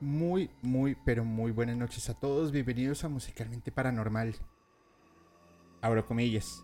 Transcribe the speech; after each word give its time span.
Muy, 0.00 0.48
muy, 0.62 0.96
pero 1.04 1.24
muy 1.24 1.50
buenas 1.50 1.76
noches 1.76 2.08
a 2.08 2.14
todos. 2.14 2.52
Bienvenidos 2.52 3.02
a 3.02 3.08
Musicalmente 3.08 3.72
Paranormal. 3.72 4.36
Abro 5.80 6.06
comillas. 6.06 6.62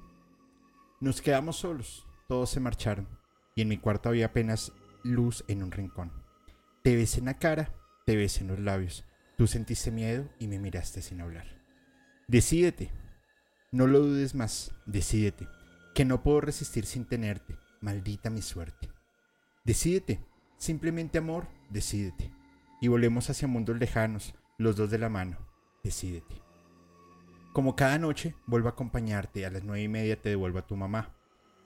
Nos 1.00 1.20
quedamos 1.20 1.56
solos. 1.56 2.06
Todos 2.28 2.50
se 2.50 2.60
marcharon. 2.60 3.08
Y 3.56 3.62
en 3.62 3.68
mi 3.68 3.78
cuarto 3.78 4.08
había 4.08 4.26
apenas 4.26 4.70
luz 5.02 5.44
en 5.48 5.64
un 5.64 5.72
rincón. 5.72 6.12
Te 6.84 6.94
besé 6.94 7.18
en 7.18 7.24
la 7.24 7.40
cara, 7.40 7.74
te 8.06 8.14
besé 8.14 8.42
en 8.42 8.48
los 8.48 8.60
labios. 8.60 9.04
Tú 9.36 9.48
sentiste 9.48 9.90
miedo 9.90 10.28
y 10.38 10.46
me 10.46 10.60
miraste 10.60 11.02
sin 11.02 11.20
hablar. 11.20 11.60
Decídete. 12.28 12.92
No 13.72 13.88
lo 13.88 13.98
dudes 13.98 14.36
más. 14.36 14.70
Decídete. 14.86 15.48
Que 15.92 16.04
no 16.04 16.22
puedo 16.22 16.40
resistir 16.40 16.86
sin 16.86 17.04
tenerte. 17.04 17.56
Maldita 17.80 18.30
mi 18.30 18.42
suerte. 18.42 18.90
Decídete. 19.64 20.24
Simplemente 20.56 21.18
amor, 21.18 21.48
decídete 21.68 22.33
y 22.84 22.88
volvemos 22.88 23.30
hacia 23.30 23.48
mundos 23.48 23.78
lejanos, 23.78 24.34
los 24.58 24.76
dos 24.76 24.90
de 24.90 24.98
la 24.98 25.08
mano. 25.08 25.38
Decídete. 25.82 26.42
Como 27.54 27.76
cada 27.76 27.98
noche, 27.98 28.34
vuelvo 28.44 28.68
a 28.68 28.72
acompañarte, 28.72 29.46
a 29.46 29.50
las 29.50 29.64
nueve 29.64 29.84
y 29.84 29.88
media 29.88 30.20
te 30.20 30.28
devuelvo 30.28 30.58
a 30.58 30.66
tu 30.66 30.76
mamá. 30.76 31.16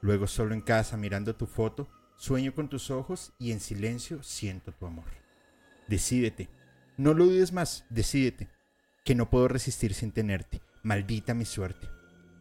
Luego 0.01 0.29
solo 0.29 0.55
en 0.55 0.61
casa, 0.61 0.97
mirando 0.97 1.35
tu 1.35 1.47
foto, 1.47 1.89
sueño 2.19 2.55
con 2.55 2.69
tus 2.69 2.93
ojos 2.93 3.33
y 3.37 3.51
en 3.51 3.59
silencio 3.59 4.23
siento 4.23 4.71
tu 4.71 4.87
amor. 4.87 5.07
Decídete. 5.89 6.51
No 6.97 7.15
lo 7.15 7.27
dudes 7.27 7.53
más, 7.53 7.85
decídete. 7.91 8.49
Que 9.05 9.17
no 9.17 9.29
puedo 9.29 9.49
resistir 9.49 9.95
sin 9.95 10.13
tenerte. 10.13 10.63
Maldita 10.85 11.35
mi 11.35 11.47
suerte. 11.47 11.89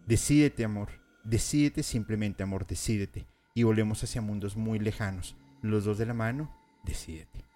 Decídete, 0.06 0.66
amor. 0.66 0.90
Decídete 1.24 1.82
simplemente, 1.82 2.44
amor, 2.44 2.68
decídete. 2.68 3.26
Y 3.56 3.64
volvemos 3.64 4.04
hacia 4.04 4.22
mundos 4.22 4.56
muy 4.56 4.78
lejanos. 4.78 5.36
Los 5.64 5.86
dos 5.86 5.98
de 5.98 6.06
la 6.06 6.14
mano, 6.14 6.56
decídete. 6.84 7.48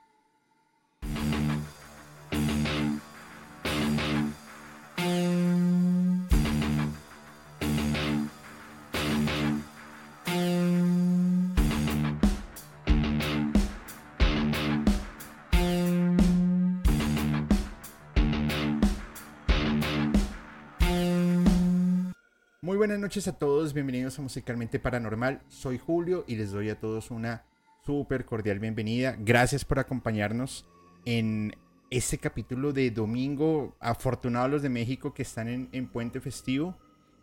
Buenas 23.02 23.16
noches 23.16 23.28
a 23.28 23.40
todos, 23.40 23.74
bienvenidos 23.74 24.20
a 24.20 24.22
Musicalmente 24.22 24.78
Paranormal. 24.78 25.42
Soy 25.48 25.80
Julio 25.80 26.24
y 26.28 26.36
les 26.36 26.52
doy 26.52 26.70
a 26.70 26.80
todos 26.80 27.10
una 27.10 27.44
súper 27.84 28.26
cordial 28.26 28.60
bienvenida. 28.60 29.16
Gracias 29.18 29.66
por 29.66 29.80
acompañarnos 29.80 30.68
en 31.06 31.56
este 31.90 32.20
capítulo 32.20 32.74
de 32.74 32.92
domingo. 32.92 33.76
Afortunados 33.80 34.52
los 34.52 34.62
de 34.62 34.70
México 34.70 35.16
que 35.16 35.24
están 35.24 35.68
en, 35.72 35.88
puente 35.88 36.22
festivo. 36.22 36.78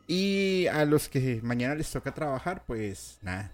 Y 0.09 0.67
a 0.67 0.85
los 0.85 1.09
que 1.09 1.41
mañana 1.45 1.77
les 1.77 1.93
toca 1.93 2.13
trabajar, 2.13 2.65
pues 2.67 3.21
nada, 3.23 3.53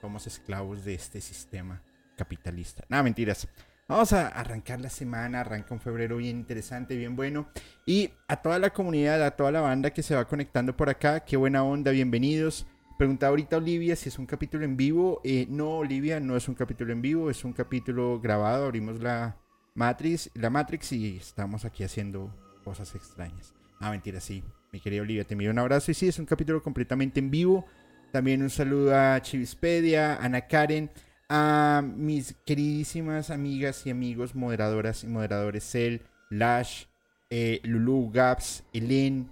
somos 0.00 0.28
esclavos 0.28 0.84
de 0.84 0.94
este 0.94 1.20
sistema 1.20 1.82
capitalista. 2.16 2.84
Nada, 2.88 3.02
mentiras. 3.02 3.48
Vamos 3.86 4.14
a 4.14 4.28
arrancar 4.28 4.80
la 4.80 4.88
semana, 4.88 5.42
arranca 5.42 5.74
un 5.74 5.80
febrero 5.80 6.16
bien 6.16 6.38
interesante, 6.38 6.96
bien 6.96 7.16
bueno. 7.16 7.48
Y 7.84 8.08
a 8.28 8.36
toda 8.36 8.58
la 8.58 8.70
comunidad, 8.70 9.22
a 9.22 9.32
toda 9.32 9.52
la 9.52 9.60
banda 9.60 9.90
que 9.90 10.02
se 10.02 10.14
va 10.14 10.26
conectando 10.26 10.74
por 10.74 10.88
acá, 10.88 11.20
qué 11.20 11.36
buena 11.36 11.62
onda, 11.64 11.90
bienvenidos. 11.90 12.66
Preguntaba 12.96 13.30
ahorita 13.30 13.58
Olivia 13.58 13.94
si 13.94 14.08
es 14.08 14.18
un 14.18 14.24
capítulo 14.24 14.64
en 14.64 14.78
vivo. 14.78 15.20
Eh, 15.22 15.46
no, 15.50 15.78
Olivia, 15.78 16.18
no 16.18 16.34
es 16.34 16.48
un 16.48 16.54
capítulo 16.54 16.94
en 16.94 17.02
vivo, 17.02 17.28
es 17.28 17.44
un 17.44 17.52
capítulo 17.52 18.18
grabado. 18.20 18.64
Abrimos 18.64 19.00
la 19.00 19.36
Matrix, 19.74 20.30
la 20.32 20.48
Matrix 20.48 20.92
y 20.92 21.18
estamos 21.18 21.66
aquí 21.66 21.84
haciendo 21.84 22.34
cosas 22.64 22.94
extrañas. 22.94 23.52
Ah, 23.80 23.90
mentira, 23.90 24.18
sí. 24.18 24.42
Mi 24.72 24.80
querida 24.80 25.02
Olivia, 25.02 25.24
te 25.24 25.34
envío 25.34 25.50
un 25.50 25.58
abrazo. 25.58 25.90
Y 25.90 25.94
sí, 25.94 26.08
es 26.08 26.18
un 26.18 26.24
capítulo 26.24 26.62
completamente 26.62 27.20
en 27.20 27.30
vivo. 27.30 27.66
También 28.12 28.40
un 28.42 28.48
saludo 28.48 28.96
a 28.96 29.20
Chivispedia, 29.20 30.16
Ana 30.16 30.46
Karen, 30.46 30.90
a 31.28 31.82
mis 31.84 32.34
queridísimas 32.44 33.30
amigas 33.30 33.86
y 33.86 33.90
amigos, 33.90 34.34
moderadoras 34.34 35.04
y 35.04 35.06
moderadores, 35.06 35.68
Cel, 35.70 36.02
Lash, 36.30 36.84
eh, 37.30 37.60
Lulu, 37.64 38.10
Gaps, 38.12 38.64
Elin, 38.72 39.30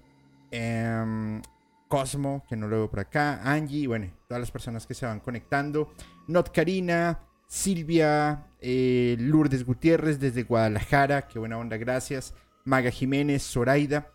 em, 0.51 1.43
Cosmo, 1.89 2.45
que 2.49 2.57
no 2.57 2.69
lo 2.69 2.77
veo 2.77 2.91
por 2.91 3.01
acá, 3.01 3.41
Angie, 3.45 3.87
bueno, 3.87 4.11
todas 4.27 4.41
las 4.41 4.51
personas 4.51 4.87
que 4.87 4.95
se 4.95 5.05
van 5.05 5.21
conectando, 5.21 5.93
Not 6.27 6.51
Karina, 6.51 7.21
Silvia, 7.47 8.47
eh, 8.61 9.17
Lourdes 9.19 9.65
Gutiérrez 9.65 10.19
desde 10.19 10.45
Guadalajara, 10.45 11.29
qué 11.29 11.39
buena 11.39 11.59
onda, 11.59 11.77
gracias, 11.77 12.35
Maga 12.65 12.91
Jiménez, 12.91 13.43
Zoraida. 13.43 14.11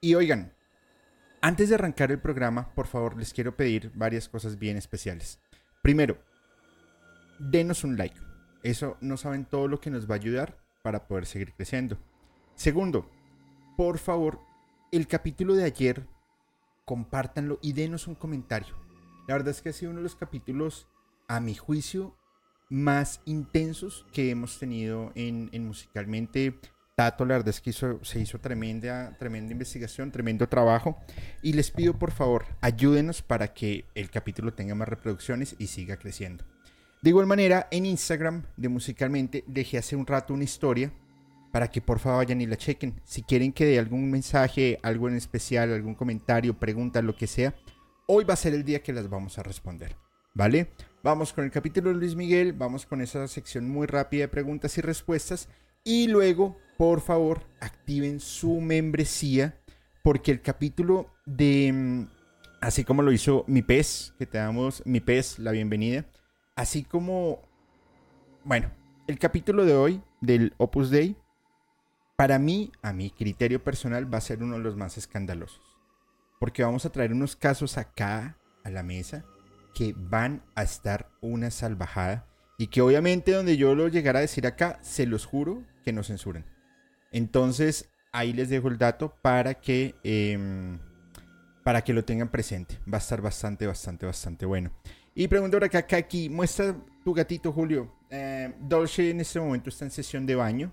Y 0.00 0.14
oigan, 0.16 0.52
antes 1.40 1.68
de 1.68 1.76
arrancar 1.76 2.10
el 2.10 2.18
programa, 2.18 2.74
por 2.74 2.86
favor, 2.86 3.16
les 3.16 3.32
quiero 3.32 3.56
pedir 3.56 3.92
varias 3.94 4.28
cosas 4.28 4.58
bien 4.58 4.76
especiales. 4.76 5.38
Primero, 5.82 6.18
denos 7.40 7.84
un 7.84 7.96
like. 7.96 8.16
Eso 8.62 8.96
no 9.00 9.16
saben 9.16 9.46
todo 9.46 9.66
lo 9.66 9.80
que 9.80 9.90
nos 9.90 10.08
va 10.08 10.14
a 10.14 10.18
ayudar 10.18 10.58
para 10.82 11.08
poder 11.08 11.26
seguir 11.26 11.54
creciendo. 11.54 11.98
Segundo, 12.54 13.10
por 13.76 13.98
favor, 13.98 14.40
el 14.92 15.06
capítulo 15.06 15.54
de 15.54 15.64
ayer, 15.64 16.06
compártanlo 16.84 17.58
y 17.62 17.72
denos 17.72 18.06
un 18.06 18.14
comentario. 18.14 18.74
La 19.26 19.34
verdad 19.34 19.50
es 19.50 19.62
que 19.62 19.70
ha 19.70 19.72
sido 19.72 19.92
uno 19.92 20.00
de 20.00 20.04
los 20.04 20.16
capítulos, 20.16 20.88
a 21.28 21.40
mi 21.40 21.54
juicio, 21.54 22.16
más 22.68 23.20
intensos 23.24 24.06
que 24.12 24.30
hemos 24.30 24.58
tenido 24.58 25.12
en, 25.14 25.50
musicalmente. 25.64 26.58
Tato, 26.96 27.24
la 27.24 27.34
verdad 27.34 27.48
es 27.48 27.60
que 27.60 27.72
se 27.72 28.20
hizo 28.20 28.40
tremenda, 28.40 29.16
tremenda 29.18 29.52
investigación, 29.52 30.10
tremendo 30.10 30.48
trabajo. 30.48 30.98
Y 31.40 31.54
les 31.54 31.70
pido 31.70 31.98
por 31.98 32.10
favor, 32.10 32.44
ayúdenos 32.60 33.22
para 33.22 33.54
que 33.54 33.86
el 33.94 34.10
capítulo 34.10 34.52
tenga 34.52 34.74
más 34.74 34.88
reproducciones 34.88 35.54
y 35.58 35.68
siga 35.68 35.96
creciendo. 35.96 36.44
De 37.02 37.10
igual 37.10 37.26
manera, 37.26 37.66
en 37.70 37.86
Instagram 37.86 38.44
de 38.58 38.68
Musicalmente 38.68 39.42
dejé 39.46 39.78
hace 39.78 39.96
un 39.96 40.06
rato 40.06 40.34
una 40.34 40.44
historia 40.44 40.92
para 41.50 41.70
que 41.70 41.80
por 41.80 41.98
favor 41.98 42.18
vayan 42.18 42.42
y 42.42 42.46
la 42.46 42.58
chequen. 42.58 43.00
Si 43.04 43.22
quieren 43.22 43.52
que 43.52 43.64
dé 43.64 43.78
algún 43.78 44.10
mensaje, 44.10 44.78
algo 44.82 45.08
en 45.08 45.16
especial, 45.16 45.72
algún 45.72 45.94
comentario, 45.94 46.58
pregunta, 46.58 47.00
lo 47.00 47.16
que 47.16 47.26
sea, 47.26 47.54
hoy 48.06 48.24
va 48.24 48.34
a 48.34 48.36
ser 48.36 48.52
el 48.52 48.64
día 48.64 48.82
que 48.82 48.92
las 48.92 49.08
vamos 49.08 49.38
a 49.38 49.42
responder. 49.42 49.96
¿Vale? 50.34 50.72
Vamos 51.02 51.32
con 51.32 51.44
el 51.44 51.50
capítulo 51.50 51.88
de 51.88 51.96
Luis 51.96 52.14
Miguel, 52.14 52.52
vamos 52.52 52.84
con 52.84 53.00
esa 53.00 53.26
sección 53.28 53.68
muy 53.68 53.86
rápida 53.86 54.24
de 54.24 54.28
preguntas 54.28 54.76
y 54.76 54.82
respuestas. 54.82 55.48
Y 55.82 56.06
luego, 56.06 56.58
por 56.76 57.00
favor, 57.00 57.46
activen 57.60 58.20
su 58.20 58.60
membresía, 58.60 59.58
porque 60.04 60.30
el 60.30 60.42
capítulo 60.42 61.10
de, 61.24 61.72
mm, 61.72 62.08
así 62.60 62.84
como 62.84 63.00
lo 63.00 63.10
hizo 63.10 63.44
mi 63.48 63.62
pez, 63.62 64.12
que 64.18 64.26
te 64.26 64.36
damos 64.36 64.82
mi 64.84 65.00
pez, 65.00 65.38
la 65.38 65.50
bienvenida, 65.50 66.04
Así 66.56 66.84
como, 66.84 67.40
bueno, 68.44 68.70
el 69.06 69.18
capítulo 69.18 69.64
de 69.64 69.74
hoy 69.74 70.02
del 70.20 70.54
Opus 70.58 70.90
Dei, 70.90 71.16
para 72.16 72.38
mí, 72.38 72.70
a 72.82 72.92
mi 72.92 73.10
criterio 73.10 73.64
personal, 73.64 74.12
va 74.12 74.18
a 74.18 74.22
ser 74.22 74.42
uno 74.42 74.56
de 74.56 74.62
los 74.62 74.76
más 74.76 74.98
escandalosos. 74.98 75.62
Porque 76.38 76.62
vamos 76.62 76.84
a 76.84 76.92
traer 76.92 77.12
unos 77.12 77.34
casos 77.34 77.78
acá 77.78 78.38
a 78.62 78.70
la 78.70 78.82
mesa 78.82 79.24
que 79.74 79.94
van 79.96 80.42
a 80.54 80.62
estar 80.62 81.10
una 81.20 81.50
salvajada 81.50 82.26
y 82.58 82.66
que 82.66 82.82
obviamente 82.82 83.32
donde 83.32 83.56
yo 83.56 83.74
lo 83.74 83.88
llegara 83.88 84.18
a 84.18 84.22
decir 84.22 84.46
acá, 84.46 84.78
se 84.82 85.06
los 85.06 85.24
juro 85.24 85.64
que 85.82 85.92
no 85.92 86.02
censuren. 86.02 86.44
Entonces, 87.10 87.88
ahí 88.12 88.32
les 88.32 88.50
dejo 88.50 88.68
el 88.68 88.76
dato 88.76 89.14
para 89.22 89.54
que, 89.54 89.94
em, 90.04 90.78
para 91.64 91.82
que 91.82 91.94
lo 91.94 92.04
tengan 92.04 92.28
presente. 92.28 92.78
Va 92.92 92.98
a 92.98 93.00
estar 93.00 93.22
bastante, 93.22 93.66
bastante, 93.66 94.04
bastante 94.04 94.44
bueno. 94.44 94.72
Y 95.20 95.28
pregunto 95.28 95.58
ahora 95.58 95.66
acá, 95.66 95.98
aquí, 95.98 96.30
muestra 96.30 96.74
tu 97.04 97.12
gatito 97.12 97.52
Julio. 97.52 97.92
Eh, 98.08 98.54
Dolce 98.58 99.10
en 99.10 99.20
este 99.20 99.38
momento 99.38 99.68
está 99.68 99.84
en 99.84 99.90
sesión 99.90 100.24
de 100.24 100.34
baño 100.34 100.72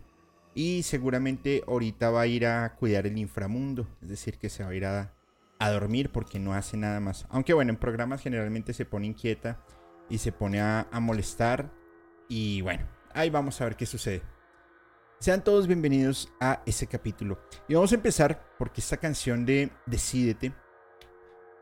y 0.55 0.83
seguramente 0.83 1.65
ahorita 1.67 2.11
va 2.11 2.21
a 2.21 2.27
ir 2.27 2.45
a 2.45 2.73
cuidar 2.75 3.05
el 3.05 3.17
inframundo, 3.17 3.85
es 4.01 4.07
decir, 4.07 4.37
que 4.37 4.47
se 4.47 4.63
va 4.63 4.69
a 4.69 4.73
ir 4.73 4.85
a, 4.85 5.13
dormir 5.59 6.13
porque 6.13 6.39
no 6.39 6.53
hace 6.53 6.77
nada 6.77 7.01
más. 7.01 7.25
Aunque 7.27 7.53
bueno, 7.53 7.71
en 7.71 7.77
programas 7.77 8.21
generalmente 8.21 8.71
se 8.71 8.85
pone 8.85 9.07
inquieta 9.07 9.61
y 10.09 10.17
se 10.19 10.31
pone 10.31 10.61
a, 10.61 10.87
a 10.93 11.01
molestar 11.01 11.69
y 12.29 12.61
bueno, 12.61 12.87
ahí 13.13 13.29
vamos 13.29 13.59
a 13.59 13.65
ver 13.65 13.75
qué 13.75 13.85
sucede. 13.85 14.21
Sean 15.19 15.43
todos 15.43 15.67
bienvenidos 15.67 16.31
a 16.39 16.63
ese 16.65 16.87
capítulo. 16.87 17.37
Y 17.67 17.73
vamos 17.73 17.91
a 17.91 17.95
empezar 17.95 18.41
porque 18.57 18.79
esta 18.79 18.95
canción 18.95 19.45
de 19.45 19.71
Decídete 19.85 20.53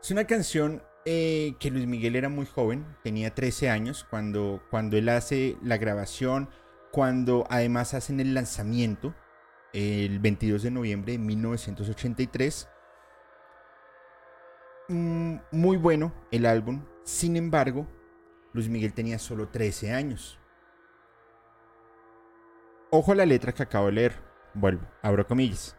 es 0.00 0.10
una 0.12 0.24
canción 0.24 0.80
eh, 1.08 1.54
que 1.60 1.70
Luis 1.70 1.86
Miguel 1.86 2.16
era 2.16 2.28
muy 2.28 2.46
joven, 2.46 2.84
tenía 3.04 3.32
13 3.32 3.70
años 3.70 4.04
cuando, 4.10 4.60
cuando 4.70 4.96
él 4.96 5.08
hace 5.08 5.56
la 5.62 5.78
grabación, 5.78 6.50
cuando 6.90 7.46
además 7.48 7.94
hacen 7.94 8.18
el 8.18 8.34
lanzamiento 8.34 9.14
el 9.72 10.18
22 10.18 10.64
de 10.64 10.70
noviembre 10.72 11.12
de 11.12 11.18
1983. 11.18 12.68
Mm, 14.88 15.36
muy 15.52 15.76
bueno 15.76 16.12
el 16.32 16.44
álbum, 16.44 16.84
sin 17.04 17.36
embargo, 17.36 17.86
Luis 18.52 18.68
Miguel 18.68 18.92
tenía 18.92 19.20
solo 19.20 19.48
13 19.48 19.92
años. 19.92 20.40
Ojo 22.90 23.12
a 23.12 23.14
la 23.16 23.26
letra 23.26 23.52
que 23.52 23.62
acabo 23.62 23.86
de 23.86 23.92
leer. 23.92 24.12
Vuelvo, 24.54 24.88
abro 25.02 25.26
comillas. 25.26 25.76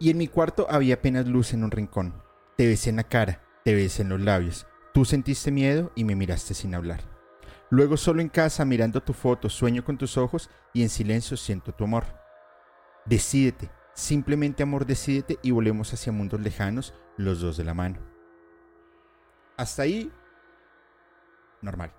Y 0.00 0.10
en 0.10 0.18
mi 0.18 0.26
cuarto 0.26 0.66
había 0.68 0.94
apenas 0.94 1.26
luz 1.28 1.52
en 1.52 1.62
un 1.62 1.70
rincón. 1.70 2.20
Te 2.56 2.66
besé 2.66 2.90
en 2.90 2.96
la 2.96 3.04
cara, 3.04 3.45
te 3.66 3.74
besé 3.74 4.02
en 4.02 4.10
los 4.10 4.20
labios. 4.20 4.64
Tú 4.94 5.04
sentiste 5.04 5.50
miedo 5.50 5.90
y 5.96 6.04
me 6.04 6.14
miraste 6.14 6.54
sin 6.54 6.76
hablar. 6.76 7.00
Luego 7.68 7.96
solo 7.96 8.20
en 8.20 8.28
casa, 8.28 8.64
mirando 8.64 9.02
tu 9.02 9.12
foto, 9.12 9.48
sueño 9.48 9.84
con 9.84 9.98
tus 9.98 10.16
ojos 10.16 10.50
y 10.72 10.82
en 10.82 10.88
silencio 10.88 11.36
siento 11.36 11.72
tu 11.72 11.82
amor. 11.82 12.04
Decídete, 13.06 13.68
simplemente 13.92 14.62
amor, 14.62 14.86
decídete 14.86 15.40
y 15.42 15.50
volvemos 15.50 15.92
hacia 15.92 16.12
mundos 16.12 16.40
lejanos, 16.40 16.94
los 17.16 17.40
dos 17.40 17.56
de 17.56 17.64
la 17.64 17.74
mano. 17.74 17.98
Hasta 19.56 19.82
ahí, 19.82 20.12
normal, 21.60 21.92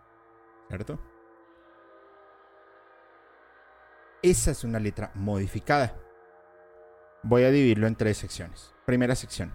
¿cierto? 0.69 0.97
Esa 4.21 4.51
es 4.51 4.63
una 4.63 4.79
letra 4.79 5.11
modificada. 5.15 5.99
Voy 7.23 7.43
a 7.43 7.51
dividirlo 7.51 7.87
en 7.87 7.97
tres 7.97 8.19
secciones. 8.19 8.73
Primera 8.85 9.15
sección, 9.15 9.53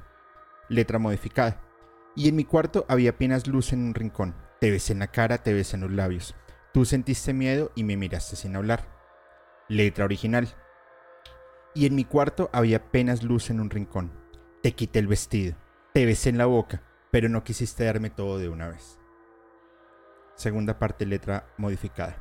letra 0.68 0.98
modificada. 0.98 1.71
Y 2.14 2.28
en 2.28 2.36
mi 2.36 2.44
cuarto 2.44 2.84
había 2.88 3.10
apenas 3.10 3.46
luz 3.46 3.72
en 3.72 3.84
un 3.84 3.94
rincón. 3.94 4.34
Te 4.60 4.70
besé 4.70 4.92
en 4.92 5.00
la 5.00 5.08
cara, 5.08 5.42
te 5.42 5.52
besé 5.52 5.76
en 5.76 5.82
los 5.82 5.90
labios. 5.90 6.34
Tú 6.72 6.84
sentiste 6.84 7.32
miedo 7.32 7.72
y 7.74 7.84
me 7.84 7.96
miraste 7.96 8.36
sin 8.36 8.56
hablar. 8.56 8.86
Letra 9.68 10.04
original. 10.04 10.48
Y 11.74 11.86
en 11.86 11.94
mi 11.94 12.04
cuarto 12.04 12.50
había 12.52 12.78
apenas 12.78 13.22
luz 13.22 13.50
en 13.50 13.60
un 13.60 13.70
rincón. 13.70 14.12
Te 14.62 14.72
quité 14.72 14.98
el 14.98 15.06
vestido, 15.06 15.56
te 15.92 16.06
besé 16.06 16.28
en 16.28 16.38
la 16.38 16.46
boca, 16.46 16.82
pero 17.10 17.28
no 17.28 17.44
quisiste 17.44 17.84
darme 17.84 18.10
todo 18.10 18.38
de 18.38 18.48
una 18.48 18.68
vez. 18.68 18.98
Segunda 20.34 20.78
parte, 20.78 21.06
letra 21.06 21.46
modificada. 21.56 22.16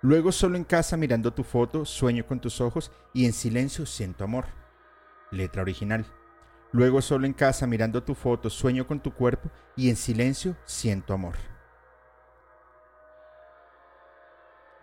Luego 0.00 0.32
solo 0.32 0.56
en 0.56 0.64
casa 0.64 0.96
mirando 0.96 1.32
tu 1.32 1.44
foto, 1.44 1.84
sueño 1.84 2.26
con 2.26 2.40
tus 2.40 2.60
ojos 2.60 2.92
y 3.12 3.26
en 3.26 3.32
silencio 3.32 3.86
siento 3.86 4.24
amor. 4.24 4.46
Letra 5.30 5.62
original. 5.62 6.06
Luego 6.74 7.00
solo 7.00 7.24
en 7.24 7.34
casa 7.34 7.68
mirando 7.68 8.02
tu 8.02 8.16
foto, 8.16 8.50
sueño 8.50 8.84
con 8.84 8.98
tu 8.98 9.14
cuerpo 9.14 9.48
y 9.76 9.90
en 9.90 9.94
silencio 9.94 10.56
siento 10.64 11.14
amor. 11.14 11.36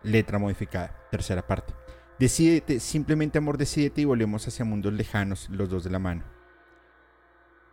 Letra 0.01 0.39
modificada. 0.39 0.95
Tercera 1.11 1.45
parte. 1.45 1.73
Decídete, 2.17 2.79
simplemente 2.79 3.39
amor, 3.39 3.57
decídete 3.57 3.99
y 3.99 4.05
volvemos 4.05 4.47
hacia 4.47 4.63
mundos 4.63 4.93
lejanos, 4.93 5.49
los 5.49 5.69
dos 5.69 5.83
de 5.83 5.89
la 5.89 5.99
mano. 5.99 6.23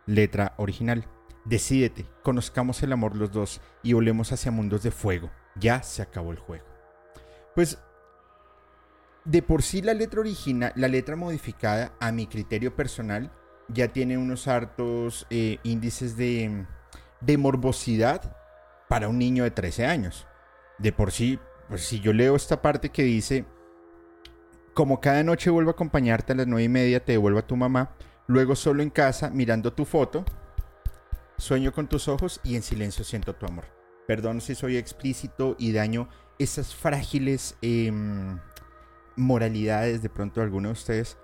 Letra 0.05 0.53
original. 0.57 1.07
Decídete, 1.45 2.05
conozcamos 2.21 2.83
el 2.83 2.91
amor 2.91 3.15
los 3.15 3.31
dos 3.31 3.61
y 3.83 3.93
volvemos 3.93 4.33
hacia 4.33 4.51
mundos 4.51 4.83
de 4.83 4.91
fuego. 4.91 5.31
Ya 5.55 5.81
se 5.81 6.01
acabó 6.01 6.31
el 6.31 6.39
juego. 6.39 6.65
Pues 7.55 7.79
de 9.23 9.41
por 9.41 9.63
sí 9.63 9.81
la 9.81 9.93
letra 9.93 10.19
original, 10.19 10.73
la 10.75 10.89
letra 10.89 11.15
modificada 11.15 11.93
a 12.01 12.11
mi 12.11 12.27
criterio 12.27 12.75
personal 12.75 13.31
ya 13.69 13.89
tiene 13.89 14.17
unos 14.17 14.47
hartos 14.47 15.25
eh, 15.29 15.59
índices 15.63 16.17
de, 16.17 16.65
de 17.21 17.37
morbosidad 17.37 18.35
para 18.87 19.07
un 19.07 19.17
niño 19.17 19.43
de 19.43 19.51
13 19.51 19.85
años. 19.85 20.27
De 20.77 20.91
por 20.91 21.11
sí, 21.11 21.39
pues 21.67 21.85
si 21.85 21.99
yo 21.99 22.13
leo 22.13 22.35
esta 22.35 22.61
parte 22.61 22.89
que 22.89 23.03
dice, 23.03 23.45
como 24.73 24.99
cada 25.01 25.23
noche 25.23 25.49
vuelvo 25.49 25.71
a 25.71 25.73
acompañarte 25.73 26.33
a 26.33 26.35
las 26.35 26.47
nueve 26.47 26.63
y 26.63 26.69
media, 26.69 27.03
te 27.03 27.13
devuelvo 27.13 27.39
a 27.39 27.47
tu 27.47 27.55
mamá, 27.55 27.95
luego 28.27 28.55
solo 28.55 28.81
en 28.81 28.89
casa, 28.89 29.29
mirando 29.29 29.73
tu 29.73 29.85
foto, 29.85 30.25
sueño 31.37 31.71
con 31.71 31.87
tus 31.87 32.07
ojos 32.07 32.39
y 32.43 32.55
en 32.55 32.63
silencio 32.63 33.03
siento 33.03 33.35
tu 33.35 33.45
amor. 33.45 33.65
Perdón 34.07 34.41
si 34.41 34.55
soy 34.55 34.77
explícito 34.77 35.55
y 35.59 35.71
daño 35.71 36.09
esas 36.39 36.73
frágiles 36.73 37.57
em, 37.61 38.39
moralidades 39.15 40.01
de 40.01 40.09
pronto 40.09 40.41
alguno 40.41 40.69
de 40.69 40.73
ustedes. 40.73 41.17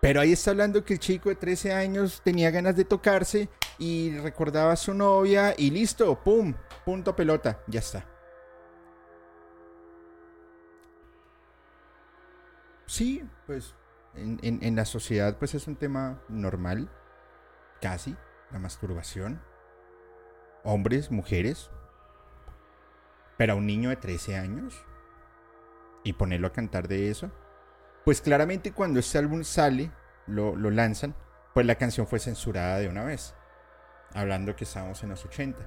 Pero 0.00 0.20
ahí 0.20 0.32
está 0.32 0.52
hablando 0.52 0.84
que 0.84 0.94
el 0.94 0.98
chico 0.98 1.28
de 1.28 1.34
13 1.34 1.74
años 1.74 2.22
tenía 2.24 2.50
ganas 2.50 2.74
de 2.74 2.84
tocarse 2.84 3.50
y 3.78 4.16
recordaba 4.18 4.72
a 4.72 4.76
su 4.76 4.94
novia 4.94 5.54
y 5.56 5.70
listo, 5.70 6.18
¡pum! 6.22 6.54
Punto 6.84 7.14
pelota, 7.14 7.62
ya 7.66 7.80
está. 7.80 8.06
Sí, 12.86 13.22
pues 13.46 13.74
en, 14.14 14.40
en 14.42 14.74
la 14.74 14.84
sociedad 14.84 15.38
pues 15.38 15.54
es 15.54 15.66
un 15.68 15.76
tema 15.76 16.22
normal, 16.28 16.90
casi, 17.80 18.16
la 18.50 18.58
masturbación. 18.58 19.42
Hombres, 20.64 21.10
mujeres, 21.10 21.70
pero 23.36 23.54
a 23.54 23.56
un 23.56 23.66
niño 23.66 23.88
de 23.88 23.96
13 23.96 24.36
años 24.36 24.84
y 26.04 26.14
ponerlo 26.14 26.46
a 26.46 26.52
cantar 26.52 26.88
de 26.88 27.10
eso, 27.10 27.30
pues 28.10 28.22
claramente 28.22 28.72
cuando 28.72 28.98
este 28.98 29.18
álbum 29.18 29.44
sale, 29.44 29.92
lo, 30.26 30.56
lanzan, 30.56 31.14
pues 31.54 31.64
la 31.64 31.76
canción 31.76 32.08
fue 32.08 32.18
censurada 32.18 32.80
de 32.80 32.88
una 32.88 33.04
vez, 33.04 33.36
hablando 34.14 34.56
que 34.56 34.64
estábamos 34.64 35.00
en 35.04 35.10
los 35.10 35.24
80, 35.24 35.60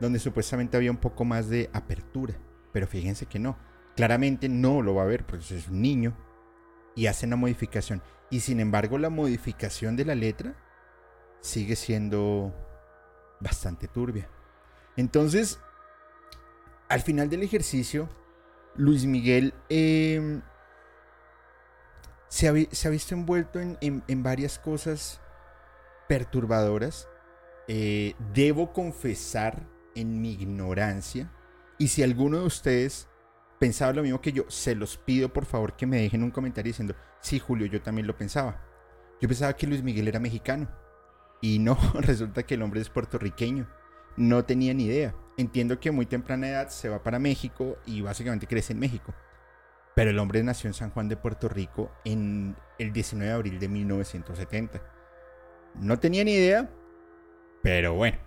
donde 0.00 0.18
supuestamente 0.18 0.78
había 0.78 0.90
un 0.90 0.96
poco 0.96 1.26
más 1.26 1.50
de 1.50 1.68
apertura, 1.74 2.32
pero 2.72 2.86
fíjense 2.86 3.26
que 3.26 3.38
no, 3.38 3.58
claramente 3.94 4.48
no 4.48 4.80
lo 4.80 4.94
va 4.94 5.02
a 5.02 5.04
ver, 5.04 5.26
porque 5.26 5.54
es 5.54 5.68
un 5.68 5.82
niño 5.82 6.16
y 6.96 7.08
hace 7.08 7.26
una 7.26 7.36
modificación, 7.36 8.02
y 8.30 8.40
sin 8.40 8.60
embargo 8.60 8.96
la 8.96 9.10
modificación 9.10 9.94
de 9.94 10.06
la 10.06 10.14
letra 10.14 10.56
sigue 11.42 11.76
siendo 11.76 12.54
bastante 13.38 13.86
turbia. 13.86 14.30
Entonces, 14.96 15.60
al 16.88 17.02
final 17.02 17.28
del 17.28 17.42
ejercicio, 17.42 18.08
Luis 18.76 19.04
Miguel 19.04 19.52
em, 19.68 20.40
se, 22.32 22.48
ha, 22.48 22.90
visto 22.90 23.14
envuelto 23.14 23.60
en, 23.60 24.22
varias 24.22 24.58
cosas 24.58 25.20
perturbadoras. 26.08 27.06
Eh, 27.68 28.14
debo 28.32 28.72
confesar 28.72 29.68
en 29.94 30.22
mi 30.22 30.32
ignorancia. 30.32 31.30
Y 31.76 31.88
si 31.88 32.02
alguno 32.02 32.38
de 32.38 32.46
ustedes 32.46 33.06
pensaba 33.60 33.92
lo 33.92 34.02
mismo 34.02 34.22
que 34.22 34.32
yo, 34.32 34.44
se 34.48 34.74
los 34.74 34.96
pido 34.96 35.30
por 35.30 35.44
favor 35.44 35.76
que 35.76 35.86
me 35.86 36.00
dejen 36.00 36.22
un 36.22 36.30
comentario 36.30 36.70
diciendo, 36.70 36.96
sí 37.20 37.38
Julio, 37.38 37.66
yo 37.66 37.82
también 37.82 38.06
lo 38.06 38.16
pensaba. 38.16 38.64
Yo 39.20 39.28
pensaba 39.28 39.54
que 39.54 39.66
Luis 39.66 39.82
Miguel 39.82 40.08
era 40.08 40.18
mexicano. 40.18 40.70
Y 41.42 41.58
no, 41.58 41.76
resulta 42.00 42.44
que 42.44 42.54
el 42.54 42.62
hombre 42.62 42.80
es 42.80 42.88
puertorriqueño. 42.88 43.68
No 44.16 44.46
tenía 44.46 44.72
ni 44.72 44.86
idea. 44.86 45.14
Entiendo 45.36 45.78
que 45.78 45.90
muy 45.90 46.06
temprana 46.06 46.48
edad 46.48 46.68
se 46.70 46.88
va 46.88 47.02
para 47.02 47.18
México 47.18 47.76
y 47.84 48.00
básicamente 48.00 48.46
crece 48.46 48.72
en 48.72 48.78
México. 48.78 49.12
Pero 49.94 50.10
el 50.10 50.18
hombre 50.18 50.42
nació 50.42 50.68
en 50.68 50.74
San 50.74 50.90
Juan 50.90 51.08
de 51.08 51.16
Puerto 51.16 51.48
Rico 51.48 51.90
en 52.04 52.56
el 52.78 52.92
19 52.92 53.28
de 53.28 53.34
abril 53.34 53.58
de 53.58 53.68
1970. 53.68 54.82
No 55.74 55.98
tenía 55.98 56.24
ni 56.24 56.32
idea, 56.32 56.70
pero 57.62 57.94
bueno, 57.94 58.18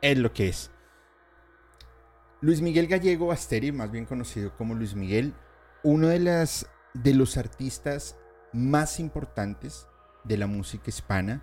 es 0.00 0.18
lo 0.18 0.32
que 0.32 0.48
es. 0.48 0.70
Luis 2.40 2.60
Miguel 2.60 2.88
Gallego 2.88 3.28
Basteri, 3.28 3.72
más 3.72 3.90
bien 3.90 4.04
conocido 4.04 4.56
como 4.56 4.74
Luis 4.74 4.94
Miguel, 4.94 5.34
uno 5.82 6.08
de, 6.08 6.18
las, 6.18 6.68
de 6.94 7.14
los 7.14 7.36
artistas 7.36 8.16
más 8.52 8.98
importantes 9.00 9.88
de 10.24 10.38
la 10.38 10.46
música 10.46 10.84
hispana, 10.88 11.42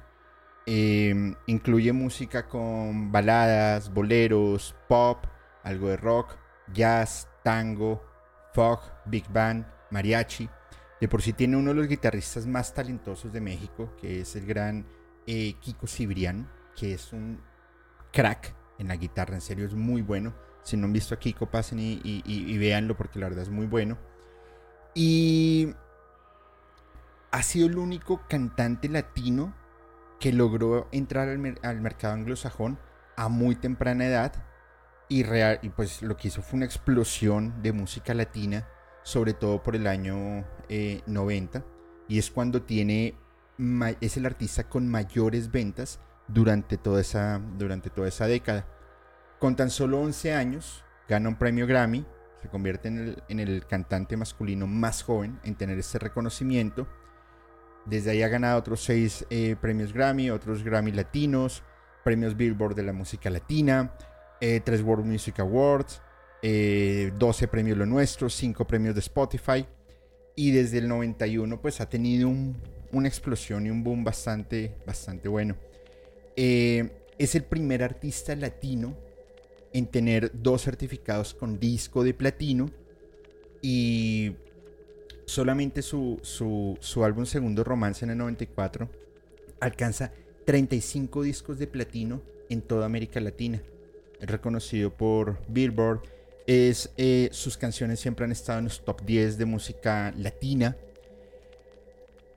Em, 0.72 1.34
incluye 1.48 1.92
música 1.94 2.48
con 2.48 3.12
baladas, 3.12 3.92
boleros, 3.92 4.76
pop, 4.88 5.26
algo 5.64 5.90
de 5.90 5.98
rock, 5.98 6.38
jazz, 6.72 7.28
tango, 7.44 8.04
folk, 8.60 8.82
big 9.06 9.24
band, 9.32 9.66
mariachi. 9.90 10.50
De 11.00 11.08
por 11.08 11.22
sí 11.22 11.32
tiene 11.32 11.56
uno 11.56 11.70
de 11.70 11.76
los 11.76 11.88
guitarristas 11.88 12.46
más 12.46 12.74
talentosos 12.74 13.32
de 13.32 13.40
México, 13.40 13.96
que 13.96 14.20
es 14.20 14.36
el 14.36 14.46
gran 14.46 14.86
eh, 15.26 15.54
Kiko 15.62 15.88
Cibrián, 15.88 16.52
que 16.76 16.94
es 16.94 17.14
un 17.14 17.42
crack 18.12 18.54
en 18.78 18.90
la 18.90 18.98
guitarra, 18.98 19.36
en 19.36 19.42
serio 19.42 19.66
es 19.66 19.74
muy 19.74 20.02
bueno. 20.02 20.34
Si 20.62 20.76
no 20.76 20.88
han 20.88 20.94
visto 20.94 21.16
a 21.16 21.20
Kiko, 21.20 21.50
pasen 21.50 21.80
y, 21.80 22.02
y 22.04 22.58
véanlo 22.58 22.98
porque 22.98 23.18
la 23.18 23.30
verdad 23.30 23.44
es 23.44 23.50
muy 23.50 23.66
bueno. 23.66 23.98
Y 24.94 25.74
ha 27.32 27.42
sido 27.44 27.68
el 27.68 27.78
único 27.78 28.28
cantante 28.28 28.90
latino 28.90 29.56
que 30.20 30.34
logró 30.34 30.90
entrar 30.92 31.30
al, 31.30 31.80
mercado 31.80 32.14
anglosajón 32.14 32.78
a 33.16 33.30
muy 33.30 33.56
temprana 33.56 34.06
edad 34.06 34.34
y, 35.10 35.24
pues 35.70 36.02
lo 36.02 36.16
que 36.16 36.28
hizo 36.28 36.42
fue 36.42 36.58
una 36.58 36.66
explosión 36.66 37.62
de 37.62 37.74
música 37.74 38.14
latina, 38.14 38.68
sobre 39.04 39.34
todo 39.34 39.62
por 39.62 39.76
el 39.76 39.88
año 39.88 40.46
90, 41.08 41.58
eh, 41.60 41.64
y 42.08 42.20
es 42.20 42.32
cuando 42.32 42.62
tiene, 42.62 43.16
es 44.02 44.18
el 44.18 44.26
artista 44.26 44.70
con 44.70 44.88
mayores 44.88 45.52
ventas 45.52 46.00
durante 46.28 46.78
toda 46.78 47.02
esa, 47.02 47.42
durante 47.58 47.90
toda 47.90 48.08
esa 48.08 48.28
década. 48.28 48.68
Con 49.40 49.56
tan 49.56 49.70
solo 49.70 50.00
11 50.00 50.34
años, 50.34 50.84
gana 51.08 51.30
un 51.30 51.38
premio 51.38 51.66
Grammy, 51.66 52.06
se 52.42 52.48
convierte 52.48 52.88
en 52.88 52.98
el, 53.00 53.24
en 53.28 53.40
el 53.40 53.66
cantante 53.66 54.16
masculino 54.16 54.68
más 54.68 55.04
joven 55.04 55.40
en 55.44 55.56
tener 55.56 55.78
este 55.78 56.00
reconocimiento 56.00 56.88
desde 57.90 58.12
ahí 58.12 58.22
ha 58.22 58.28
ganado 58.28 58.60
otros 58.60 58.84
seis 58.84 59.26
eh, 59.30 59.56
premios 59.60 59.94
Grammy, 59.94 60.30
otros 60.30 60.64
Grammy 60.64 60.92
latinos, 60.92 61.64
premios 62.04 62.36
Billboard 62.38 62.76
de 62.76 62.84
la 62.84 62.94
música 62.94 63.30
latina, 63.30 63.94
eh, 64.42 64.62
tres 64.64 64.82
World 64.82 65.06
Music 65.06 65.40
Awards, 65.40 66.02
12 66.42 66.44
eh, 66.44 67.48
premios 67.50 67.78
Lo 67.78 67.86
Nuestro, 67.86 68.30
5 68.30 68.66
premios 68.66 68.96
de 68.96 69.02
Spotify. 69.02 69.66
y 70.36 70.52
desde 70.52 70.78
el 70.78 70.88
91 70.88 71.62
pues 71.62 71.82
ha 71.82 71.90
tenido 71.90 72.30
una 72.92 73.08
explosión 73.08 73.66
y 73.66 73.70
un 73.70 73.84
boom 73.84 74.04
bastante, 74.04 74.76
bastante 74.86 75.28
bueno. 75.28 75.56
Eh, 76.36 76.90
es 77.18 77.36
el 77.36 77.44
primer 77.44 77.84
artista 77.84 78.36
latino 78.36 78.96
en 79.74 79.88
tener 79.88 80.32
dos 80.34 80.64
certificados 80.64 81.34
con 81.34 81.60
disco 81.60 82.04
de 82.04 82.14
platino 82.14 82.70
y 83.62 84.36
solamente 85.26 85.82
su, 85.82 86.20
su, 86.22 86.78
su 86.80 87.04
álbum 87.04 87.26
Segundo 87.26 87.64
Romance 87.64 88.06
en 88.06 88.12
el 88.12 88.18
94 88.18 88.90
alcanza 89.60 90.14
35 90.46 91.24
discos 91.24 91.60
de 91.60 91.68
platino 91.68 92.22
en 92.50 92.62
toda 92.62 92.86
América 92.86 93.20
Latina. 93.20 93.62
Reconocido 94.22 94.92
por 94.92 95.38
Billboard. 95.48 96.02
Es, 96.48 96.92
eh, 96.98 97.30
sus 97.32 97.58
canciones 97.58 98.00
siempre 98.00 98.26
han 98.26 98.32
estado 98.32 98.60
en 98.60 98.66
los 98.66 98.84
top 98.84 99.04
10 99.06 99.38
de 99.38 99.46
música 99.46 100.14
latina. 100.18 100.76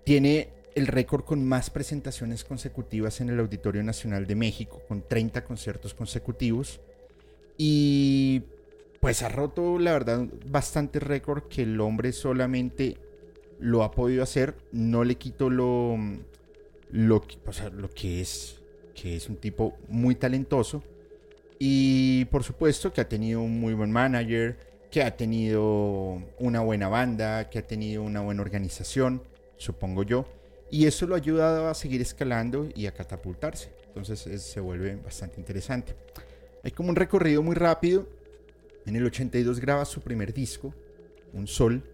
Tiene 0.05 0.51
el 0.75 0.87
récord 0.87 1.25
con 1.25 1.47
más 1.47 1.71
presentaciones 1.71 2.45
consecutivas 2.45 3.21
en 3.21 3.31
el 3.31 3.41
Auditorio 3.41 3.83
Nacional 3.83 4.27
de 4.27 4.35
México, 4.35 4.83
con 4.89 5.07
30 5.07 5.45
conciertos 5.45 5.95
consecutivos. 5.95 6.81
Y 7.57 8.43
pues 9.01 9.23
ha 9.23 9.29
roto, 9.29 9.79
la 9.79 9.93
verdad, 9.93 10.27
bastante 10.47 11.01
récord 11.01 11.45
que 11.45 11.63
el 11.63 11.81
hombre 11.81 12.13
solamente 12.13 12.99
lo 13.59 13.83
ha 13.83 13.91
podido 13.91 14.23
hacer. 14.23 14.55
No 14.73 15.05
le 15.05 15.17
quito 15.17 15.51
lo, 15.51 15.97
lo, 16.91 17.23
lo 17.73 17.91
que 17.91 18.21
es 18.21 18.59
que 18.95 19.17
es 19.17 19.29
un 19.29 19.37
tipo 19.37 19.77
muy 19.89 20.15
talentoso 20.15 20.83
y 21.65 22.25
por 22.25 22.43
supuesto 22.43 22.93
que 22.93 23.01
ha 23.01 23.09
tenido 23.09 23.41
un 23.41 23.61
muy 23.61 23.73
buen 23.73 23.93
manager, 23.93 24.59
que 24.91 25.01
ha 25.01 25.17
tenido 25.17 26.21
una 26.41 26.59
buena 26.59 26.89
banda, 26.89 27.49
que 27.51 27.61
ha 27.61 27.67
tenido 27.69 28.03
una 28.03 28.21
buena 28.21 28.43
organización, 28.43 29.23
supongo 29.59 30.03
yo, 30.03 30.27
y 30.73 30.87
eso 30.87 31.07
lo 31.07 31.15
ha 31.15 31.19
ayudado 31.19 31.69
a 31.69 31.75
seguir 31.75 32.01
escalando 32.01 32.69
y 32.75 32.87
a 32.87 32.95
catapultarse. 32.95 33.71
Entonces 33.87 34.43
se 34.43 34.59
vuelve 34.59 34.97
bastante 34.97 35.39
interesante. 35.39 35.95
Hay 36.65 36.73
como 36.73 36.89
un 36.89 36.97
recorrido 36.97 37.45
muy 37.45 37.55
rápido. 37.55 38.09
En 38.85 38.97
el 38.97 39.07
82 39.07 39.61
graba 39.61 39.85
su 39.85 40.01
primer 40.01 40.35
disco, 40.35 40.75
Un 41.33 41.47
Sol. 41.47 41.85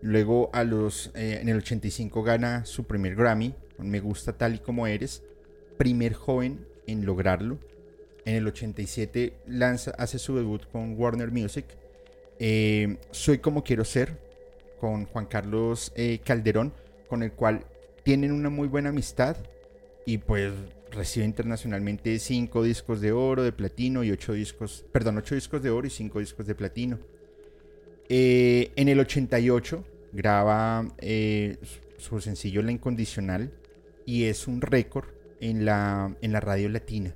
Luego 0.00 0.48
a 0.54 0.64
los, 0.64 1.10
eh, 1.14 1.40
en 1.42 1.50
el 1.50 1.58
85 1.58 2.22
gana 2.22 2.64
su 2.64 2.84
primer 2.84 3.14
Grammy, 3.14 3.54
Me 3.76 4.00
Gusta 4.00 4.32
Tal 4.38 4.54
y 4.54 4.58
Como 4.60 4.86
Eres 4.86 5.22
primer 5.76 6.14
joven 6.14 6.66
en 6.86 7.04
lograrlo. 7.04 7.58
En 8.26 8.34
el 8.34 8.46
87 8.48 9.34
lanza, 9.46 9.92
hace 9.92 10.18
su 10.18 10.34
debut 10.36 10.68
con 10.72 10.98
Warner 10.98 11.30
Music. 11.30 11.64
Eh, 12.40 12.96
Soy 13.12 13.38
como 13.38 13.62
quiero 13.62 13.84
ser, 13.84 14.18
con 14.80 15.06
Juan 15.06 15.26
Carlos 15.26 15.92
eh, 15.94 16.18
Calderón, 16.24 16.72
con 17.08 17.22
el 17.22 17.30
cual 17.30 17.64
tienen 18.02 18.32
una 18.32 18.50
muy 18.50 18.66
buena 18.66 18.88
amistad 18.88 19.36
y 20.04 20.18
pues 20.18 20.52
recibe 20.90 21.24
internacionalmente 21.24 22.18
cinco 22.18 22.64
discos 22.64 23.00
de 23.00 23.12
oro, 23.12 23.44
de 23.44 23.52
platino 23.52 24.02
y 24.02 24.10
ocho 24.10 24.32
discos, 24.32 24.84
perdón, 24.90 25.18
ocho 25.18 25.36
discos 25.36 25.62
de 25.62 25.70
oro 25.70 25.86
y 25.86 25.90
cinco 25.90 26.18
discos 26.18 26.48
de 26.48 26.56
platino. 26.56 26.98
Eh, 28.08 28.72
en 28.74 28.88
el 28.88 28.98
88 28.98 29.84
graba 30.12 30.84
su 31.98 32.20
sencillo 32.20 32.60
La 32.62 32.72
Incondicional 32.72 33.52
y 34.04 34.24
es 34.24 34.48
un 34.48 34.60
récord 34.60 35.06
en 35.40 35.64
la, 35.64 36.16
en 36.20 36.32
la 36.32 36.40
radio 36.40 36.68
latina. 36.68 37.14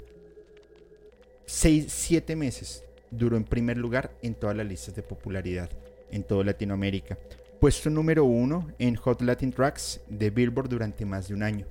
Seis, 1.52 1.86
siete 1.88 2.36
meses 2.36 2.84
duró 3.10 3.36
en 3.36 3.42
primer 3.42 3.76
lugar 3.76 4.12
en 4.22 4.34
todas 4.34 4.56
las 4.56 4.64
listas 4.64 4.94
de 4.94 5.02
popularidad 5.02 5.68
en 6.12 6.22
toda 6.22 6.44
Latinoamérica. 6.44 7.18
Puesto 7.60 7.90
número 7.90 8.24
uno 8.24 8.68
en 8.78 8.94
Hot 8.94 9.20
Latin 9.20 9.50
Tracks 9.50 10.00
de 10.08 10.30
Billboard 10.30 10.68
durante 10.68 11.04
más 11.04 11.26
de 11.26 11.34
un 11.34 11.42
año. 11.42 11.66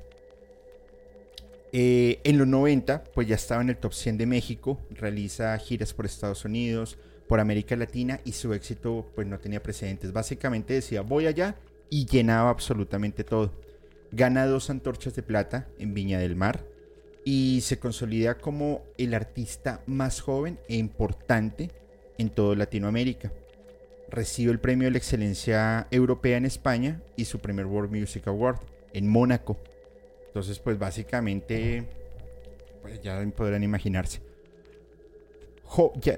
Eh, 1.72 2.20
en 2.26 2.38
los 2.38 2.46
90, 2.46 3.06
pues 3.16 3.30
ya 3.30 3.36
estaba 3.36 3.62
en 3.62 3.70
el 3.70 3.78
top 3.78 3.94
100 3.94 4.18
de 4.18 4.26
México, 4.26 4.82
realiza 4.92 5.58
giras 5.58 5.94
por 5.94 6.06
Estados 6.06 6.44
Unidos, 6.44 6.98
por 7.30 7.40
América 7.40 7.78
Latina 7.78 8.20
y 8.26 8.34
su 8.34 8.54
éxito 8.54 9.10
pues 9.16 9.28
no 9.28 9.40
tenía 9.40 9.64
precedentes. 9.64 10.12
Básicamente 10.12 10.74
decía 10.74 11.04
voy 11.04 11.26
allá 11.26 11.56
y 11.90 12.06
llenaba 12.06 12.50
absolutamente 12.50 13.24
todo 13.24 13.54
gana 14.12 14.46
dos 14.46 14.70
antorchas 14.70 15.16
de 15.16 15.24
plata 15.24 15.70
en 15.78 15.94
Viña 15.94 16.20
del 16.20 16.36
Mar 16.36 16.66
y 17.32 17.62
se 17.62 17.78
consolida 17.78 18.40
como 18.40 18.82
el 18.98 19.14
artista 19.14 19.84
más 19.86 20.20
joven 20.20 20.58
e 20.68 20.78
importante 20.78 21.70
en 22.18 22.32
toda 22.32 22.56
Latinoamérica. 22.56 23.32
Recibe 24.10 24.52
el 24.52 24.60
premio 24.60 24.88
de 24.88 24.94
la 24.94 24.98
excelencia 24.98 25.86
europea 25.92 26.38
en 26.38 26.46
España 26.48 27.04
y 27.18 27.26
su 27.26 27.38
primer 27.38 27.68
World 27.68 27.92
Music 27.92 28.28
Award 28.28 28.62
en 28.94 29.08
Mónaco. 29.08 29.60
Entonces, 30.26 30.58
pues 30.58 30.80
básicamente, 30.80 31.88
pues 32.82 33.00
ya 33.00 33.24
podrán 33.36 33.62
imaginarse. 33.62 34.22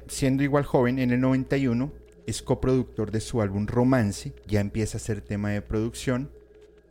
siendo 0.08 0.44
igual 0.44 0.63
joven, 0.63 0.98
en 0.98 1.12
el 1.12 1.20
91 1.20 1.91
es 2.25 2.41
coproductor 2.41 3.12
de 3.12 3.20
su 3.20 3.41
álbum 3.41 3.68
Romance, 3.68 4.32
ya 4.48 4.62
empieza 4.62 4.96
a 4.96 5.01
ser 5.01 5.20
tema 5.20 5.50
de 5.50 5.62
producción 5.62 6.32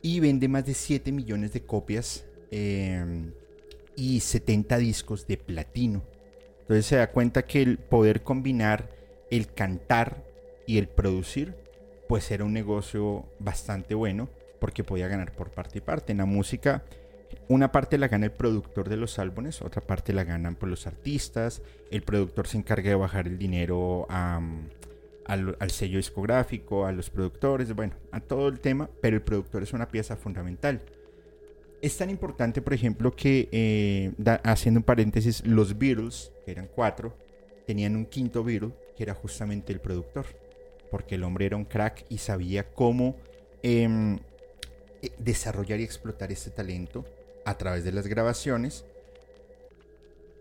y 0.02 0.20
vende 0.20 0.46
más 0.46 0.66
de 0.66 0.74
7 0.74 1.10
millones 1.10 1.54
de 1.54 1.62
copias 1.62 2.26
em, 2.50 3.32
y 3.96 4.20
70 4.20 4.78
discos 4.78 5.26
de 5.26 5.36
platino. 5.36 6.02
Entonces 6.60 6.86
se 6.86 6.96
da 6.96 7.10
cuenta 7.10 7.42
que 7.44 7.62
el 7.62 7.78
poder 7.78 8.22
combinar 8.22 8.90
el 9.30 9.52
cantar 9.52 10.24
y 10.66 10.78
el 10.78 10.88
producir, 10.88 11.54
pues 12.08 12.30
era 12.30 12.44
un 12.44 12.52
negocio 12.52 13.26
bastante 13.38 13.94
bueno 13.94 14.28
porque 14.60 14.84
podía 14.84 15.08
ganar 15.08 15.32
por 15.32 15.50
parte 15.50 15.78
y 15.78 15.80
parte. 15.80 16.12
En 16.12 16.18
la 16.18 16.26
música, 16.26 16.84
una 17.48 17.72
parte 17.72 17.98
la 17.98 18.08
gana 18.08 18.26
el 18.26 18.32
productor 18.32 18.88
de 18.88 18.96
los 18.96 19.18
álbumes, 19.18 19.62
otra 19.62 19.82
parte 19.82 20.12
la 20.12 20.24
ganan 20.24 20.56
por 20.56 20.68
los 20.68 20.86
artistas. 20.86 21.62
El 21.90 22.02
productor 22.02 22.46
se 22.46 22.58
encarga 22.58 22.90
de 22.90 22.96
bajar 22.96 23.26
el 23.26 23.38
dinero 23.38 24.06
a 24.08 24.40
al, 25.30 25.70
sello 25.70 25.98
discográfico, 25.98 26.86
a 26.86 26.92
los 26.92 27.08
productores, 27.10 27.72
bueno, 27.74 27.94
a 28.10 28.20
todo 28.20 28.48
el 28.48 28.60
tema, 28.60 28.90
pero 29.00 29.16
el 29.16 29.22
productor 29.22 29.62
es 29.62 29.72
una 29.72 29.88
pieza 29.88 30.16
fundamental. 30.16 30.82
Es 31.80 31.96
tan 31.96 32.10
importante, 32.10 32.60
por 32.60 32.74
ejemplo, 32.74 33.14
que, 33.14 33.48
eh, 33.52 34.12
haciendo 34.44 34.80
un 34.80 34.84
paréntesis, 34.84 35.44
los 35.46 35.78
Beatles, 35.78 36.30
que 36.44 36.50
eran 36.50 36.68
cuatro, 36.74 37.16
tenían 37.66 37.96
un 37.96 38.06
quinto 38.06 38.44
Beatle, 38.44 38.72
que 38.96 39.02
era 39.02 39.14
justamente 39.14 39.72
el 39.72 39.80
productor, 39.80 40.26
porque 40.90 41.14
el 41.14 41.24
hombre 41.24 41.46
era 41.46 41.56
un 41.56 41.64
crack 41.64 42.04
y 42.08 42.18
sabía 42.18 42.72
cómo 42.72 43.16
em, 43.62 44.18
eh, 45.02 45.10
desarrollar 45.18 45.80
y 45.80 45.84
explotar 45.84 46.32
este 46.32 46.50
talento 46.50 47.04
a 47.44 47.56
través 47.56 47.84
de 47.84 47.92
las 47.92 48.06
grabaciones. 48.06 48.84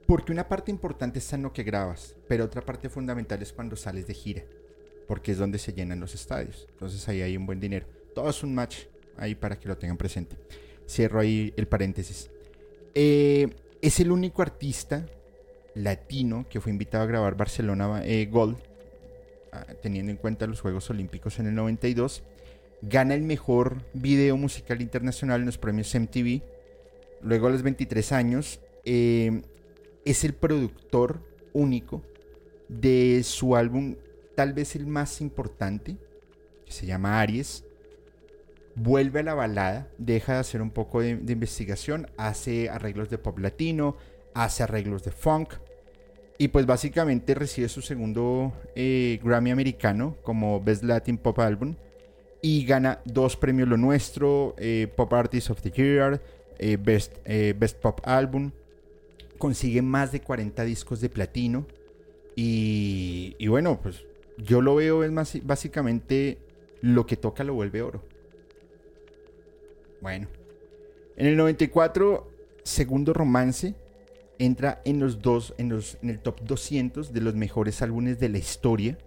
Porque 0.08 0.32
una 0.32 0.48
parte 0.48 0.72
importante 0.72 1.20
está 1.20 1.36
en 1.36 1.44
lo 1.44 1.54
que 1.54 1.64
grabas, 1.64 2.16
pero 2.28 2.46
otra 2.46 2.62
parte 2.62 2.90
fundamental 2.90 3.42
es 3.42 3.54
cuando 3.54 3.76
sales 3.76 4.08
de 4.08 4.14
gira 4.14 4.44
porque 5.10 5.32
es 5.32 5.40
donde 5.40 5.58
se 5.58 5.74
llenan 5.74 6.00
los 6.00 6.14
estadios. 6.14 6.68
Entonces 6.70 7.10
ahí 7.10 7.24
hay 7.24 7.36
un 7.36 7.48
buen 7.48 7.60
dinero. 7.60 7.88
Todo 8.14 8.30
es 8.30 8.44
un 8.44 8.54
match 8.54 8.82
ahí 9.18 9.34
para 9.34 9.60
que 9.60 9.68
lo 9.68 9.76
tengan 9.76 9.98
presente. 9.98 10.38
Cierro 10.90 11.20
ahí 11.20 11.54
el 11.56 11.68
paréntesis. 11.68 12.32
Eh, 12.96 13.48
es 13.82 14.00
el 14.00 14.12
único 14.12 14.42
artista 14.42 15.06
latino 15.76 16.48
que 16.50 16.60
fue 16.60 16.72
invitado 16.72 17.04
a 17.04 17.08
grabar 17.08 17.38
Barcelona 17.38 18.02
eh, 18.04 18.26
Gold, 18.26 18.58
ah, 19.52 19.66
teniendo 19.82 20.12
en 20.12 20.18
cuenta 20.18 20.48
los 20.48 20.62
Juegos 20.62 20.90
Olímpicos 20.90 21.40
en 21.40 21.48
el 21.48 21.56
92. 21.56 22.24
Gana 22.82 23.14
el 23.14 23.22
mejor 23.22 23.84
video 23.94 24.36
musical 24.38 24.82
internacional 24.82 25.42
en 25.42 25.46
los 25.46 25.58
premios 25.58 25.94
MTV. 25.94 26.42
Luego 27.22 27.48
a 27.48 27.52
los 27.52 27.62
23 27.62 28.12
años 28.12 28.60
eh, 28.84 29.42
es 30.06 30.24
el 30.24 30.34
productor 30.34 31.22
único 31.54 32.02
de 32.68 33.22
su 33.24 33.56
álbum 33.56 33.96
tal 34.36 34.54
vez 34.54 34.76
el 34.76 34.88
más 34.88 35.20
importante, 35.22 35.98
que 36.66 36.72
se 36.72 36.86
llama 36.86 37.20
Aries, 37.20 37.66
vuelve 38.82 39.20
a 39.20 39.24
la 39.24 39.34
balada, 39.34 39.88
deja 39.98 40.34
de 40.34 40.40
hacer 40.40 40.62
un 40.62 40.72
poco 40.72 41.02
de, 41.02 41.10
investigación, 41.10 42.08
hace 42.18 42.70
arreglos 42.70 43.10
de 43.10 43.18
pop 43.18 43.38
latino, 43.40 43.98
hace 44.34 44.64
arreglos 44.64 45.04
de 45.04 45.12
funk, 45.12 45.54
y 46.38 46.48
pues 46.50 46.66
básicamente 46.66 47.36
recibe 47.36 47.68
su 47.68 47.82
segundo 47.82 48.54
eh, 48.76 49.20
Grammy 49.22 49.52
americano 49.52 50.16
como 50.24 50.62
Best 50.62 50.84
Latin 50.84 51.18
Pop 51.18 51.38
Album 51.40 51.76
y 52.42 52.66
gana 52.66 53.02
dos 53.04 53.36
premios 53.36 53.68
Lo 53.68 53.76
Nuestro, 53.76 54.56
eh, 54.58 54.88
Pop 54.96 55.12
Artist 55.12 55.50
of 55.50 55.62
the 55.62 55.72
Year, 55.72 56.22
eh, 56.58 56.78
Best, 56.82 57.18
Best 57.26 57.80
Pop 57.80 58.00
Album. 58.06 58.52
Consigue 59.38 59.82
más 59.82 60.14
de 60.14 60.22
40 60.22 60.64
discos 60.64 61.02
de 61.02 61.10
platino. 61.10 61.68
Y, 62.38 63.36
y 63.38 63.48
bueno, 63.50 63.82
pues 63.84 64.06
yo 64.38 64.62
lo 64.62 64.76
veo 64.76 65.04
es 65.04 65.12
más 65.12 65.38
básicamente 65.44 66.38
lo 66.80 67.06
que 67.06 67.18
toca 67.18 67.44
lo 67.44 67.54
vuelve 67.54 67.82
oro. 67.82 68.02
Bueno. 70.02 70.28
En 71.16 71.28
el 71.28 71.36
94, 71.36 72.32
segundo 72.64 73.14
romance 73.14 73.76
entra 74.38 74.82
en 74.86 75.00
los 75.00 75.22
dos 75.22 75.54
en, 75.58 75.70
los, 75.70 75.98
en 76.02 76.10
el 76.10 76.20
top 76.20 76.40
200 76.42 77.12
de 77.14 77.22
los 77.22 77.36
mejores 77.36 77.82
álbumes 77.82 78.20
de 78.20 78.30
la 78.30 78.38
historia. 78.38 78.98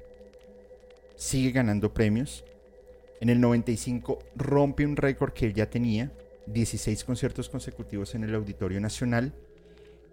Sigue 1.17 1.53
ganando 1.53 1.93
premios. 1.95 2.45
En 3.21 3.31
el 3.31 3.41
95 3.41 4.19
rompe 4.37 4.85
un 4.85 4.97
récord 4.97 5.33
que 5.33 5.47
él 5.47 5.55
ya 5.55 5.71
tenía, 5.71 6.13
16 6.47 7.05
conciertos 7.05 7.49
consecutivos 7.49 8.15
en 8.15 8.25
el 8.25 8.35
Auditorio 8.35 8.81
Nacional 8.81 9.33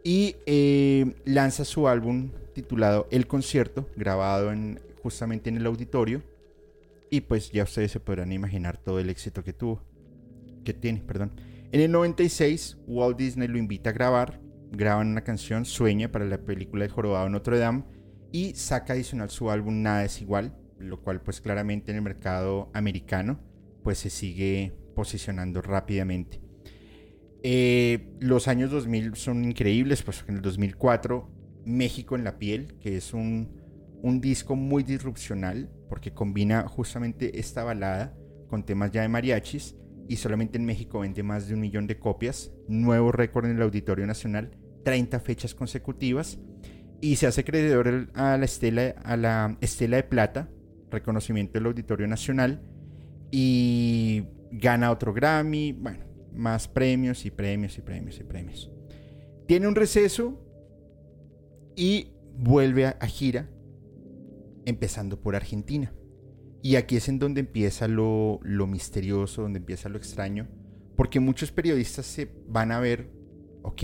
y 0.04 0.36
eh, 0.46 1.14
lanza 1.26 1.66
su 1.66 1.88
álbum 1.88 2.30
titulado 2.54 3.08
El 3.12 3.28
Concierto, 3.28 3.90
grabado 3.96 4.52
en, 4.52 4.80
justamente 5.02 5.50
en 5.50 5.58
el 5.58 5.66
auditorio. 5.66 6.22
Y 7.10 7.22
pues 7.22 7.52
ya 7.52 7.64
ustedes 7.64 7.92
se 7.92 8.00
podrán 8.00 8.32
imaginar 8.32 8.78
todo 8.78 9.00
el 9.00 9.10
éxito 9.10 9.44
que 9.44 9.54
tuvo, 9.54 9.82
que 10.64 10.74
tiene, 10.74 11.02
perdón. 11.02 11.32
En 11.72 11.82
el 11.82 11.92
96, 11.92 12.78
Walt 12.88 13.18
Disney 13.18 13.48
lo 13.48 13.58
invita 13.58 13.92
a 13.92 13.94
grabar, 13.94 14.42
graban 14.72 15.08
una 15.08 15.24
canción, 15.24 15.66
Sueña, 15.66 16.12
para 16.12 16.26
la 16.26 16.40
película 16.40 16.84
de 16.84 16.90
Jorobado 16.90 17.30
Notre 17.30 17.60
Dame, 17.60 17.84
y 18.32 18.54
saca 18.56 18.94
adicional 18.94 19.30
su 19.30 19.50
álbum 19.50 19.82
Nada 19.82 20.04
es 20.04 20.22
igual, 20.22 20.56
lo 20.78 21.02
cual 21.02 21.22
pues 21.22 21.42
claramente 21.42 21.92
en 21.92 21.98
el 21.98 22.04
mercado 22.04 22.70
americano 22.74 23.40
pues 23.84 24.00
se 24.00 24.10
sigue 24.10 24.74
posicionando 24.96 25.62
rápidamente. 25.62 26.42
Eh, 27.42 28.10
los 28.20 28.48
años 28.48 28.72
2000 28.72 29.16
son 29.16 29.46
increíbles, 29.46 30.04
pues 30.04 30.24
en 30.28 30.36
el 30.36 30.42
2004 30.42 31.30
México 31.66 32.16
en 32.16 32.24
la 32.24 32.38
piel, 32.38 32.76
que 32.80 32.98
es 32.98 33.14
un, 33.14 33.56
un 34.02 34.22
disco 34.22 34.56
muy 34.56 34.84
disrupcional 34.84 35.70
porque 35.88 36.14
combina 36.14 36.68
justamente 36.68 37.40
esta 37.40 37.64
balada 37.64 38.16
con 38.50 38.66
temas 38.66 38.92
ya 38.92 39.02
de 39.02 39.10
mariachis 39.10 39.76
y 40.10 40.18
solamente 40.18 40.58
en 40.58 40.66
México 40.66 41.00
vende 41.00 41.22
más 41.24 41.48
de 41.48 41.54
un 41.54 41.62
millón 41.62 41.88
de 41.88 42.00
copias, 42.00 42.52
nuevo 42.68 43.12
récord 43.12 43.46
en 43.46 43.56
el 43.56 43.62
Auditorio 43.62 44.08
Nacional, 44.08 44.58
30 44.84 45.20
fechas 45.20 45.54
consecutivas 45.54 46.40
y 47.00 47.16
se 47.18 47.28
hace 47.28 47.42
acreedor 47.42 48.10
a 48.16 48.36
la 48.36 48.44
estela, 48.44 48.96
a 49.04 49.16
la 49.16 49.58
estela 49.62 49.98
de 49.98 50.04
plata, 50.04 50.50
reconocimiento 50.90 51.54
del 51.54 51.68
Auditorio 51.68 52.08
Nacional 52.08 52.64
y 53.32 54.24
gana 54.52 54.92
otro 54.92 55.14
Grammy, 55.14 55.74
bueno, 55.74 56.06
más 56.34 56.68
premios 56.68 57.26
y 57.26 57.32
premios 57.32 57.78
y 57.78 57.82
premios 57.82 58.20
y 58.20 58.24
premios. 58.24 58.72
Tiene 59.48 59.68
un 59.68 59.76
receso 59.76 60.44
y 61.76 62.14
vuelve 62.36 62.88
a, 62.88 63.06
gira, 63.06 63.48
empezando 64.66 65.22
por 65.22 65.36
Argentina. 65.36 65.94
Y 66.62 66.76
aquí 66.76 66.98
es 66.98 67.08
en 67.08 67.20
donde 67.20 67.40
empieza 67.40 67.88
lo, 67.88 68.40
lo 68.44 68.68
misterioso, 68.68 69.44
donde 69.44 69.60
empieza 69.60 69.90
lo 69.90 69.98
extraño, 69.98 70.48
porque 70.96 71.20
muchos 71.20 71.52
periodistas 71.52 72.06
se 72.06 72.30
van 72.48 72.72
a 72.72 72.80
ver, 72.80 73.10
ok, 73.62 73.82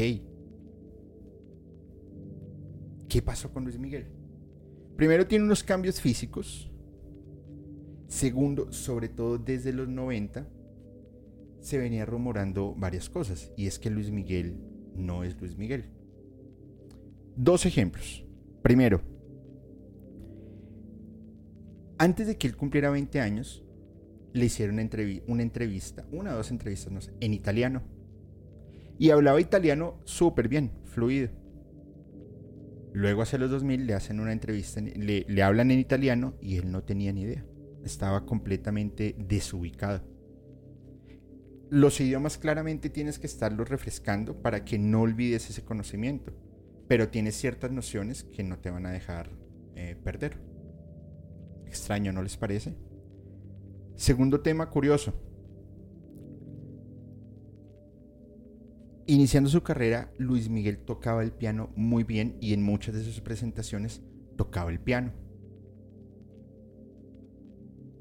¿qué 3.08 3.22
pasó 3.24 3.54
con 3.54 3.64
Luis 3.64 3.80
Miguel? 3.80 4.08
Primero 4.98 5.26
tiene 5.28 5.46
unos 5.46 5.64
cambios 5.64 6.02
físicos. 6.02 6.72
Segundo, 8.08 8.72
sobre 8.72 9.10
todo 9.10 9.38
desde 9.38 9.74
los 9.74 9.88
90, 9.88 10.48
se 11.62 11.78
venía 11.78 12.06
rumorando 12.06 12.76
varias 12.76 13.10
cosas. 13.10 13.52
Y 13.58 13.68
es 13.68 13.80
que 13.80 13.90
Luis 13.90 14.12
Miguel 14.12 14.58
no 14.96 15.24
es 15.24 15.40
Luis 15.40 15.58
Miguel. 15.58 15.86
Dos 17.36 17.66
ejemplos. 17.66 18.26
Primero, 18.62 19.02
antes 21.98 22.28
de 22.28 22.38
que 22.38 22.48
él 22.48 22.56
cumpliera 22.56 22.90
20 22.90 23.20
años, 23.20 23.64
le 24.34 24.46
hicieron 24.46 24.76
una, 25.28 25.42
entrevista, 25.42 26.06
una 26.12 26.34
o 26.34 26.38
dos 26.38 26.52
entrevistas, 26.52 26.92
no 26.92 27.02
sé, 27.02 27.14
en 27.20 27.34
italiano. 27.34 27.84
Y 28.98 29.10
hablaba 29.10 29.40
italiano 29.40 30.00
súper 30.04 30.48
bien, 30.48 30.72
fluido. 30.86 31.30
Luego 32.94 33.22
hacia 33.22 33.40
los 33.40 33.52
2000 33.52 33.88
le 33.88 33.94
hacen 33.94 34.20
una 34.20 34.32
entrevista, 34.32 34.82
le, 34.82 35.44
hablan 35.44 35.72
en 35.72 35.80
italiano 35.80 36.36
y 36.42 36.58
él 36.58 36.72
no 36.72 36.84
tenía 36.84 37.12
ni 37.12 37.22
idea. 37.22 37.46
Estaba 37.84 38.26
completamente 38.26 39.16
desubicado. 39.18 40.02
Los 41.70 42.00
idiomas 42.00 42.38
claramente 42.38 42.90
tienes 42.90 43.20
que 43.20 43.28
estarlos 43.28 43.70
refrescando 43.70 44.42
para 44.42 44.64
que 44.64 44.78
no 44.80 45.02
olvides 45.02 45.50
ese 45.50 45.64
conocimiento 45.64 46.34
pero 46.88 47.10
tienes 47.10 47.36
ciertas 47.36 47.72
nociones 47.72 48.24
que 48.24 48.44
no 48.44 48.60
te 48.60 48.70
van 48.70 48.86
a 48.86 48.92
dejar 48.92 49.32
eh, 49.76 49.96
perder. 50.04 50.38
Extraño, 51.76 52.14
¿no 52.14 52.24
les 52.24 52.38
parece? 52.38 52.74
Segundo 53.96 54.40
tema 54.40 54.70
curioso. 54.70 55.14
Iniciando 59.08 59.50
su 59.50 59.62
carrera, 59.62 60.10
Luis 60.18 60.48
Miguel 60.50 60.78
tocaba 60.80 61.22
el 61.22 61.34
piano 61.34 61.74
muy 61.76 62.06
bien 62.06 62.38
y 62.40 62.54
en 62.54 62.64
muchas 62.64 62.96
de 62.96 63.04
sus 63.04 63.20
presentaciones 63.20 64.02
tocaba 64.38 64.72
el 64.72 64.80
piano. 64.80 65.12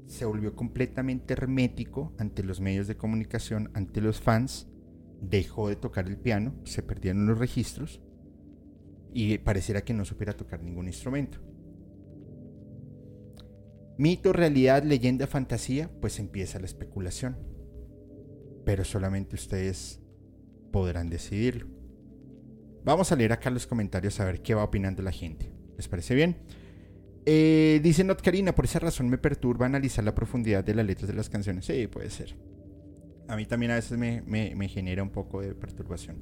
Se 0.05 0.23
volvió 0.23 0.55
completamente 0.55 1.33
hermético 1.33 2.13
ante 2.17 2.43
los 2.43 2.61
medios 2.61 2.87
de 2.87 2.95
comunicación, 2.95 3.71
ante 3.73 3.99
los 3.99 4.21
fans, 4.21 4.69
dejó 5.21 5.67
de 5.67 5.75
tocar 5.75 6.07
el 6.07 6.17
piano, 6.17 6.55
se 6.63 6.81
perdieron 6.81 7.27
los 7.27 7.37
registros 7.37 8.01
y 9.13 9.37
pareciera 9.39 9.83
que 9.83 9.93
no 9.93 10.05
supiera 10.05 10.31
tocar 10.31 10.63
ningún 10.63 10.87
instrumento. 10.87 11.54
Mito, 13.97 14.33
realidad, 14.33 14.83
leyenda, 14.83 15.27
fantasía, 15.27 15.89
pues 16.01 16.19
empieza 16.19 16.59
la 16.59 16.65
especulación. 16.65 17.37
Pero 18.65 18.83
solamente 18.83 19.35
ustedes 19.35 20.01
podrán 20.71 21.09
decidirlo. 21.09 21.67
Vamos 22.83 23.11
a 23.11 23.15
leer 23.15 23.31
acá 23.31 23.49
los 23.49 23.67
comentarios 23.67 24.19
a 24.19 24.25
ver 24.25 24.41
qué 24.41 24.53
va 24.53 24.63
opinando 24.63 25.01
la 25.01 25.11
gente. 25.11 25.51
¿Les 25.77 25.87
parece 25.87 26.13
bien? 26.13 26.37
Eh, 27.25 27.79
dice 27.81 28.03
Not 28.03 28.21
Karina, 28.21 28.53
por 28.53 28.65
esa 28.65 28.79
razón 28.79 29.09
me 29.09 29.17
perturba 29.17 29.65
analizar 29.65 30.03
la 30.03 30.13
profundidad 30.13 30.63
de 30.63 30.75
las 30.75 30.85
letras 30.85 31.07
de 31.07 31.15
las 31.15 31.29
canciones. 31.29 31.65
Sí, 31.65 31.87
puede 31.87 32.09
ser. 32.09 32.35
A 33.27 33.35
mí 33.35 33.45
también 33.45 33.71
a 33.71 33.75
veces 33.75 33.97
me, 33.97 34.21
me 34.21 34.67
genera 34.67 35.01
un 35.01 35.09
poco 35.09 35.41
de 35.41 35.55
perturbación. 35.55 36.17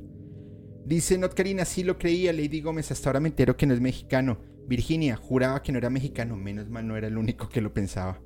Dice 0.85 1.17
Not 1.17 1.33
Karina, 1.33 1.65
sí 1.65 1.83
lo 1.83 1.97
creía, 1.97 2.33
Lady 2.33 2.61
Gómez, 2.61 2.91
hasta 2.91 3.09
ahora 3.09 3.19
me 3.19 3.29
entero 3.29 3.55
que 3.57 3.65
no 3.65 3.73
es 3.73 3.81
mexicano. 3.81 4.37
Virginia, 4.67 5.15
juraba 5.15 5.61
que 5.61 5.71
no 5.71 5.77
era 5.77 5.89
mexicano, 5.89 6.35
menos 6.35 6.69
mal 6.69 6.87
no 6.87 6.95
era 6.95 7.07
el 7.07 7.17
único 7.17 7.49
que 7.49 7.61
lo 7.61 7.73
pensaba. 7.73 8.21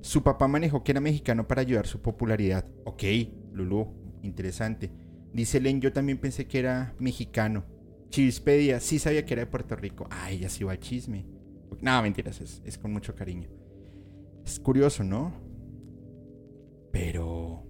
Su 0.00 0.22
papá 0.22 0.48
manejó 0.48 0.84
que 0.84 0.92
era 0.92 1.00
mexicano 1.00 1.46
para 1.46 1.62
ayudar 1.62 1.86
su 1.86 2.00
popularidad. 2.00 2.66
Ok, 2.84 3.02
Lulu, 3.52 4.20
interesante. 4.22 4.90
Dice 5.32 5.60
Len, 5.60 5.80
yo 5.80 5.92
también 5.92 6.18
pensé 6.18 6.46
que 6.46 6.58
era 6.58 6.94
mexicano. 6.98 7.64
Chispedia, 8.08 8.80
sí 8.80 8.98
sabía 8.98 9.24
que 9.26 9.34
era 9.34 9.44
de 9.44 9.50
Puerto 9.50 9.76
Rico. 9.76 10.06
Ay, 10.10 10.38
ya 10.38 10.48
sí 10.48 10.64
va 10.64 10.78
chisme. 10.78 11.26
No, 11.80 12.00
mentiras, 12.02 12.40
es, 12.40 12.62
es 12.64 12.78
con 12.78 12.92
mucho 12.92 13.14
cariño. 13.14 13.48
Es 14.44 14.60
curioso, 14.60 15.02
¿no? 15.02 15.32
Pero... 16.92 17.66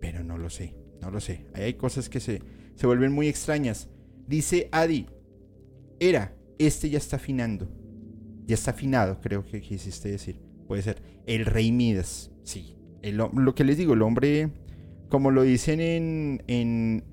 Pero 0.00 0.24
no 0.24 0.36
lo 0.36 0.50
sé. 0.50 0.74
No 1.00 1.10
lo 1.10 1.20
sé. 1.20 1.46
hay 1.54 1.74
cosas 1.74 2.08
que 2.08 2.20
se, 2.20 2.42
se 2.74 2.86
vuelven 2.86 3.12
muy 3.12 3.28
extrañas. 3.28 3.88
Dice 4.26 4.68
Adi, 4.72 5.06
era, 6.00 6.34
este 6.58 6.90
ya 6.90 6.98
está 6.98 7.16
afinando. 7.16 7.68
Ya 8.46 8.54
está 8.54 8.70
afinado, 8.70 9.20
creo 9.20 9.44
que 9.44 9.60
quisiste 9.60 10.10
decir. 10.10 10.40
Puede 10.66 10.82
ser. 10.82 11.02
El 11.26 11.44
rey 11.44 11.72
Midas. 11.72 12.30
Sí. 12.42 12.76
lo 13.02 13.54
que 13.54 13.64
les 13.64 13.76
digo, 13.76 13.94
el 13.94 14.02
hombre, 14.02 14.50
como 15.08 15.30
lo 15.30 15.42
dicen 15.42 15.80
en, 15.80 16.42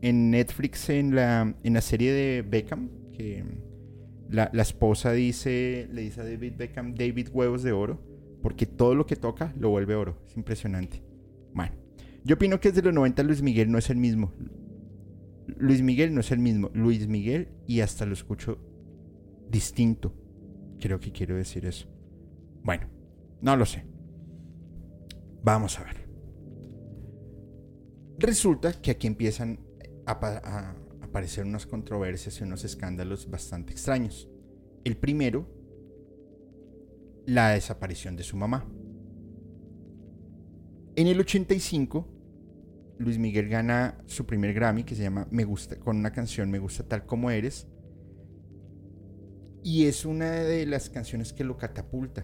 en, 0.02 0.32
Netflix 0.32 0.90
en 0.90 1.16
la, 1.16 1.56
en 1.64 1.74
la 1.74 1.82
serie 1.82 2.14
de 2.14 2.42
Beckham, 2.42 2.90
que 3.14 3.44
la, 4.30 4.50
la, 4.54 4.62
esposa 4.62 5.12
dice, 5.12 5.88
le 5.92 6.02
dice 6.02 6.22
a 6.22 6.24
David 6.24 6.54
Beckham, 6.58 6.96
David 6.96 7.30
huevos 7.34 7.64
de 7.64 7.72
oro, 7.72 8.02
porque 8.42 8.66
todo 8.66 8.96
lo 8.96 9.06
que 9.06 9.16
toca 9.16 9.54
lo 9.60 9.70
vuelve 9.70 9.96
oro. 9.96 10.18
Es 10.28 10.38
impresionante. 10.38 11.02
Bueno. 11.54 11.86
Yo 12.26 12.36
opino 12.36 12.60
que 12.60 12.70
desde 12.70 12.82
los 12.82 12.94
90 12.94 13.22
Luis 13.22 13.44
Miguel 13.44 13.72
no 13.72 13.78
es 13.78 13.90
el 13.92 13.98
mismo. 13.98 14.34
Luis 15.58 15.84
Miguel 15.84 16.14
no 16.14 16.22
es 16.22 16.32
el 16.32 16.40
mismo. 16.40 16.72
Luis 16.74 17.08
Miguel 17.08 17.50
y 17.68 17.82
hasta 17.82 18.08
lo 18.08 18.14
escucho 18.14 18.58
distinto. 19.50 20.14
Creo 20.80 21.00
que 21.00 21.12
quiero 21.12 21.36
decir 21.36 21.66
eso. 21.66 21.88
Bueno, 22.64 22.88
no 23.42 23.56
lo 23.56 23.66
sé. 23.66 23.86
Vamos 25.44 25.80
a 25.80 25.84
ver. 25.84 26.06
Resulta 28.18 28.74
que 28.82 28.92
aquí 28.92 29.08
empiezan 29.08 29.60
a, 30.06 30.12
a 30.14 30.76
aparecer 31.02 31.46
unas 31.46 31.66
controversias 31.66 32.40
y 32.40 32.44
unos 32.44 32.64
escándalos 32.64 33.30
bastante 33.30 33.72
extraños. 33.72 34.30
El 34.84 34.98
primero, 34.98 35.48
la 37.26 37.52
desaparición 37.52 38.16
de 38.16 38.24
su 38.24 38.38
mamá. 38.38 38.66
En 40.96 41.08
el 41.08 41.20
85, 41.20 42.08
Luis 42.98 43.18
Miguel 43.18 43.50
gana 43.50 43.98
su 44.06 44.26
primer 44.26 44.54
Grammy 44.54 44.84
que 44.84 44.96
se 44.96 45.04
llama 45.04 45.28
Me 45.30 45.44
gusta 45.44 45.78
con 45.78 45.98
una 45.98 46.12
canción 46.12 46.50
Me 46.50 46.60
gusta 46.60 46.88
tal 46.88 47.06
como 47.06 47.30
eres. 47.30 47.68
Y 49.66 49.88
es 49.88 50.06
una 50.06 50.30
de 50.30 50.68
las 50.68 50.92
canciones 50.92 51.34
que 51.34 51.44
lo 51.44 51.58
catapulta. 51.58 52.24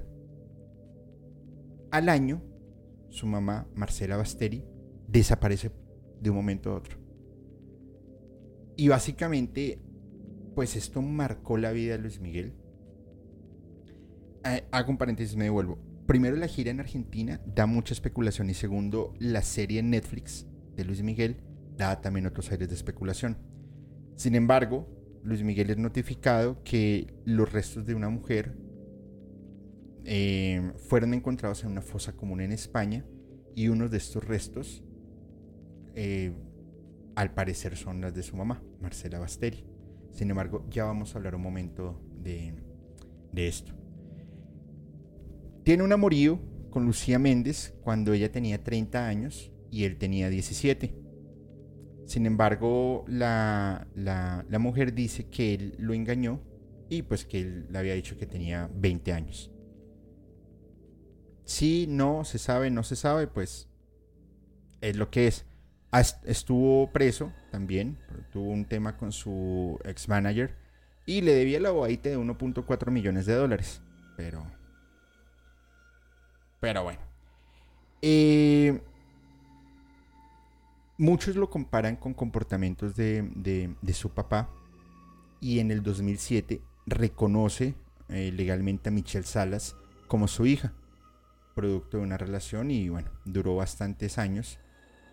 Al 1.89 2.07
año, 2.07 2.39
su 3.09 3.25
mamá, 3.25 3.67
Marcela 3.73 4.15
Basteri, 4.15 4.63
desaparece 5.07 5.71
de 6.21 6.29
un 6.29 6.35
momento 6.35 6.69
a 6.69 6.75
otro. 6.75 6.99
Y 8.77 8.89
básicamente, 8.89 9.81
pues 10.53 10.75
esto 10.75 11.01
marcó 11.01 11.57
la 11.57 11.71
vida 11.71 11.93
de 11.93 11.97
Luis 12.03 12.19
Miguel. 12.19 12.53
Eh, 14.45 14.67
hago 14.69 14.91
un 14.91 14.99
paréntesis, 14.99 15.35
me 15.35 15.45
devuelvo. 15.45 15.79
primero 16.05 16.35
la 16.35 16.47
gira 16.47 16.69
en 16.69 16.79
Argentina 16.79 17.41
da 17.47 17.65
mucha 17.65 17.95
especulación 17.95 18.51
y 18.51 18.53
segundo 18.53 19.15
la 19.17 19.41
serie 19.41 19.81
Netflix 19.81 20.45
de 20.75 20.85
Luis 20.85 21.01
Miguel 21.01 21.37
da 21.75 22.01
también 22.01 22.27
otros 22.27 22.51
aires 22.51 22.69
de 22.69 22.75
especulación. 22.75 23.39
Sin 24.15 24.35
embargo, 24.35 25.00
Luis 25.23 25.43
Miguel 25.43 25.69
es 25.69 25.77
notificado 25.77 26.63
que 26.63 27.13
los 27.25 27.51
restos 27.51 27.85
de 27.85 27.95
una 27.95 28.09
mujer 28.09 28.55
eh, 30.03 30.71
fueron 30.87 31.13
encontrados 31.13 31.63
en 31.63 31.71
una 31.71 31.81
fosa 31.81 32.13
común 32.13 32.41
en 32.41 32.51
España 32.51 33.05
y 33.55 33.67
unos 33.67 33.91
de 33.91 33.97
estos 33.97 34.23
restos 34.23 34.83
eh, 35.95 36.33
al 37.15 37.33
parecer 37.33 37.75
son 37.75 38.01
las 38.01 38.13
de 38.15 38.23
su 38.23 38.35
mamá, 38.35 38.63
Marcela 38.81 39.19
Basteri. 39.19 39.65
Sin 40.11 40.29
embargo, 40.29 40.65
ya 40.69 40.85
vamos 40.85 41.13
a 41.13 41.17
hablar 41.17 41.35
un 41.35 41.41
momento 41.41 42.01
de, 42.21 42.55
de 43.31 43.47
esto. 43.47 43.73
Tiene 45.63 45.83
un 45.83 45.93
amorío 45.93 46.39
con 46.69 46.85
Lucía 46.85 47.19
Méndez 47.19 47.75
cuando 47.81 48.13
ella 48.13 48.31
tenía 48.31 48.63
30 48.63 49.07
años 49.07 49.51
y 49.69 49.83
él 49.83 49.97
tenía 49.97 50.29
17. 50.29 51.00
Sin 52.11 52.25
embargo, 52.25 53.05
la, 53.07 53.87
la, 53.95 54.59
mujer 54.59 54.93
dice 54.93 55.29
que 55.29 55.53
él 55.53 55.75
lo 55.77 55.93
engañó 55.93 56.41
y 56.89 57.03
pues 57.03 57.23
que 57.23 57.39
él 57.39 57.67
le 57.69 57.79
había 57.79 57.93
dicho 57.93 58.17
que 58.17 58.25
tenía 58.25 58.69
20 58.75 59.13
años. 59.13 59.49
Si 61.45 61.87
no, 61.87 62.25
se 62.25 62.37
sabe, 62.37 62.69
no 62.69 62.83
se 62.83 62.97
sabe, 62.97 63.27
pues 63.27 63.69
es 64.81 64.97
lo 64.97 65.09
que 65.09 65.27
es. 65.27 65.45
Estuvo 66.25 66.91
preso 66.91 67.31
también, 67.49 67.97
tuvo 68.33 68.49
un 68.49 68.65
tema 68.65 68.97
con 68.97 69.13
su 69.13 69.79
ex 69.85 70.09
manager 70.09 70.57
y 71.05 71.21
le 71.21 71.33
debía 71.33 71.61
la 71.61 71.71
bobadita 71.71 72.09
de 72.09 72.17
1.4 72.17 72.91
millones 72.91 73.25
de 73.25 73.35
dólares. 73.35 73.81
Pero. 74.17 74.45
Pero 76.59 76.83
bueno. 76.83 76.99
Eh, 78.01 78.81
muchos 81.01 81.35
lo 81.35 81.49
comparan 81.49 81.95
con 81.95 82.13
comportamientos 82.13 82.95
de, 82.95 83.27
de, 83.81 83.93
su 83.93 84.11
papá. 84.11 84.49
Y 85.39 85.59
en 85.59 85.71
el 85.71 85.81
2007 85.81 86.61
reconoce 86.85 87.73
eh, 88.09 88.31
legalmente 88.31 88.89
a 88.89 88.91
Michelle 88.91 89.25
Salas 89.25 89.75
como 90.07 90.27
su 90.27 90.45
hija. 90.45 90.73
Producto 91.55 91.97
de 91.97 92.03
una 92.03 92.17
relación 92.17 92.69
y 92.69 92.87
bueno, 92.89 93.09
duró 93.25 93.55
bastantes 93.55 94.19
años. 94.19 94.59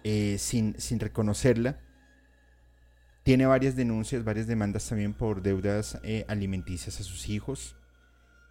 Eh, 0.04 0.36
sin, 0.38 0.74
reconocerla. 1.00 1.80
Tiene 3.22 3.46
varias 3.46 3.74
denuncias, 3.74 4.24
varias 4.24 4.46
demandas 4.46 4.86
también 4.86 5.14
por 5.14 5.42
deudas 5.42 5.98
eh, 6.02 6.26
alimenticias 6.28 7.00
a 7.00 7.02
sus 7.02 7.30
hijos. 7.30 7.76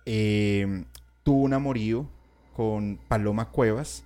Tuvo 0.05 1.41
un 1.43 1.53
amorío 1.53 2.09
con 2.55 2.99
Paloma 3.07 3.51
Cuevas. 3.51 4.03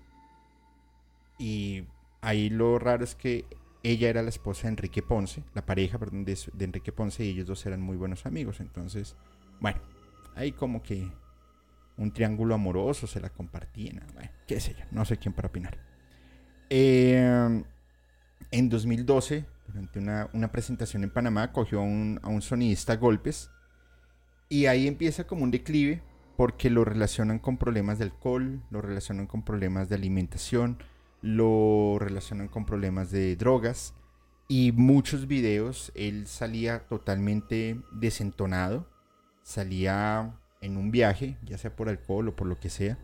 Y 1.39 1.85
ahí 2.21 2.49
lo 2.49 2.79
raro 2.79 3.03
es 3.03 3.15
que 3.15 3.45
ella 3.83 4.09
era 4.09 4.21
la 4.21 4.29
esposa 4.29 4.63
de 4.63 4.69
Enrique 4.69 5.01
Ponce, 5.01 5.43
la 5.53 5.65
pareja, 5.65 5.97
de, 5.97 6.37
Enrique 6.59 6.91
Ponce, 6.91 7.23
y 7.25 7.29
ellos 7.29 7.47
dos 7.47 7.65
eran 7.65 7.81
muy 7.81 7.97
buenos 7.97 8.25
amigos. 8.25 8.59
Entonces, 8.59 9.15
bueno, 9.59 9.81
ahí 10.35 10.51
como 10.51 10.83
que 10.83 11.11
un 11.97 12.11
triángulo 12.11 12.55
amoroso 12.55 13.07
se 13.07 13.19
la 13.19 13.29
compartían. 13.29 14.01
qué 14.47 14.59
sé 14.59 14.75
yo, 14.77 14.85
no 14.91 15.05
sé 15.05 15.17
quién 15.17 15.33
para 15.33 15.47
opinar. 15.47 15.77
Em, 16.69 17.63
en 18.51 18.69
2012, 18.69 19.45
durante 19.67 19.99
una, 19.99 20.51
presentación 20.51 21.03
en 21.03 21.09
Panamá, 21.09 21.51
cogió 21.51 21.79
a 21.79 21.83
un, 21.83 22.41
sonidista 22.41 22.95
golpes 22.95 23.49
y 24.49 24.67
ahí 24.67 24.87
empieza 24.87 25.25
como 25.25 25.43
un 25.43 25.51
declive 25.51 26.01
porque 26.37 26.69
lo 26.69 26.85
relacionan 26.85 27.39
con 27.39 27.57
problemas 27.57 27.99
de 27.99 28.05
alcohol, 28.05 28.61
lo 28.69 28.81
relacionan 28.81 29.27
con 29.27 29.43
problemas 29.43 29.89
de 29.89 29.95
alimentación, 29.95 30.77
lo 31.21 31.97
relacionan 31.99 32.47
con 32.47 32.65
problemas 32.65 33.11
de 33.11 33.35
drogas 33.35 33.93
y 34.47 34.71
muchos 34.71 35.27
videos 35.27 35.91
él 35.95 36.27
salía 36.27 36.87
totalmente 36.87 37.79
desentonado, 37.91 38.87
salía 39.43 40.37
en 40.61 40.77
un 40.77 40.91
viaje, 40.91 41.37
ya 41.43 41.57
sea 41.57 41.75
por 41.75 41.89
alcohol 41.89 42.29
o 42.29 42.35
por 42.35 42.47
lo 42.47 42.59
que 42.59 42.69
sea, 42.69 42.97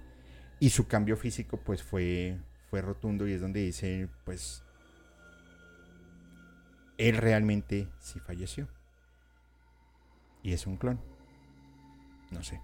y 0.60 0.70
su 0.70 0.88
cambio 0.88 1.16
físico 1.18 1.58
pues 1.64 1.84
fue 1.84 2.38
fue 2.70 2.82
rotundo 2.82 3.28
y 3.28 3.34
es 3.34 3.42
donde 3.42 3.62
dice, 3.62 4.10
pues, 4.26 4.64
él 6.98 7.18
realmente 7.18 7.88
sí 8.00 8.20
falleció. 8.20 8.68
Y 10.44 10.54
es 10.54 10.68
un 10.68 10.78
clon. 10.78 11.00
No 12.32 12.44
sé. 12.44 12.60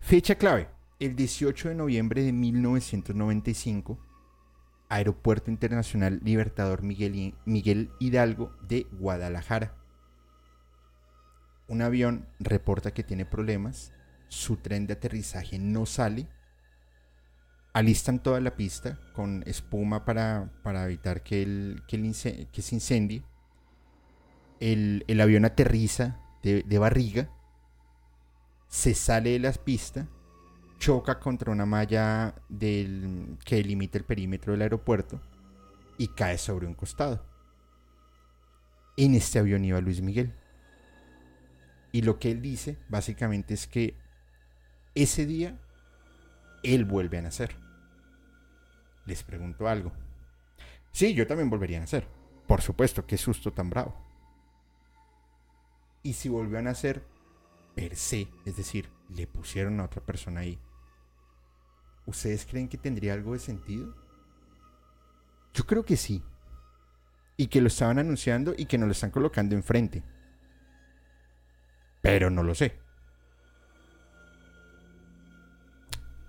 Fecha 0.00 0.36
clave. 0.36 0.68
El 1.04 1.16
18 1.16 1.68
de 1.68 1.74
noviembre 1.74 2.22
de 2.22 2.32
1995, 2.32 3.98
Aeropuerto 4.88 5.50
Internacional 5.50 6.18
Libertador 6.24 6.82
Miguel, 6.82 7.90
Hidalgo 8.00 8.56
de 8.66 8.86
Guadalajara. 8.90 9.74
Un 11.68 11.82
avión 11.82 12.26
reporta 12.38 12.94
que 12.94 13.02
tiene 13.02 13.26
problemas, 13.26 13.92
su 14.28 14.56
tren 14.56 14.86
de 14.86 14.94
aterrizaje 14.94 15.58
no 15.58 15.84
sale 15.84 16.26
alistan 17.74 18.22
toda 18.22 18.40
la 18.40 18.56
pista 18.56 18.98
con 19.12 19.42
espuma 19.46 20.06
para, 20.06 20.48
evitar 20.86 21.22
que, 21.22 21.42
el, 21.42 21.82
que, 21.86 22.62
se 22.62 22.74
incendie. 22.74 23.22
El, 24.58 25.20
avión 25.20 25.44
aterriza 25.44 26.18
de, 26.42 26.78
barriga, 26.78 27.28
se 28.68 28.94
sale 28.94 29.32
de 29.32 29.40
la 29.40 29.52
pista, 29.52 30.08
choca 30.78 31.18
contra 31.18 31.52
una 31.52 31.66
malla 31.66 32.34
del, 32.48 33.38
que 33.44 33.56
delimita 33.56 33.98
el 33.98 34.04
perímetro 34.04 34.52
del 34.52 34.62
aeropuerto 34.62 35.20
y 35.98 36.08
cae 36.08 36.38
sobre 36.38 36.66
un 36.66 36.74
costado. 36.74 37.24
En 38.96 39.14
este 39.14 39.38
avión 39.38 39.64
iba 39.64 39.80
Luis 39.80 40.02
Miguel. 40.02 40.34
Y 41.92 42.02
lo 42.02 42.18
que 42.18 42.30
él 42.30 42.42
dice 42.42 42.78
básicamente 42.88 43.54
es 43.54 43.66
que 43.66 43.96
ese 44.94 45.26
día 45.26 45.60
él 46.62 46.84
vuelve 46.84 47.18
a 47.18 47.22
nacer 47.22 47.64
les 49.06 49.22
pregunto 49.22 49.68
algo. 49.68 49.92
Sí, 50.92 51.14
yo 51.14 51.26
también 51.26 51.50
volvería 51.50 51.78
a 51.78 51.80
nacer. 51.80 52.06
Por 52.46 52.62
supuesto, 52.62 53.06
qué 53.06 53.16
susto 53.16 53.52
tan 53.52 53.70
bravo. 53.70 53.94
Y 56.02 56.12
si 56.14 56.28
volvió 56.28 56.58
a 56.58 56.62
nacer 56.62 57.02
per 57.74 57.96
se, 57.96 58.28
es 58.44 58.56
decir, 58.56 58.88
le 59.08 59.26
pusieron 59.26 59.80
a 59.80 59.84
otra 59.84 60.02
persona 60.02 60.40
ahí, 60.40 60.58
¿ustedes 62.06 62.46
creen 62.46 62.68
que 62.68 62.78
tendría 62.78 63.14
algo 63.14 63.32
de 63.32 63.38
sentido? 63.38 63.94
Yo 65.52 65.64
creo 65.66 65.84
que 65.84 65.96
sí. 65.96 66.22
Y 67.36 67.48
que 67.48 67.60
lo 67.60 67.68
estaban 67.68 67.98
anunciando 67.98 68.54
y 68.56 68.66
que 68.66 68.78
nos 68.78 68.86
lo 68.86 68.92
están 68.92 69.10
colocando 69.10 69.54
enfrente. 69.54 70.02
Pero 72.00 72.30
no 72.30 72.42
lo 72.42 72.54
sé. 72.54 72.78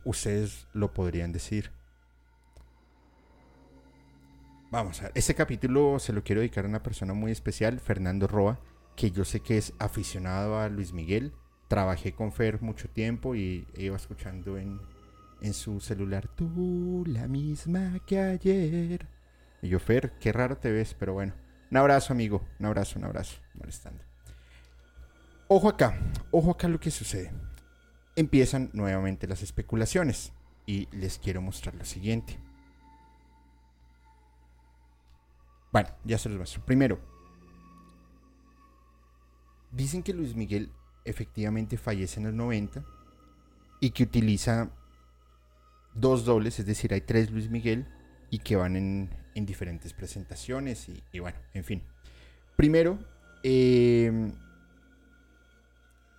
Ustedes 0.04 0.68
lo 0.74 0.94
podrían 0.94 1.32
decir. 1.32 1.72
Vamos 4.72 5.00
a 5.00 5.04
ver, 5.04 5.12
este 5.16 5.36
capítulo 5.36 6.00
se 6.00 6.12
lo 6.12 6.24
quiero 6.24 6.42
dedicar 6.42 6.66
a 6.66 6.68
una 6.68 6.84
persona 6.84 7.14
muy 7.14 7.32
especial, 7.32 7.80
Fernando 7.80 8.28
Roa, 8.28 8.60
que 8.96 9.12
yo 9.12 9.26
sé 9.26 9.42
que 9.42 9.58
es 9.58 9.74
aficionado 9.80 10.60
a 10.60 10.70
Luis 10.70 10.94
Miguel. 10.94 11.34
Trabajé 11.68 12.14
con 12.14 12.32
Fer 12.32 12.62
mucho 12.62 12.90
tiempo 12.90 13.36
y 13.36 13.68
iba 13.76 13.96
escuchando 13.96 14.58
en, 14.58 14.80
su 15.54 15.80
celular, 15.80 16.28
tú 16.28 17.04
la 17.06 17.28
misma 17.28 18.00
que 18.08 18.20
ayer. 18.20 19.08
Y 19.62 19.70
yo, 19.70 19.80
Fer, 19.80 20.14
qué 20.20 20.32
raro 20.32 20.58
te 20.58 20.72
ves, 20.72 20.96
pero 20.98 21.14
bueno. 21.14 21.34
Un 21.70 21.78
abrazo, 21.78 22.14
amigo. 22.14 22.48
Un 22.60 22.66
abrazo, 22.68 22.98
un 22.98 23.06
abrazo. 23.06 23.38
Molestando. 23.54 24.04
Ojo 25.48 25.70
acá, 25.70 26.00
ojo 26.32 26.52
acá 26.52 26.68
lo 26.68 26.80
que 26.80 26.90
sucede. 26.90 27.32
Empiezan 28.16 28.70
nuevamente 28.74 29.28
las 29.28 29.44
especulaciones 29.44 30.34
y 30.66 30.88
les 30.92 31.20
quiero 31.20 31.42
mostrar 31.42 31.76
lo 31.76 31.86
siguiente. 31.86 32.40
Bueno, 35.72 35.90
ya 36.06 36.18
se 36.18 36.30
los 36.30 36.38
muestro. 36.38 36.66
Primero, 36.66 37.00
dicen 39.76 40.04
que 40.04 40.14
Luis 40.14 40.36
Miguel 40.36 40.72
efectivamente 41.04 41.78
fallece 41.78 42.20
en 42.20 42.28
los 42.28 42.34
90 42.34 42.84
y 43.82 43.92
que 43.92 44.04
utiliza 44.04 44.72
dos 45.94 46.26
dobles, 46.26 46.60
es 46.60 46.66
decir, 46.66 46.94
hay 46.94 47.02
tres 47.02 47.30
Luis 47.30 47.50
Miguel 47.50 47.86
y 48.30 48.40
que 48.40 48.56
van 48.56 48.76
en, 48.76 49.10
diferentes 49.46 49.94
presentaciones 49.94 50.88
y, 51.12 51.20
bueno, 51.20 51.38
en 51.54 51.64
fin. 51.66 51.84
Primero, 52.56 52.98
em, 53.44 54.32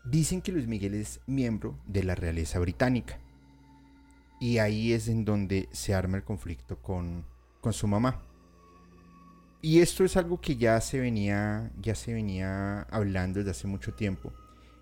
dicen 0.04 0.42
que 0.42 0.52
Luis 0.52 0.66
Miguel 0.66 0.94
es 0.94 1.20
miembro 1.26 1.78
de 1.86 2.04
la 2.04 2.14
realeza 2.14 2.58
británica 2.58 3.18
y 4.38 4.58
ahí 4.58 4.92
es 4.92 5.08
en 5.08 5.24
donde 5.24 5.68
se 5.72 5.94
arma 5.94 6.18
el 6.18 6.24
conflicto 6.24 6.82
con, 6.82 7.24
con 7.62 7.72
su 7.72 7.86
mamá. 7.86 8.22
Y 9.62 9.80
esto 9.80 10.04
es 10.04 10.16
algo 10.16 10.40
que 10.40 10.56
ya 10.56 10.80
se 10.80 11.00
venía, 11.00 11.72
ya 11.80 11.94
se 11.94 12.12
venía 12.12 12.82
hablando 12.82 13.38
desde 13.38 13.50
hace 13.50 13.66
mucho 13.66 13.94
tiempo. 13.94 14.32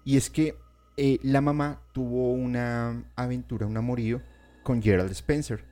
Y 0.04 0.16
es 0.16 0.30
que 0.30 0.56
eh, 0.96 1.18
la 1.22 1.40
mamá 1.40 1.80
tuvo 1.92 2.32
una 2.32 3.04
aventura, 3.16 3.66
un 3.66 3.76
amorío 3.76 4.22
con 4.62 4.82
Gerald 4.82 5.10
Spencer, 5.12 5.64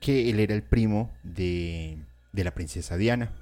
que 0.00 0.30
él 0.30 0.40
era 0.40 0.54
el 0.54 0.62
primo 0.62 1.12
de, 1.22 1.98
de 2.32 2.44
la 2.44 2.54
princesa 2.54 2.96
Diana. 2.96 3.32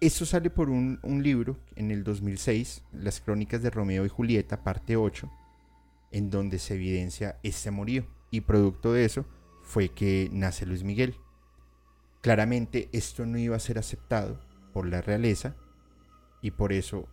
Esto 0.00 0.26
sale 0.26 0.50
por 0.50 0.68
un, 0.68 1.00
un, 1.02 1.22
libro 1.22 1.58
en 1.74 1.90
el 1.90 2.04
2006, 2.04 2.82
Las 2.92 3.20
Crónicas 3.20 3.62
de 3.62 3.70
Romeo 3.70 4.04
y 4.04 4.10
Julieta, 4.10 4.62
parte 4.62 4.96
8, 4.96 5.30
en 6.12 6.30
donde 6.30 6.58
se 6.58 6.74
evidencia 6.74 7.38
este 7.42 7.70
amorío. 7.70 8.06
Y 8.30 8.42
producto 8.42 8.92
de 8.92 9.06
eso 9.06 9.24
fue 9.62 9.88
que 9.88 10.28
nace 10.32 10.66
Luis 10.66 10.84
Miguel. 10.84 11.16
Claramente 12.20 12.88
esto 12.92 13.26
no 13.26 13.38
iba 13.38 13.56
a 13.56 13.60
ser 13.60 13.78
aceptado 13.78 14.40
por 14.72 14.86
la 14.86 15.00
realeza 15.00 15.54
y 16.42 16.50
por 16.50 16.72
eso 16.72 17.08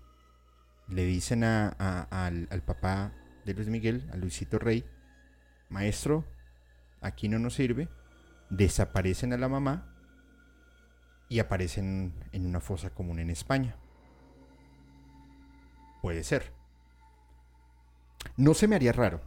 le 0.87 1.05
dicen 1.05 1.43
al, 1.43 2.47
al 2.49 2.61
papá 2.63 3.13
de 3.45 3.53
Luis 3.53 3.69
Miguel, 3.69 4.09
a 4.11 4.17
Luisito 4.17 4.59
Rey, 4.59 4.85
maestro, 5.69 6.25
aquí 7.01 7.29
no 7.29 7.39
nos 7.39 7.55
sirve, 7.55 7.89
desaparecen 8.49 9.33
a 9.33 9.37
la 9.37 9.49
mamá 9.49 9.93
y 11.29 11.39
aparecen 11.39 12.13
en 12.31 12.45
una 12.45 12.59
fosa 12.59 12.91
común 12.91 13.19
en 13.19 13.29
España. 13.29 13.75
Puede 16.01 16.23
ser. 16.23 16.51
No 18.37 18.53
se 18.53 18.67
me 18.67 18.75
haría 18.75 18.91
raro 18.91 19.21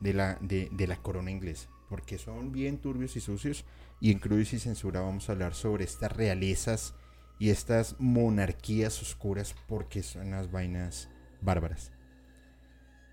de 0.00 0.14
la, 0.14 0.38
de, 0.40 0.86
la 0.86 0.96
corona 0.96 1.30
inglesa, 1.30 1.68
porque 1.88 2.18
son 2.18 2.52
bien 2.52 2.78
turbios 2.78 3.16
y 3.16 3.20
sucios, 3.20 3.64
y 4.00 4.12
en 4.12 4.18
Cruz 4.18 4.52
y 4.52 4.58
Censura 4.58 5.00
vamos 5.00 5.28
a 5.28 5.32
hablar 5.32 5.54
sobre 5.54 5.84
estas 5.84 6.12
realezas 6.12 6.94
y 7.38 7.50
estas 7.50 7.96
monarquías 7.98 9.00
oscuras, 9.02 9.54
porque 9.66 10.02
son 10.02 10.28
unas 10.28 10.50
vainas 10.50 11.08
bárbaras. 11.40 11.92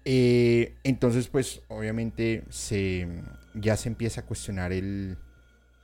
Eh, 0.03 0.75
entonces, 0.83 1.27
pues 1.27 1.61
obviamente 1.67 2.43
se, 2.49 3.07
ya 3.55 3.75
se 3.77 3.89
empieza 3.89 4.21
a 4.21 4.25
cuestionar 4.25 4.71
el, 4.71 5.17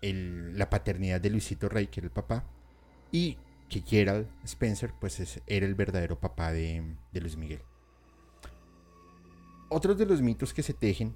la 0.02 0.70
paternidad 0.70 1.20
de 1.20 1.32
Luisito 1.32 1.70
Rey, 1.70 1.88
que 1.88 2.02
era 2.02 2.06
el 2.06 2.14
papá, 2.14 2.46
y 3.12 3.38
que 3.70 3.82
Gerald 3.82 4.28
Spencer, 4.44 4.94
pues 5.00 5.42
era 5.48 5.66
el 5.66 5.76
verdadero 5.76 6.20
papá 6.20 6.52
de, 6.52 6.84
Luis 7.14 7.38
Miguel. 7.38 7.62
Otros 9.70 9.98
de 9.98 10.06
los 10.06 10.22
mitos 10.22 10.54
que 10.54 10.64
se 10.64 10.74
tejen 10.74 11.16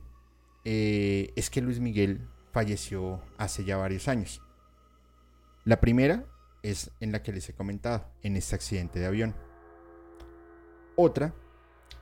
eh, 0.64 1.32
es 1.36 1.50
que 1.50 1.62
Luis 1.62 1.80
Miguel 1.80 2.22
falleció 2.56 3.22
hace 3.38 3.66
ya 3.66 3.76
varios 3.76 4.08
años. 4.08 4.42
La 5.66 5.82
primera 5.82 6.24
es 6.64 6.90
en 7.02 7.12
la 7.12 7.22
que 7.22 7.34
les 7.34 7.50
he 7.50 7.54
comentado, 7.54 8.10
en 8.24 8.38
este 8.38 8.56
accidente 8.56 8.98
de 8.98 9.08
avión. 9.08 9.36
Otra 10.96 11.34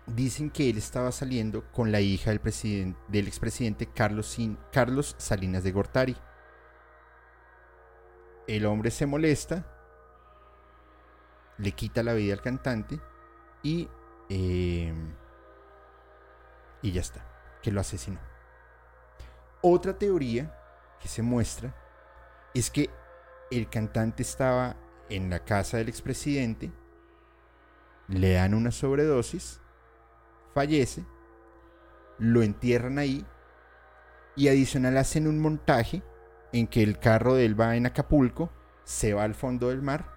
dicen 0.05 0.51
que 0.51 0.69
él 0.69 0.77
estaba 0.77 1.11
saliendo 1.11 1.71
con 1.71 1.91
la 1.91 2.01
hija 2.01 2.29
del, 2.29 2.39
presidente, 2.39 2.99
del 3.07 3.27
expresidente 3.27 3.87
Carlos, 3.87 4.37
Carlos 4.71 5.15
Salinas 5.17 5.63
de 5.63 5.71
Gortari. 5.71 6.15
El 8.47 8.67
hombre 8.67 8.91
se 8.91 9.07
molesta, 9.07 9.65
le 11.57 11.71
quita 11.71 12.03
la 12.03 12.13
vida 12.13 12.33
al 12.33 12.41
cantante 12.41 12.99
y, 13.63 13.89
em, 14.29 15.15
y 16.83 16.91
ya 16.91 17.01
está, 17.01 17.25
que 17.63 17.71
lo 17.71 17.81
asesinó. 17.81 18.32
Otra 19.65 19.97
teoría 19.97 20.53
que 20.99 21.07
se 21.07 21.21
muestra 21.21 21.73
es 22.53 22.69
que 22.69 22.89
el 23.49 23.69
cantante 23.69 24.21
estaba 24.21 24.75
en 25.09 25.29
la 25.29 25.39
casa 25.39 25.77
del 25.77 25.87
expresidente, 25.87 26.71
le 28.09 28.33
dan 28.33 28.53
una 28.53 28.71
sobredosis 28.71 29.61
fallece, 30.53 31.05
lo 32.19 32.43
entierran 32.43 32.99
ahí 32.99 33.25
y 34.35 34.49
adicional 34.49 34.97
hacen 34.97 35.27
un 35.27 35.39
montaje 35.39 36.03
en 36.51 36.67
que 36.67 36.83
el 36.83 36.99
carro 36.99 37.35
de 37.35 37.45
él 37.45 37.59
va 37.59 37.75
en 37.77 37.85
Acapulco, 37.85 38.51
se 38.83 39.13
va 39.13 39.23
al 39.23 39.33
fondo 39.33 39.69
del 39.69 39.81
mar 39.81 40.13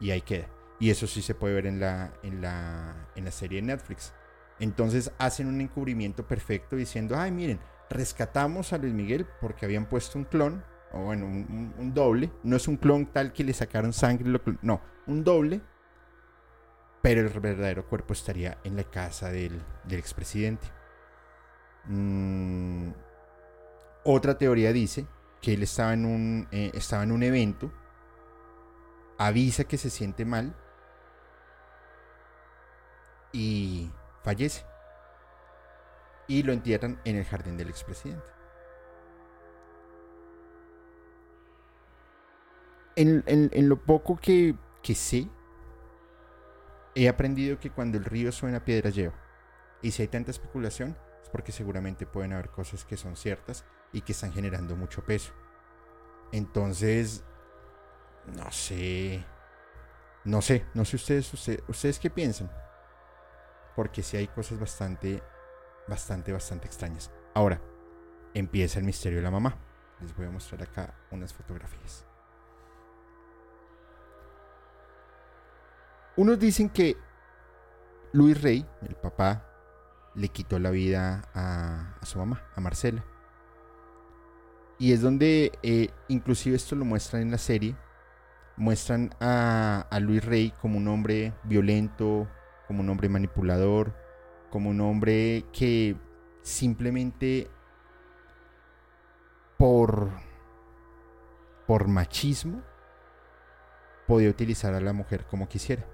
y 0.00 0.12
ahí 0.12 0.20
queda. 0.20 0.46
Y 0.78 0.90
eso 0.90 1.06
sí 1.06 1.20
se 1.20 1.34
puede 1.34 1.54
ver 1.54 1.66
en 1.66 1.80
la, 1.80 2.12
en 2.22 2.40
la, 2.40 3.08
en 3.14 3.24
la 3.24 3.30
serie 3.30 3.60
de 3.60 3.66
Netflix. 3.66 4.14
Entonces 4.58 5.12
hacen 5.18 5.48
un 5.48 5.60
encubrimiento 5.60 6.26
perfecto 6.26 6.76
diciendo, 6.76 7.16
ay 7.18 7.32
miren, 7.32 7.60
rescatamos 7.92 8.72
a 8.72 8.78
Luis 8.78 8.94
Miguel 8.94 9.26
porque 9.40 9.64
habían 9.64 9.86
puesto 9.86 10.18
un 10.18 10.24
clon, 10.24 10.64
o 10.92 11.04
bueno, 11.04 11.26
un, 11.26 11.92
doble. 11.94 12.30
No 12.42 12.56
es 12.56 12.68
un 12.68 12.76
clon 12.76 13.06
tal 13.06 13.32
que 13.32 13.44
le 13.44 13.52
sacaron 13.52 13.92
sangre, 13.92 14.40
no, 14.62 14.80
un 15.06 15.24
doble 15.24 15.60
pero 17.02 17.20
el 17.20 17.40
verdadero 17.40 17.84
cuerpo 17.86 18.12
estaría 18.12 18.58
en 18.62 18.76
la 18.76 18.84
casa 18.84 19.30
del, 19.30 19.60
expresidente. 19.90 20.68
Mm, 21.86 22.90
otra 24.04 24.38
teoría 24.38 24.72
dice 24.72 25.06
que 25.40 25.54
él 25.54 25.64
estaba 25.64 25.92
en, 25.92 26.06
un, 26.06 26.48
eh, 26.52 26.70
estaba 26.74 27.02
en 27.02 27.10
un 27.10 27.24
evento, 27.24 27.72
avisa 29.18 29.64
que 29.64 29.76
se 29.76 29.90
siente 29.90 30.24
mal 30.24 30.54
y 33.32 33.90
fallece. 34.22 34.64
Y 36.28 36.42
lo 36.42 36.52
entierran 36.52 37.00
en 37.04 37.16
el 37.16 37.24
jardín 37.24 37.56
del 37.56 37.68
expresidente. 37.68 38.24
En, 42.94 43.22
en 43.26 43.68
lo 43.68 43.76
poco 43.82 44.16
que, 44.16 44.54
que 44.82 44.94
sé, 44.94 45.28
He 46.94 47.08
aprendido 47.08 47.58
que 47.58 47.70
cuando 47.70 47.96
el 47.96 48.04
río 48.04 48.32
suena 48.32 48.64
piedra 48.64 48.90
lleva. 48.90 49.14
Y 49.80 49.92
si 49.92 50.02
hay 50.02 50.08
tanta 50.08 50.30
especulación, 50.30 50.96
es 51.22 51.28
porque 51.30 51.52
seguramente 51.52 52.06
pueden 52.06 52.34
haber 52.34 52.50
cosas 52.50 52.84
que 52.84 52.96
son 52.96 53.16
ciertas 53.16 53.64
y 53.92 54.02
que 54.02 54.12
están 54.12 54.32
generando 54.32 54.76
mucho 54.76 55.02
peso. 55.02 55.32
Entonces, 56.32 57.24
no 58.26 58.50
sé. 58.52 59.24
No 60.24 60.40
sé, 60.40 60.66
no 60.74 60.84
sé 60.84 60.96
ustedes, 60.96 61.98
qué 61.98 62.10
piensan. 62.10 62.50
Porque 63.74 64.02
sí 64.02 64.18
hay 64.18 64.28
cosas 64.28 64.60
bastante, 64.60 65.22
bastante, 65.88 66.32
bastante 66.32 66.66
extrañas. 66.66 67.10
Ahora, 67.34 67.60
empieza 68.34 68.78
el 68.78 68.84
misterio 68.84 69.18
de 69.18 69.24
la 69.24 69.30
mamá. 69.30 69.56
Les 70.00 70.14
voy 70.16 70.26
a 70.26 70.30
mostrar 70.30 70.62
acá 70.62 70.94
unas 71.10 71.32
fotografías. 71.32 72.04
Unos 76.16 76.38
dicen 76.38 76.68
que 76.68 76.96
Luis 78.12 78.40
Rey, 78.42 78.66
el 78.82 78.96
papá, 78.96 79.46
le 80.14 80.28
quitó 80.28 80.58
la 80.58 80.70
vida 80.70 81.22
a, 81.34 81.96
su 82.02 82.18
mamá, 82.18 82.42
a 82.54 82.60
Marcela. 82.60 83.04
Y 84.78 84.92
es 84.92 85.00
donde, 85.00 85.52
eh, 85.62 85.88
inclusive 86.08 86.56
esto 86.56 86.74
lo 86.74 86.84
muestran 86.84 87.22
en 87.22 87.30
la 87.30 87.38
serie, 87.38 87.76
muestran 88.56 89.14
a, 89.20 89.86
a 89.90 90.00
Luis 90.00 90.24
Rey 90.24 90.52
como 90.60 90.76
un 90.76 90.88
hombre 90.88 91.32
violento, 91.44 92.28
como 92.66 92.80
un 92.80 92.90
hombre 92.90 93.08
manipulador, 93.08 93.94
como 94.52 94.68
un 94.68 94.82
hombre 94.82 95.46
que 95.50 95.96
simplemente 96.42 97.48
por, 99.56 100.10
por 101.66 101.88
machismo 101.88 102.62
podía 104.06 104.28
utilizar 104.28 104.74
a 104.74 104.80
la 104.82 104.92
mujer 104.92 105.24
como 105.24 105.48
quisiera. 105.48 105.86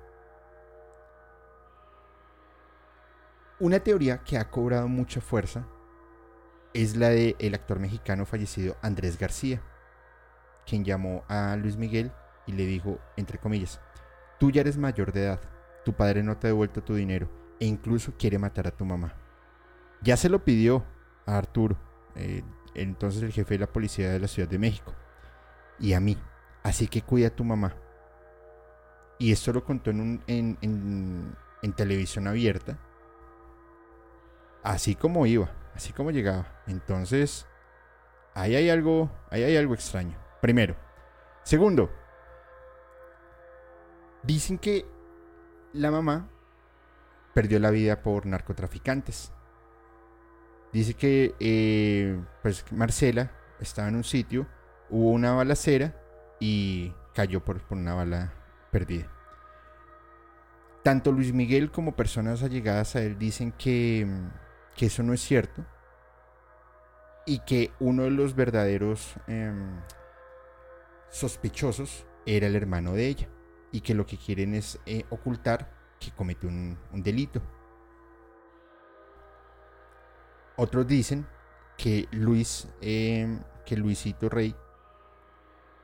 Una 3.61 3.79
teoría 3.79 4.25
que 4.25 4.37
ha 4.37 4.51
cobrado 4.51 4.88
mucha 4.88 5.21
fuerza 5.21 5.64
es 6.75 6.97
la 6.97 7.11
de 7.11 7.37
el 7.38 7.55
actor 7.55 7.79
mexicano 7.79 8.27
fallecido 8.27 8.77
Andrés 8.83 9.18
García, 9.18 9.62
quien 10.66 10.85
llamó 10.85 11.23
a 11.29 11.55
Luis 11.55 11.77
Miguel 11.77 12.11
y 12.44 12.53
le 12.53 12.66
dijo, 12.66 12.99
entre 13.16 13.38
comillas, 13.38 13.81
tú 14.40 14.51
ya 14.51 14.62
eres 14.62 14.79
mayor 14.79 15.12
de 15.12 15.27
edad, 15.27 15.40
tu 15.85 15.92
padre 15.92 16.25
no 16.25 16.37
te 16.37 16.49
ha 16.49 16.51
devuelto 16.51 16.83
tu 16.83 16.97
dinero 16.97 17.38
e 17.61 17.66
incluso 17.66 18.12
quiere 18.18 18.38
matar 18.38 18.66
a 18.66 18.71
tu 18.71 18.85
mamá. 18.85 19.14
Ya 20.03 20.16
se 20.16 20.29
lo 20.29 20.44
pidió 20.44 20.85
a 21.27 21.38
Arturo, 21.38 21.77
eh, 22.14 22.42
entonces 22.75 23.23
el 23.23 23.33
jefe 23.33 23.55
de 23.55 23.61
la 23.61 23.73
policía 23.73 24.11
de 24.11 24.21
la 24.21 24.29
Ciudad 24.29 24.49
de 24.49 24.59
México, 24.59 24.94
y 25.79 25.92
a 25.92 26.01
mí, 26.01 26.16
así 26.62 26.88
que 26.88 27.03
cuida 27.03 27.29
a 27.29 27.37
tu 27.37 27.44
mamá. 27.44 27.75
Y 29.18 29.33
esto 29.33 29.53
lo 29.53 29.64
contó 29.64 29.90
en, 29.90 30.01
un, 30.01 31.37
en 31.62 31.73
televisión 31.73 32.29
abierta 32.29 32.79
así 34.62 34.94
como 34.94 35.27
iba, 35.27 35.51
así 35.75 35.92
como 35.92 36.11
llegaba. 36.11 36.47
Entonces, 36.66 37.47
ahí 38.35 38.55
hay 38.55 38.71
algo, 38.71 39.11
ahí 39.31 39.42
hay 39.42 39.57
algo 39.57 39.75
extraño. 39.75 40.16
Primero. 40.40 40.77
Segundo, 41.42 41.90
dicen 44.23 44.59
que 44.59 44.87
la 45.73 45.90
mamá 45.90 46.29
perdió 47.38 47.61
la 47.61 47.70
vida 47.70 48.03
por 48.03 48.27
narcotraficantes. 48.27 49.31
Dice 50.72 50.94
que 50.94 51.37
eh, 51.38 52.20
pues 52.42 52.64
Marcela 52.72 53.31
estaba 53.61 53.87
en 53.87 53.94
un 53.94 54.03
sitio, 54.03 54.48
hubo 54.90 55.12
una 55.12 55.35
balacera 55.35 55.94
y 56.40 56.92
cayó 57.14 57.44
por 57.44 57.62
una 57.70 57.94
bala 57.94 58.33
perdida. 58.72 59.07
tanto 60.83 61.12
Luis 61.12 61.33
Miguel 61.33 61.70
como 61.70 61.94
personas 61.94 62.42
allegadas 62.42 62.96
a 62.96 63.03
él 63.03 63.16
dicen 63.20 63.53
que, 63.53 64.05
que 64.74 64.87
eso 64.87 65.05
no 65.05 65.12
es 65.12 65.20
cierto 65.20 65.64
y 67.24 67.38
que 67.46 67.70
uno 67.79 68.03
de 68.03 68.11
los 68.11 68.35
verdaderos 68.35 69.14
em, 69.29 69.81
sospechosos 71.09 72.05
era 72.27 72.48
el 72.48 72.57
hermano 72.57 72.94
de 72.94 73.07
ella 73.07 73.29
y 73.70 73.83
que 73.83 73.94
lo 73.94 74.07
que 74.07 74.16
quieren 74.16 74.55
es 74.55 74.81
eh, 74.87 75.05
ocultar 75.11 75.78
que 75.99 76.11
cometió 76.13 76.49
un, 76.49 76.79
delito. 76.93 77.41
Otros 80.57 80.87
dicen 80.87 81.27
que 81.77 82.09
Luis, 82.11 82.69
em, 82.81 83.41
que 83.65 83.77
Luisito 83.77 84.29
Rey 84.29 84.55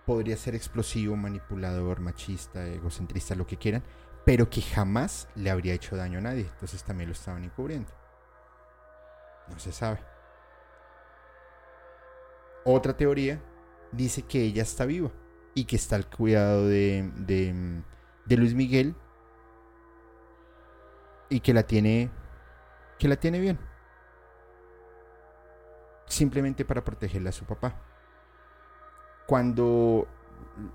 podría 0.05 0.37
ser 0.37 0.55
explosivo, 0.55 1.17
manipulador, 1.17 2.01
machista, 2.01 2.67
egocentrista, 2.67 3.35
lo 3.35 3.47
que 3.47 3.57
quieran, 3.57 3.83
pero 4.25 4.51
que 4.51 4.63
jamás 4.63 5.29
le 5.35 5.51
habría 5.51 5.75
hecho 5.75 5.97
daño 5.97 6.19
a 6.19 6.23
nadie. 6.23 6.47
Entonces 6.53 6.83
también 6.83 7.09
lo 7.09 7.15
estaban 7.15 7.45
encubriendo. 7.45 7.91
No 9.49 9.59
se 9.59 9.73
sabe. 9.73 10.01
Otra 12.65 12.97
teoría 12.97 13.41
dice 13.93 14.23
que 14.23 14.43
ella 14.43 14.63
está 14.63 14.87
viva 14.87 15.11
y 15.55 15.65
que 15.65 15.77
está 15.77 15.97
al 15.97 16.09
cuidado 16.09 16.67
de, 16.67 17.11
de, 17.17 18.37
Luis 18.37 18.55
Miguel 18.55 18.95
y 21.29 21.41
que 21.41 21.55
la 21.55 21.63
tiene 21.65 22.11
que 22.99 23.09
la 23.09 23.17
tiene 23.17 23.41
bien. 23.41 23.59
Simplemente 26.07 26.65
para 26.65 26.85
protegerla 26.85 27.31
a 27.31 27.33
su 27.33 27.45
papá. 27.45 27.75
Cuando 29.27 30.07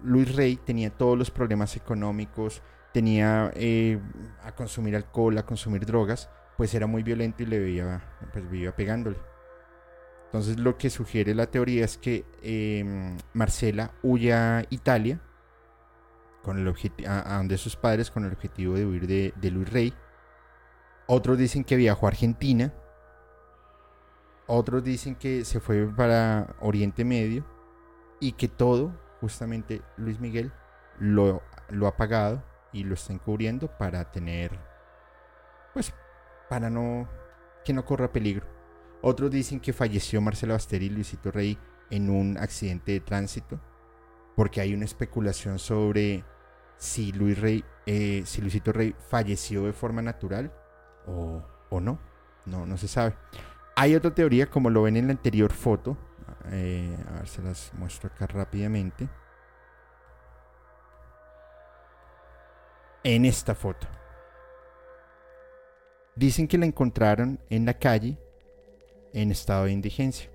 Luis 0.03 0.35
Rey 0.35 0.57
tenía 0.57 0.89
todos 0.89 1.17
los 1.17 1.31
problemas 1.31 1.75
económicos, 1.75 2.61
tenía 2.93 3.51
eh, 3.55 3.99
a 4.43 4.53
consumir 4.53 4.95
alcohol, 4.95 5.37
a 5.37 5.45
consumir 5.45 5.85
drogas, 5.85 6.29
pues 6.57 6.73
era 6.73 6.87
muy 6.87 7.03
violento 7.03 7.43
y 7.43 7.45
le 7.45 7.59
veía, 7.59 8.01
pues 8.33 8.73
pegándole. 8.73 9.17
Entonces 10.25 10.59
lo 10.59 10.77
que 10.77 10.89
sugiere 10.89 11.33
la 11.33 11.47
teoría 11.47 11.85
es 11.85 11.97
que 11.97 12.25
em, 12.43 13.17
Marcela 13.33 13.91
huye 14.03 14.33
a 14.33 14.63
Italia 14.69 15.19
con 16.43 16.59
el 16.59 16.73
a, 17.07 17.37
donde 17.37 17.57
sus 17.57 17.75
padres 17.75 18.11
con 18.11 18.25
el 18.25 18.33
objetivo 18.33 18.75
de 18.75 18.85
huir 18.85 19.07
de, 19.07 19.33
de 19.35 19.51
Luis 19.51 19.69
Rey. 19.71 19.93
Otros 21.11 21.39
dicen 21.39 21.63
que 21.63 21.75
viajó 21.75 22.05
a 22.05 22.09
Argentina. 22.09 22.71
Otros 24.45 24.83
dicen 24.83 25.15
que 25.15 25.43
se 25.43 25.59
fue 25.59 25.87
para 25.87 26.55
Oriente 26.59 27.03
Medio 27.03 27.43
y 28.19 28.33
que 28.33 28.47
todo, 28.47 28.95
justamente 29.19 29.81
Luis 29.97 30.19
Miguel, 30.19 30.53
lo, 30.99 31.41
lo 31.69 31.87
ha 31.87 31.97
pagado 31.97 32.43
y 32.71 32.83
lo 32.83 32.93
está 32.93 33.11
encubriendo 33.11 33.75
para 33.75 34.11
tener, 34.11 34.59
pues, 35.73 35.95
para 36.47 36.69
no, 36.69 37.09
que 37.65 37.73
no 37.73 37.85
corra 37.85 38.11
peligro. 38.11 38.45
Otros 39.01 39.31
dicen 39.31 39.59
que 39.59 39.73
falleció 39.73 40.21
Marcelo 40.21 40.53
Basteri 40.53 40.85
y 40.85 40.89
Luisito 40.91 41.31
Rey 41.31 41.57
en 41.89 42.11
un 42.11 42.37
accidente 42.37 42.91
de 42.91 42.99
tránsito, 42.99 43.59
porque 44.35 44.61
hay 44.61 44.75
una 44.75 44.85
especulación 44.85 45.57
sobre 45.57 46.23
si 46.77 47.11
Luis 47.13 47.41
Rey, 47.41 47.65
eh, 47.87 48.21
si 48.27 48.41
Luisito 48.41 48.71
Rey 48.71 48.93
falleció 49.09 49.63
de 49.63 49.73
forma 49.73 50.03
natural 50.03 50.53
o, 51.69 51.79
no. 51.79 51.99
no, 52.45 52.65
no 52.65 52.77
se 52.77 52.87
sabe. 52.87 53.15
Hay 53.75 53.95
otra 53.95 54.13
teoría, 54.13 54.49
como 54.49 54.69
lo 54.69 54.83
ven 54.83 54.97
en 54.97 55.07
la 55.07 55.13
anterior 55.13 55.51
foto, 55.51 55.97
eh, 56.51 56.97
a 57.07 57.19
ver, 57.19 57.27
se 57.27 57.41
las 57.41 57.71
muestro 57.73 58.09
acá 58.13 58.27
rápidamente. 58.27 59.07
En 63.03 63.25
esta 63.25 63.55
foto. 63.55 63.87
Dicen 66.15 66.47
que 66.47 66.57
la 66.57 66.65
encontraron 66.65 67.39
en 67.49 67.65
la 67.65 67.73
calle 67.75 68.17
en 69.13 69.31
estado 69.31 69.65
de 69.65 69.71
indigencia. 69.71 70.29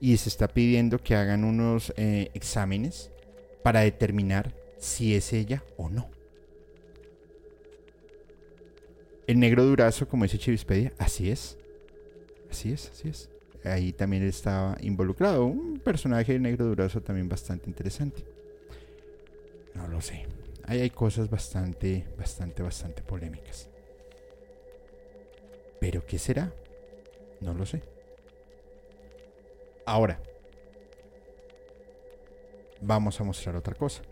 Y 0.00 0.16
se 0.16 0.28
está 0.28 0.48
pidiendo 0.48 0.98
que 0.98 1.14
hagan 1.14 1.44
unos 1.44 1.92
eh, 1.96 2.30
exámenes 2.34 3.12
para 3.62 3.80
determinar 3.80 4.54
si 4.78 5.14
es 5.14 5.32
ella 5.32 5.62
o 5.76 5.90
no. 5.90 6.10
El 9.30 9.38
negro 9.38 9.64
durazo, 9.64 10.08
como 10.08 10.24
dice 10.24 10.38
Chivispedia, 10.38 10.92
así 10.98 11.30
es. 11.30 11.56
Así 12.50 12.72
es, 12.72 12.90
así 12.90 13.08
es. 13.10 13.30
Ahí 13.62 13.92
también 13.92 14.24
estaba 14.24 14.76
involucrado. 14.80 15.44
Un 15.44 15.78
personaje 15.78 16.36
negro 16.40 16.64
durazo 16.64 17.00
también 17.00 17.28
bastante 17.28 17.70
interesante. 17.70 18.24
No 19.72 19.86
lo 19.86 20.00
sé. 20.00 20.26
Ahí 20.64 20.80
hay 20.80 20.90
cosas 20.90 21.30
bastante, 21.30 22.08
bastante, 22.18 22.64
bastante 22.64 23.02
polémicas. 23.02 23.68
Pero 25.78 26.04
¿qué 26.04 26.18
será? 26.18 26.52
No 27.40 27.54
lo 27.54 27.64
sé. 27.66 27.82
Ahora, 29.86 30.20
vamos 32.80 33.20
a 33.20 33.22
mostrar 33.22 33.54
otra 33.54 33.76
cosa. 33.76 34.02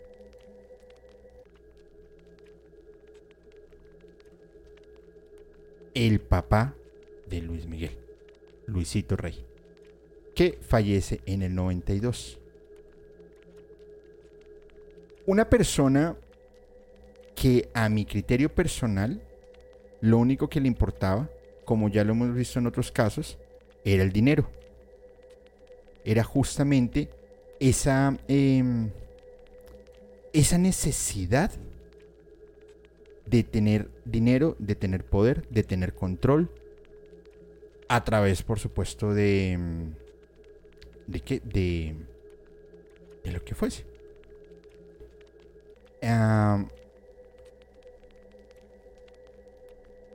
El 5.93 6.19
papá 6.21 6.75
de 7.27 7.41
Luis 7.41 7.67
Miguel, 7.67 7.97
Luisito 8.65 9.15
Rey, 9.15 9.45
que 10.35 10.57
fallece 10.61 11.21
en 11.25 11.41
el 11.41 11.55
92. 11.55 12.39
Una 15.25 15.49
persona 15.49 16.15
que 17.35 17.69
a 17.73 17.87
mi 17.89 18.05
criterio 18.05 18.53
personal, 18.53 19.21
lo 20.01 20.17
único 20.17 20.49
que 20.49 20.59
le 20.59 20.67
importaba 20.67 21.29
como 21.69 21.87
ya 21.87 22.03
lo 22.03 22.13
hemos 22.13 22.33
visto 22.33 22.57
en 22.57 22.65
otros 22.65 22.91
casos, 22.91 23.37
era 23.85 24.01
el 24.01 24.11
dinero. 24.11 24.49
Era 26.03 26.23
justamente 26.23 27.11
esa, 27.59 28.17
em, 28.27 28.89
esa 30.33 30.57
necesidad 30.57 31.51
de 33.29 33.43
tener 33.43 33.89
dinero, 34.05 34.55
de 34.59 34.75
tener 34.75 35.05
poder, 35.05 35.47
de 35.49 35.63
tener 35.63 35.93
control, 35.93 36.49
a 37.87 38.03
través, 38.03 38.43
por 38.43 38.59
supuesto, 38.59 39.13
de... 39.13 39.51
Em, 39.51 39.93
¿De 41.07 41.21
qué? 41.21 41.39
De, 41.39 41.95
de 43.23 43.31
lo 43.31 43.43
que 43.43 43.55
fuese. 43.55 43.83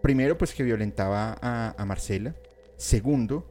primero, 0.02 0.36
pues 0.36 0.54
que 0.54 0.62
violentaba 0.62 1.36
a, 1.40 1.84
Marcela. 1.86 2.34
Segundo, 2.76 3.46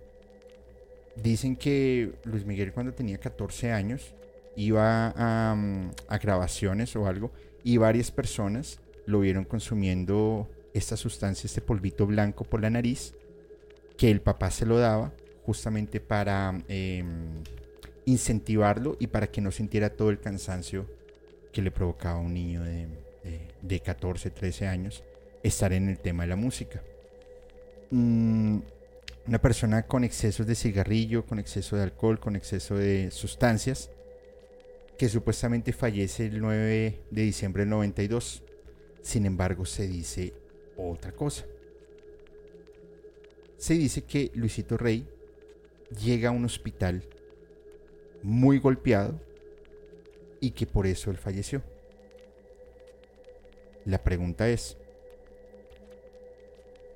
dicen 1.15 1.55
que 1.55 2.13
Luis 2.25 2.45
Miguel 2.45 2.73
cuando 2.73 2.93
tenía 2.93 3.17
14 3.17 3.71
años 3.71 4.13
iba 4.55 5.07
a, 5.15 5.55
a, 6.07 6.17
grabaciones 6.19 6.95
o 6.95 7.07
algo 7.07 7.31
y 7.63 7.77
varias 7.77 8.11
personas 8.11 8.79
lo 9.05 9.19
vieron 9.19 9.45
consumiendo 9.45 10.49
esta 10.73 10.97
sustancia, 10.97 11.47
este 11.47 11.61
polvito 11.61 12.05
blanco 12.05 12.43
por 12.43 12.61
la 12.61 12.69
nariz, 12.69 13.13
que 13.97 14.09
el 14.09 14.21
papá 14.21 14.51
se 14.51 14.65
lo 14.65 14.77
daba 14.77 15.13
justamente 15.45 15.99
para 15.99 16.61
em, 16.67 17.43
incentivarlo 18.05 18.97
y 18.99 19.07
para 19.07 19.27
que 19.27 19.41
no 19.41 19.51
sintiera 19.51 19.89
todo 19.91 20.09
el 20.09 20.19
cansancio 20.19 20.87
que 21.51 21.61
le 21.61 21.71
provocaba 21.71 22.19
a 22.19 22.21
un 22.21 22.33
niño 22.33 22.63
de, 22.63 22.87
de, 23.23 23.47
de 23.61 23.79
14, 23.79 24.31
13 24.31 24.67
años 24.67 25.03
estar 25.43 25.73
en 25.73 25.89
el 25.89 25.99
tema 25.99 26.23
de 26.23 26.29
la 26.29 26.35
música. 26.35 26.81
Mm, 27.91 28.59
una 29.27 29.39
persona 29.39 29.83
con 29.83 30.03
excesos 30.03 30.47
de 30.47 30.55
cigarrillo, 30.55 31.25
con 31.25 31.39
exceso 31.39 31.75
de 31.75 31.83
alcohol, 31.83 32.19
con 32.19 32.35
exceso 32.35 32.75
de 32.75 33.11
sustancias, 33.11 33.89
que 34.97 35.09
supuestamente 35.09 35.73
fallece 35.73 36.25
el 36.27 36.39
9 36.39 36.99
de 37.09 37.21
diciembre 37.21 37.61
del 37.61 37.69
92. 37.69 38.42
Sin 39.03 39.27
embargo, 39.27 39.65
se 39.65 39.87
dice 39.87 40.33
otra 40.75 41.11
cosa. 41.11 41.45
Se 43.57 43.75
dice 43.75 44.03
que 44.03 44.31
Luisito 44.33 44.77
Rey 44.77 45.07
llega 46.03 46.29
a 46.29 46.31
un 46.31 46.45
hospital 46.45 47.03
muy 48.23 48.57
golpeado 48.57 49.21
y 50.39 50.51
que 50.51 50.65
por 50.65 50.87
eso 50.87 51.11
él 51.11 51.17
falleció. 51.17 51.61
La 53.85 54.03
pregunta 54.03 54.49
es, 54.49 54.77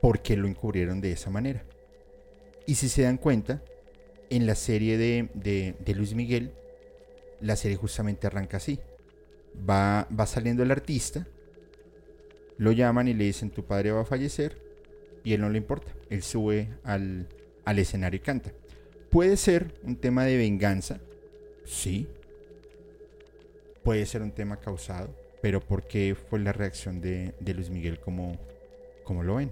por 0.01 0.21
qué 0.21 0.37
lo 0.37 0.47
encubrieron 0.47 1.01
de 1.01 1.11
esa 1.11 1.29
manera. 1.29 1.63
Y 2.65 2.75
si 2.75 2.89
se 2.89 3.03
dan 3.03 3.17
cuenta, 3.17 3.61
en 4.29 4.45
la 4.45 4.55
serie 4.55 4.97
de, 4.97 5.75
Luis 5.95 6.13
Miguel, 6.13 6.53
la 7.41 7.55
serie 7.55 7.77
justamente 7.77 8.27
arranca 8.27 8.57
así. 8.57 8.79
Va, 9.69 10.07
va 10.17 10.25
saliendo 10.25 10.63
el 10.63 10.71
artista, 10.71 11.27
lo 12.57 12.71
llaman 12.71 13.07
y 13.07 13.13
le 13.13 13.25
dicen 13.25 13.51
tu 13.51 13.65
padre 13.65 13.91
va 13.91 14.01
a 14.01 14.05
fallecer 14.05 14.61
y 15.23 15.33
él 15.33 15.41
no 15.41 15.49
le 15.49 15.57
importa. 15.57 15.91
Él 16.09 16.23
sube 16.23 16.69
al, 16.83 17.27
al 17.65 17.79
escenario 17.79 18.17
y 18.17 18.21
canta. 18.21 18.51
Puede 19.09 19.37
ser 19.37 19.73
un 19.83 19.95
tema 19.95 20.25
de 20.25 20.37
venganza, 20.37 20.99
sí. 21.65 22.07
Puede 23.83 24.05
ser 24.05 24.21
un 24.21 24.31
tema 24.31 24.59
causado, 24.59 25.15
Pero 25.41 25.61
¿por 25.61 25.87
qué 25.87 26.15
fue 26.15 26.39
la 26.39 26.51
reacción 26.51 26.99
de, 26.99 27.33
de 27.39 27.53
Luis 27.53 27.69
Miguel 27.69 27.99
como, 27.99 28.37
como 29.03 29.23
lo 29.23 29.35
ven? 29.35 29.51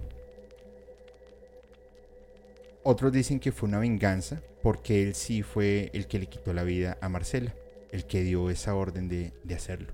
Otros 2.82 3.12
dicen 3.12 3.40
que 3.40 3.52
fue 3.52 3.68
una 3.68 3.78
venganza 3.78 4.42
porque 4.62 5.02
él 5.02 5.14
sí 5.14 5.42
fue 5.42 5.90
el 5.92 6.06
que 6.06 6.18
le 6.18 6.26
quitó 6.26 6.52
la 6.52 6.64
vida 6.64 6.98
a 7.00 7.08
Marcela, 7.08 7.54
el 7.92 8.04
que 8.04 8.22
dio 8.22 8.50
esa 8.50 8.74
orden 8.74 9.08
de, 9.08 9.32
de 9.42 9.54
hacerlo. 9.54 9.92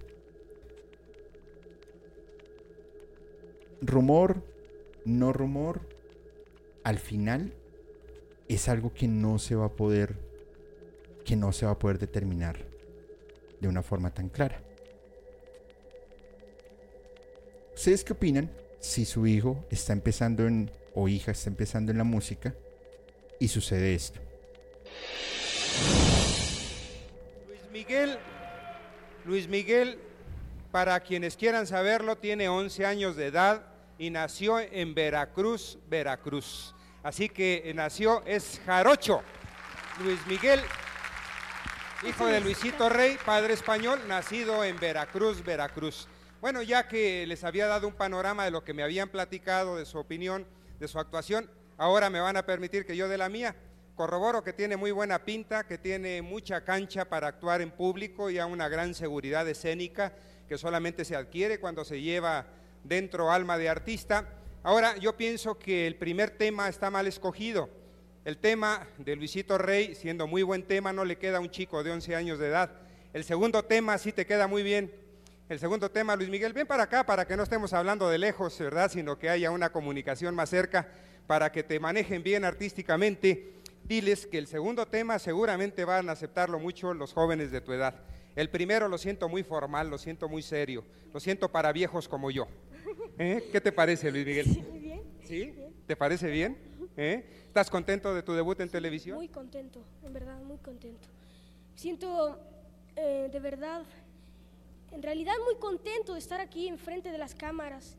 Rumor, 3.83 4.43
no 5.05 5.33
rumor, 5.33 5.80
al 6.85 6.99
final 6.99 7.53
es 8.49 8.68
algo 8.68 8.95
que 8.95 9.09
no 9.09 9.39
se 9.39 9.55
va 9.55 9.66
a 9.66 9.72
poder 9.72 10.16
que 11.24 11.37
no 11.37 11.53
se 11.53 11.66
va 11.66 11.72
a 11.72 11.78
poder 11.78 11.99
determinar 11.99 12.59
de 13.61 13.68
una 13.68 13.83
forma 13.83 14.12
tan 14.12 14.28
clara. 14.28 14.61
¿Ustedes 17.74 18.03
qué 18.03 18.12
opinan 18.12 18.51
si 18.80 19.05
su 19.05 19.26
hijo 19.26 19.64
está 19.70 19.93
empezando 19.93 20.47
en 20.47 20.70
o 20.95 21.09
hija 21.09 21.30
está 21.30 21.49
empezando 21.49 21.93
en 21.93 21.99
la 21.99 22.05
música 22.05 22.55
y 23.39 23.49
sucede 23.49 23.95
esto? 23.95 24.20
Luis 27.49 27.70
Miguel 27.72 28.18
Luis 29.24 29.49
Miguel 29.49 29.99
para 30.72 30.99
quienes 31.01 31.37
quieran 31.37 31.66
saberlo 31.66 32.16
tiene 32.16 32.49
11 32.49 32.87
años 32.87 33.16
de 33.16 33.26
edad 33.26 33.71
y 34.03 34.11
nació 34.11 34.59
en 34.59 34.96
Veracruz, 34.96 35.78
Veracruz. 35.88 36.74
Así 37.05 37.28
que 37.28 37.70
nació, 37.72 38.20
es 38.26 38.61
jarocho. 38.66 39.22
Luis 40.03 40.18
Miguel, 40.26 40.59
hijo 42.09 42.26
de 42.26 42.40
Luisito 42.40 42.88
Rey, 42.88 43.16
padre 43.24 43.55
español, 43.55 44.00
nacido 44.09 44.64
en 44.64 44.76
Veracruz, 44.80 45.44
Veracruz. 45.44 46.09
Bueno, 46.40 46.62
ya 46.62 46.88
que 46.88 47.24
les 47.28 47.44
había 47.44 47.68
dado 47.68 47.86
un 47.86 47.94
panorama 47.94 48.44
de 48.44 48.50
lo 48.50 48.64
que 48.64 48.74
me 48.74 48.82
habían 48.82 49.09
platicado, 49.09 49.76
de 49.76 49.86
su 49.86 49.98
opinión, 49.98 50.48
de 50.80 50.88
su 50.88 50.98
actuación, 50.98 51.48
ahora 51.78 52.11
me 52.11 52.18
van 52.18 52.36
a 52.36 52.44
permitir 52.44 52.84
que 52.84 52.96
yo 52.96 53.07
de 53.07 53.18
la 53.18 53.28
mía. 53.28 53.55
Corroboro 53.94 54.42
que 54.42 54.53
tiene 54.53 54.76
muy 54.76 54.90
buena 54.90 55.24
pinta, 55.24 55.64
que 55.64 55.78
tiene 55.78 56.22
mucha 56.22 56.64
cancha 56.64 57.05
para 57.05 57.28
actuar 57.28 57.61
en 57.61 57.70
público 57.70 58.30
y 58.30 58.40
a 58.40 58.46
una 58.46 58.68
gran 58.68 58.94
seguridad 58.94 59.48
escénica 59.48 60.12
que 60.48 60.59
solamente 60.59 61.05
se 61.05 61.14
adquiere 61.14 61.61
cuando 61.61 61.84
se 61.84 62.00
lleva 62.00 62.46
dentro 62.85 63.30
alma 63.30 63.59
de 63.59 63.68
artista. 63.68 64.28
Ahora, 64.62 64.97
yo 64.97 65.16
pienso 65.16 65.59
que 65.59 65.87
el 65.87 65.97
primer 65.97 66.30
tema 66.30 66.68
está 66.68 66.91
mal 66.91 67.07
escogido. 67.07 67.68
El 68.24 68.39
tema 68.39 68.87
de 68.99 69.16
Luisito 69.16 69.59
Rey, 69.59 69.95
siendo 69.95 70.26
muy 70.26 70.43
buen 70.43 70.62
tema, 70.62 70.93
no 70.93 71.05
le 71.05 71.18
queda 71.18 71.39
a 71.39 71.41
un 71.41 71.51
chico 71.51 71.83
de 71.83 71.91
11 71.91 72.14
años 72.14 72.39
de 72.39 72.49
edad. 72.49 72.70
El 73.12 73.24
segundo 73.24 73.64
tema 73.64 73.99
sí 73.99 74.12
te 74.12 74.26
queda 74.26 74.47
muy 74.47 74.62
bien. 74.62 74.93
El 75.49 75.59
segundo 75.59 75.91
tema, 75.91 76.16
Luis 76.16 76.30
Miguel, 76.30 76.53
ven 76.53 76.66
para 76.66 76.85
acá 76.85 77.05
para 77.05 77.26
que 77.26 77.37
no 77.37 77.43
estemos 77.43 77.72
hablando 77.72 78.09
de 78.09 78.18
lejos, 78.18 78.59
¿verdad? 78.59 78.91
Sino 78.91 79.18
que 79.18 79.28
haya 79.28 79.51
una 79.51 79.70
comunicación 79.70 80.35
más 80.35 80.51
cerca 80.51 80.89
para 81.26 81.51
que 81.51 81.62
te 81.62 81.80
manejen 81.80 82.22
bien 82.22 82.45
artísticamente. 82.45 83.55
Diles 83.85 84.26
que 84.26 84.39
el 84.39 84.47
segundo 84.47 84.87
tema 84.87 85.18
seguramente 85.18 85.85
van 85.85 86.09
a 86.09 86.12
aceptarlo 86.12 86.59
mucho 86.59 86.95
los 86.95 87.12
jóvenes 87.12 87.51
de 87.51 87.61
tu 87.61 87.72
edad. 87.72 87.97
El 88.37 88.49
primero 88.49 88.89
lo 88.89 88.97
siento 88.97 89.28
muy 89.28 89.43
formal, 89.43 89.91
lo 89.91 89.99
siento 89.99 90.28
muy 90.28 90.43
serio, 90.43 90.85
lo 91.12 91.20
siento 91.20 91.51
para 91.51 91.72
viejos 91.72 92.09
como 92.09 92.30
yo. 92.30 92.47
¿Eh? 93.18 93.49
¿Qué 93.53 93.61
te 93.61 93.72
parece, 93.72 94.11
Luis 94.11 94.26
Miguel? 94.26 94.47
Sí, 94.47 94.62
bien. 94.80 95.03
¿Sí? 95.24 95.55
¿Te 95.87 95.97
parece 95.97 96.30
bien? 96.30 96.59
¿Eh? 96.97 97.24
¿Estás 97.47 97.70
contento 97.70 98.14
de 98.14 98.22
tu 98.22 98.33
debut 98.33 98.59
en 98.61 98.68
televisión? 98.68 99.16
Muy 99.16 99.28
contento, 99.28 99.85
en 100.03 100.12
verdad, 100.12 100.39
muy 100.43 100.59
contento. 100.59 101.09
Siento 101.74 102.39
eh, 102.97 103.28
de 103.33 103.41
verdad, 103.41 103.83
en 104.91 105.03
realidad 105.03 105.33
muy 105.45 105.57
contento 105.57 106.12
de 106.12 106.18
estar 106.18 106.41
aquí 106.41 106.68
enfrente 106.68 107.11
de 107.11 107.18
las 107.18 107.35
cámaras 107.35 107.97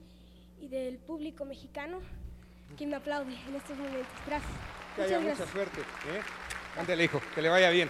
y 0.59 0.67
del 0.67 0.97
público 0.99 1.45
mexicano 1.45 1.99
que 2.77 2.85
me 2.85 2.95
aplaude 2.95 3.33
en 3.47 3.55
estos 3.55 3.77
momentos. 3.77 4.07
Gracias. 4.27 4.51
Que 4.95 5.01
haya 5.03 5.19
Muchas 5.19 5.39
mucha 5.39 5.51
gracias. 5.53 5.73
suerte. 5.73 5.81
¿eh? 5.81 6.21
Ándale, 6.77 7.03
hijo, 7.05 7.21
que 7.33 7.41
le 7.41 7.49
vaya 7.49 7.69
bien. 7.69 7.89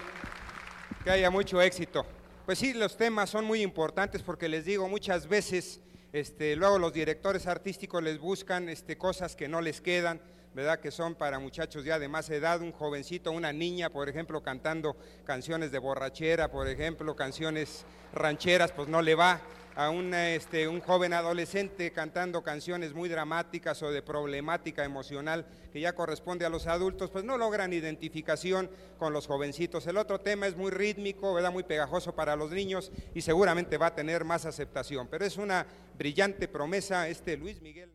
Que 1.04 1.12
haya 1.12 1.30
mucho 1.30 1.62
éxito. 1.62 2.06
Pues 2.46 2.60
sí, 2.60 2.74
los 2.74 2.98
temas 2.98 3.30
son 3.30 3.46
muy 3.46 3.62
importantes 3.62 4.22
porque 4.22 4.48
les 4.50 4.66
digo 4.66 4.88
muchas 4.89 5.28
veces, 5.28 5.80
este, 6.14 6.55
luego 6.55 6.78
los 6.78 6.93
directores 6.93 7.47
artísticos 7.47 8.03
les 8.03 8.20
buscan 8.20 8.70
este, 8.70 8.97
cosas 8.97 9.36
que 9.36 9.47
no 9.47 9.61
les 9.61 9.82
quedan, 9.82 10.22
¿verdad? 10.53 10.80
Que 10.80 10.91
son 10.91 11.16
para 11.16 11.39
muchachos 11.39 11.84
ya 11.84 11.97
de 11.97 12.07
más 12.07 12.30
edad, 12.30 12.61
un 12.61 12.72
jovencito, 12.72 13.32
una 13.32 13.51
niña, 13.51 13.89
por 13.89 14.07
ejemplo, 14.07 14.43
cantando 14.43 14.95
canciones 15.26 15.72
de 15.72 15.80
borrachera, 15.80 16.51
por 16.51 16.68
ejemplo, 16.68 17.16
canciones 17.16 17.86
rancheras, 18.14 18.72
pues 18.72 18.88
no 18.88 19.01
le 19.01 19.16
va 19.16 19.41
a 19.76 19.89
un, 19.89 20.13
este, 20.13 20.67
un 20.67 20.82
joven 20.82 21.13
adolescente 21.13 21.91
cantando 21.91 22.43
canciones 22.43 22.93
muy 22.93 23.09
dramáticas 23.09 23.82
o 23.84 23.91
de 23.91 24.01
problemática 24.01 24.84
emocional 24.84 25.45
que 25.71 25.82
ya 25.82 25.93
corresponde 25.93 26.45
a 26.45 26.49
los 26.49 26.67
adultos, 26.67 27.09
pues 27.09 27.24
no 27.24 27.38
logran 27.38 27.74
identificación 27.74 28.69
con 28.97 29.13
los 29.13 29.28
jovencitos. 29.28 29.88
El 29.88 29.97
otro 29.97 30.19
tema 30.19 30.47
es 30.47 30.55
muy 30.55 30.71
rítmico, 30.71 31.39
muy 31.51 31.63
pegajoso 31.63 32.15
para 32.15 32.36
los 32.36 32.51
niños 32.51 32.91
y 33.13 33.21
seguramente 33.21 33.78
va 33.78 33.88
a 33.88 33.95
tener 33.95 34.24
más 34.24 34.45
aceptación. 34.45 35.07
Pero 35.07 35.26
es 35.26 35.38
una 35.38 35.65
brillante 35.97 36.47
promesa 36.47 37.07
este 37.07 37.38
Luis 37.38 37.61
Miguel. 37.61 37.91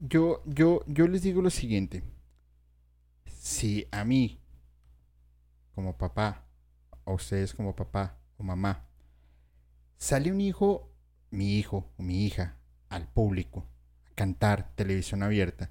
Yo, 0.00 0.42
yo, 0.46 0.82
yo 0.86 1.06
les 1.06 1.22
digo 1.22 1.42
lo 1.42 1.50
siguiente. 1.50 2.02
Si 3.26 3.86
a 3.90 4.04
mí, 4.04 4.40
como 5.74 5.96
papá, 5.96 6.44
a 7.04 7.12
ustedes 7.12 7.54
como 7.54 7.74
papá 7.74 8.16
o 8.38 8.42
mamá, 8.42 8.84
sale 10.02 10.32
un 10.32 10.40
hijo, 10.40 10.90
mi 11.30 11.58
hijo 11.58 11.92
o 11.96 12.02
mi 12.02 12.26
hija, 12.26 12.58
al 12.88 13.06
público, 13.06 13.68
a 14.10 14.14
cantar 14.16 14.74
televisión 14.74 15.22
abierta, 15.22 15.70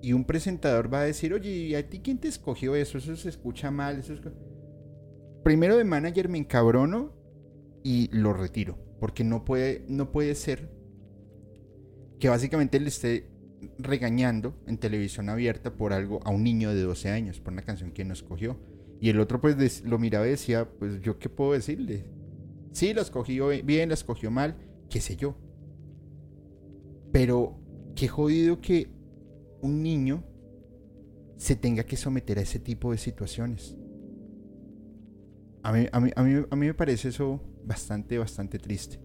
y 0.00 0.12
un 0.12 0.24
presentador 0.24 0.92
va 0.92 1.00
a 1.00 1.04
decir, 1.04 1.34
oye, 1.34 1.50
¿y 1.50 1.74
a 1.74 1.88
ti 1.88 1.98
quién 1.98 2.18
te 2.18 2.28
escogió 2.28 2.76
eso? 2.76 2.98
Eso 2.98 3.16
se 3.16 3.28
escucha 3.28 3.72
mal. 3.72 3.98
Eso 3.98 4.12
es... 4.12 4.20
Primero 5.42 5.76
de 5.76 5.84
manager 5.84 6.28
me 6.28 6.38
encabrono 6.38 7.12
y 7.82 8.08
lo 8.12 8.34
retiro, 8.34 8.78
porque 9.00 9.24
no 9.24 9.44
puede, 9.44 9.84
no 9.88 10.12
puede 10.12 10.34
ser 10.36 10.70
que 12.20 12.28
básicamente 12.28 12.78
le 12.78 12.88
esté 12.88 13.30
regañando 13.78 14.62
en 14.66 14.78
televisión 14.78 15.28
abierta 15.28 15.74
por 15.74 15.92
algo 15.92 16.20
a 16.24 16.30
un 16.30 16.44
niño 16.44 16.72
de 16.72 16.82
12 16.82 17.10
años, 17.10 17.40
por 17.40 17.52
una 17.52 17.62
canción 17.62 17.90
que 17.90 18.04
no 18.04 18.12
escogió. 18.12 18.60
Y 19.00 19.08
el 19.08 19.18
otro 19.18 19.40
pues 19.40 19.82
lo 19.84 19.98
miraba 19.98 20.26
y 20.26 20.30
decía, 20.30 20.68
pues 20.78 21.00
yo 21.00 21.18
qué 21.18 21.28
puedo 21.28 21.52
decirle. 21.54 22.13
Sí, 22.74 22.92
la 22.92 23.00
escogió 23.00 23.48
bien, 23.48 23.88
la 23.88 23.94
escogió 23.94 24.30
mal, 24.30 24.56
qué 24.90 25.00
sé 25.00 25.16
yo. 25.16 25.34
Pero 27.10 27.56
qué 27.94 28.08
jodido 28.08 28.60
que 28.60 28.88
un 29.62 29.82
niño 29.82 30.22
se 31.36 31.56
tenga 31.56 31.84
que 31.84 31.96
someter 31.96 32.38
a 32.38 32.42
ese 32.42 32.58
tipo 32.58 32.90
de 32.92 32.98
situaciones. 32.98 33.76
A 35.62 35.72
mí, 35.72 35.86
a 35.90 36.00
mí, 36.00 36.10
a 36.14 36.22
mí, 36.22 36.46
a 36.50 36.56
mí 36.56 36.66
me 36.66 36.74
parece 36.74 37.08
eso 37.08 37.40
bastante, 37.64 38.18
bastante 38.18 38.58
triste. 38.58 39.00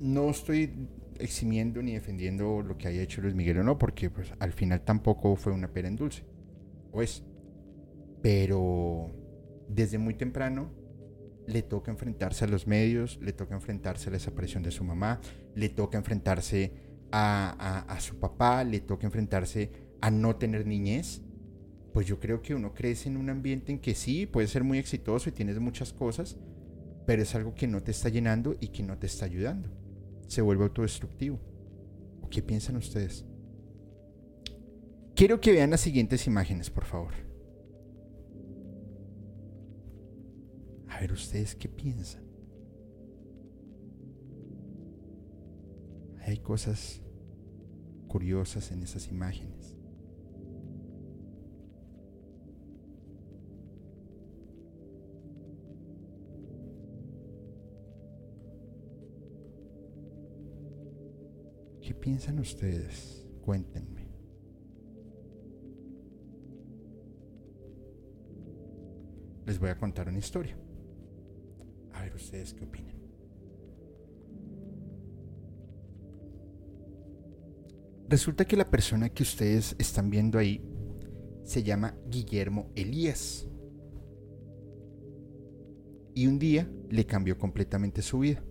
no 0.00 0.30
estoy 0.30 0.70
eximiendo 1.18 1.82
ni 1.82 1.92
defendiendo 1.92 2.62
lo 2.62 2.76
que 2.78 2.88
haya 2.88 3.02
hecho 3.02 3.20
Luis 3.20 3.34
Miguel 3.34 3.58
o 3.58 3.64
no, 3.64 3.78
porque 3.78 4.10
pues, 4.10 4.32
al 4.38 4.52
final 4.52 4.82
tampoco 4.82 5.36
fue 5.36 5.52
una 5.52 5.68
pera 5.68 5.88
en 5.88 5.96
dulce. 5.96 6.24
O 6.92 7.02
es. 7.02 7.24
Pero 8.22 9.10
desde 9.68 9.98
muy 9.98 10.14
temprano 10.14 10.70
le 11.46 11.62
toca 11.62 11.90
enfrentarse 11.90 12.44
a 12.44 12.48
los 12.48 12.66
medios, 12.66 13.18
le 13.22 13.32
toca 13.32 13.54
enfrentarse 13.54 14.08
a 14.08 14.12
la 14.12 14.18
desaparición 14.18 14.62
de 14.62 14.70
su 14.70 14.84
mamá, 14.84 15.20
le 15.54 15.70
toca 15.70 15.96
enfrentarse 15.96 16.72
a, 17.10 17.96
su 18.00 18.18
papá, 18.18 18.64
le 18.64 18.80
toca 18.80 19.06
enfrentarse 19.06 19.70
a 20.00 20.10
no 20.10 20.36
tener 20.36 20.66
niñez. 20.66 21.22
Pues 21.94 22.06
yo 22.06 22.20
creo 22.20 22.42
que 22.42 22.54
uno 22.54 22.74
crece 22.74 23.08
en 23.08 23.16
un 23.16 23.30
ambiente 23.30 23.72
en 23.72 23.78
que 23.78 23.94
sí, 23.94 24.26
puede 24.26 24.46
ser 24.46 24.62
muy 24.62 24.78
exitoso 24.78 25.30
y 25.30 25.32
tienes 25.32 25.58
muchas 25.58 25.94
cosas, 25.94 26.36
pero 27.06 27.22
es 27.22 27.34
algo 27.34 27.54
que 27.54 27.66
no 27.66 27.82
te 27.82 27.92
está 27.92 28.10
llenando 28.10 28.54
y 28.60 28.68
que 28.68 28.82
no 28.82 28.98
te 28.98 29.06
está 29.06 29.24
ayudando. 29.24 29.70
Se 30.26 30.42
vuelve 30.42 30.64
autodestructivo. 30.64 31.40
¿O 32.20 32.28
qué 32.28 32.42
piensan 32.42 32.76
ustedes? 32.76 33.24
Quiero 35.14 35.40
que 35.40 35.52
vean 35.52 35.70
las 35.70 35.80
siguientes 35.80 36.26
imágenes, 36.26 36.68
por 36.68 36.84
favor. 36.84 37.27
A 40.88 41.00
ver, 41.00 41.12
ustedes 41.12 41.54
qué 41.54 41.68
piensan. 41.68 42.22
Hay 46.20 46.38
cosas 46.38 47.02
curiosas 48.06 48.70
en 48.72 48.82
esas 48.82 49.08
imágenes. 49.08 49.76
¿Qué 61.80 61.94
piensan 61.94 62.38
ustedes? 62.40 63.26
Cuéntenme. 63.40 64.08
les 69.48 69.58
voy 69.58 69.70
a 69.70 69.78
contar 69.78 70.08
una 70.08 70.18
historia. 70.18 70.54
Ustedes 72.18 72.52
qué 72.52 72.64
opinan. 72.64 72.96
Resulta 78.08 78.44
que 78.44 78.56
la 78.56 78.68
persona 78.68 79.08
que 79.08 79.22
ustedes 79.22 79.76
están 79.78 80.10
viendo 80.10 80.36
ahí 80.36 80.60
se 81.44 81.62
llama 81.62 81.94
Guillermo 82.10 82.72
Elías. 82.74 83.46
Y 86.14 86.26
un 86.26 86.40
día 86.40 86.68
le 86.90 87.06
cambió 87.06 87.38
completamente 87.38 88.02
su 88.02 88.18
vida. 88.18 88.42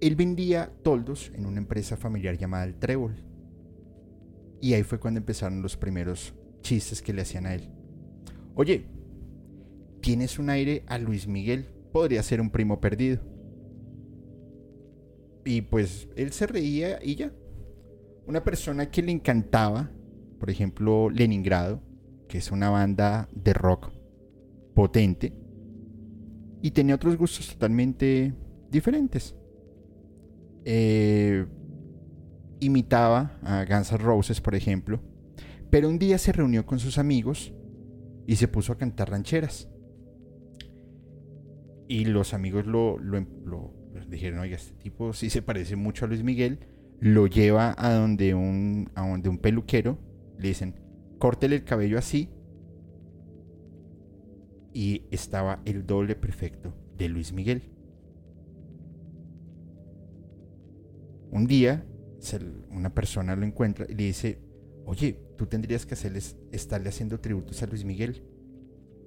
Él 0.00 0.16
vendía 0.16 0.72
toldos 0.82 1.30
en 1.34 1.44
una 1.44 1.58
empresa 1.58 1.98
familiar 1.98 2.38
llamada 2.38 2.64
El 2.64 2.76
Trébol. 2.78 3.22
Y 4.62 4.72
ahí 4.72 4.82
fue 4.82 4.98
cuando 4.98 5.18
empezaron 5.18 5.60
los 5.60 5.76
primeros 5.76 6.34
chistes 6.62 7.02
que 7.02 7.12
le 7.12 7.22
hacían 7.22 7.44
a 7.44 7.54
él. 7.54 7.68
Oye, 8.54 8.86
tienes 10.02 10.38
un 10.38 10.50
aire 10.50 10.84
a 10.88 10.98
Luis 10.98 11.26
Miguel, 11.26 11.66
podría 11.92 12.22
ser 12.22 12.40
un 12.40 12.50
primo 12.50 12.80
perdido. 12.80 13.20
Y 15.44 15.62
pues 15.62 16.08
él 16.16 16.32
se 16.32 16.46
reía 16.46 16.98
y 17.02 17.14
ya. 17.14 17.32
Una 18.26 18.44
persona 18.44 18.90
que 18.90 19.02
le 19.02 19.12
encantaba, 19.12 19.90
por 20.38 20.50
ejemplo, 20.50 21.08
Leningrado, 21.08 21.80
que 22.28 22.38
es 22.38 22.50
una 22.50 22.68
banda 22.68 23.28
de 23.32 23.52
rock 23.52 23.90
potente, 24.74 25.32
y 26.60 26.70
tenía 26.70 26.94
otros 26.94 27.16
gustos 27.16 27.48
totalmente 27.48 28.34
diferentes. 28.70 29.34
Eh, 30.64 31.46
imitaba 32.60 33.38
a 33.42 33.64
Guns 33.64 33.90
N' 33.90 33.98
Roses, 33.98 34.40
por 34.40 34.54
ejemplo, 34.54 35.00
pero 35.70 35.88
un 35.88 35.98
día 35.98 36.18
se 36.18 36.32
reunió 36.32 36.64
con 36.64 36.78
sus 36.78 36.98
amigos 36.98 37.52
y 38.26 38.36
se 38.36 38.46
puso 38.46 38.72
a 38.72 38.78
cantar 38.78 39.10
rancheras. 39.10 39.71
Y 41.92 42.06
los 42.06 42.32
amigos 42.32 42.64
lo, 42.64 42.98
lo, 42.98 43.20
lo 43.44 43.70
dijeron, 44.08 44.40
oiga, 44.40 44.56
este 44.56 44.72
tipo 44.76 45.12
sí 45.12 45.28
se 45.28 45.42
parece 45.42 45.76
mucho 45.76 46.06
a 46.06 46.08
Luis 46.08 46.22
Miguel, 46.22 46.60
lo 47.00 47.26
lleva 47.26 47.74
a 47.76 47.92
donde 47.92 48.32
un, 48.32 48.90
a 48.94 49.06
donde 49.06 49.28
un 49.28 49.36
peluquero, 49.36 49.98
le 50.38 50.48
dicen, 50.48 50.80
córtele 51.18 51.56
el 51.56 51.64
cabello 51.64 51.98
así, 51.98 52.30
y 54.72 55.04
estaba 55.10 55.60
el 55.66 55.84
doble 55.84 56.16
perfecto 56.16 56.72
de 56.96 57.10
Luis 57.10 57.34
Miguel. 57.34 57.70
Un 61.30 61.46
día, 61.46 61.84
una 62.70 62.94
persona 62.94 63.36
lo 63.36 63.44
encuentra 63.44 63.84
y 63.86 63.94
le 63.96 64.04
dice, 64.04 64.38
oye, 64.86 65.20
tú 65.36 65.44
tendrías 65.46 65.84
que 65.84 65.92
hacerles, 65.92 66.38
estarle 66.52 66.88
haciendo 66.88 67.20
tributos 67.20 67.62
a 67.62 67.66
Luis 67.66 67.84
Miguel. 67.84 68.22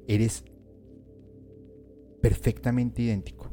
Eres 0.07 0.45
perfectamente 2.25 3.03
idéntico. 3.03 3.51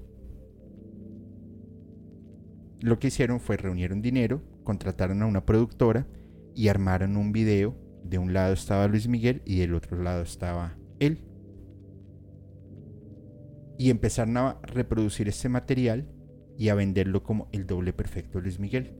Lo 2.81 2.99
que 2.99 3.09
hicieron 3.09 3.39
fue 3.39 3.59
reunieron 3.59 4.01
dinero, 4.01 4.41
contrataron 4.65 5.21
a 5.21 5.27
una 5.27 5.45
productora 5.45 6.07
y 6.55 6.69
armaron 6.69 7.19
un 7.19 7.33
video. 7.33 7.77
De 8.03 8.17
un 8.17 8.33
lado 8.33 8.55
estaba 8.55 8.89
Luis 8.89 9.09
Miguel 9.09 9.43
y 9.45 9.59
del 9.59 9.75
otro 9.75 10.03
lado 10.03 10.23
estaba 10.23 10.79
él. 11.01 11.19
Y 13.77 13.91
empezaron 13.91 14.39
a 14.39 14.59
reproducir 14.63 15.29
ese 15.29 15.51
material 15.51 16.09
y 16.57 16.71
a 16.71 16.75
venderlo 16.75 17.23
como 17.23 17.49
el 17.53 17.67
doble 17.67 17.93
perfecto 17.93 18.41
Luis 18.41 18.59
Miguel. 18.59 18.97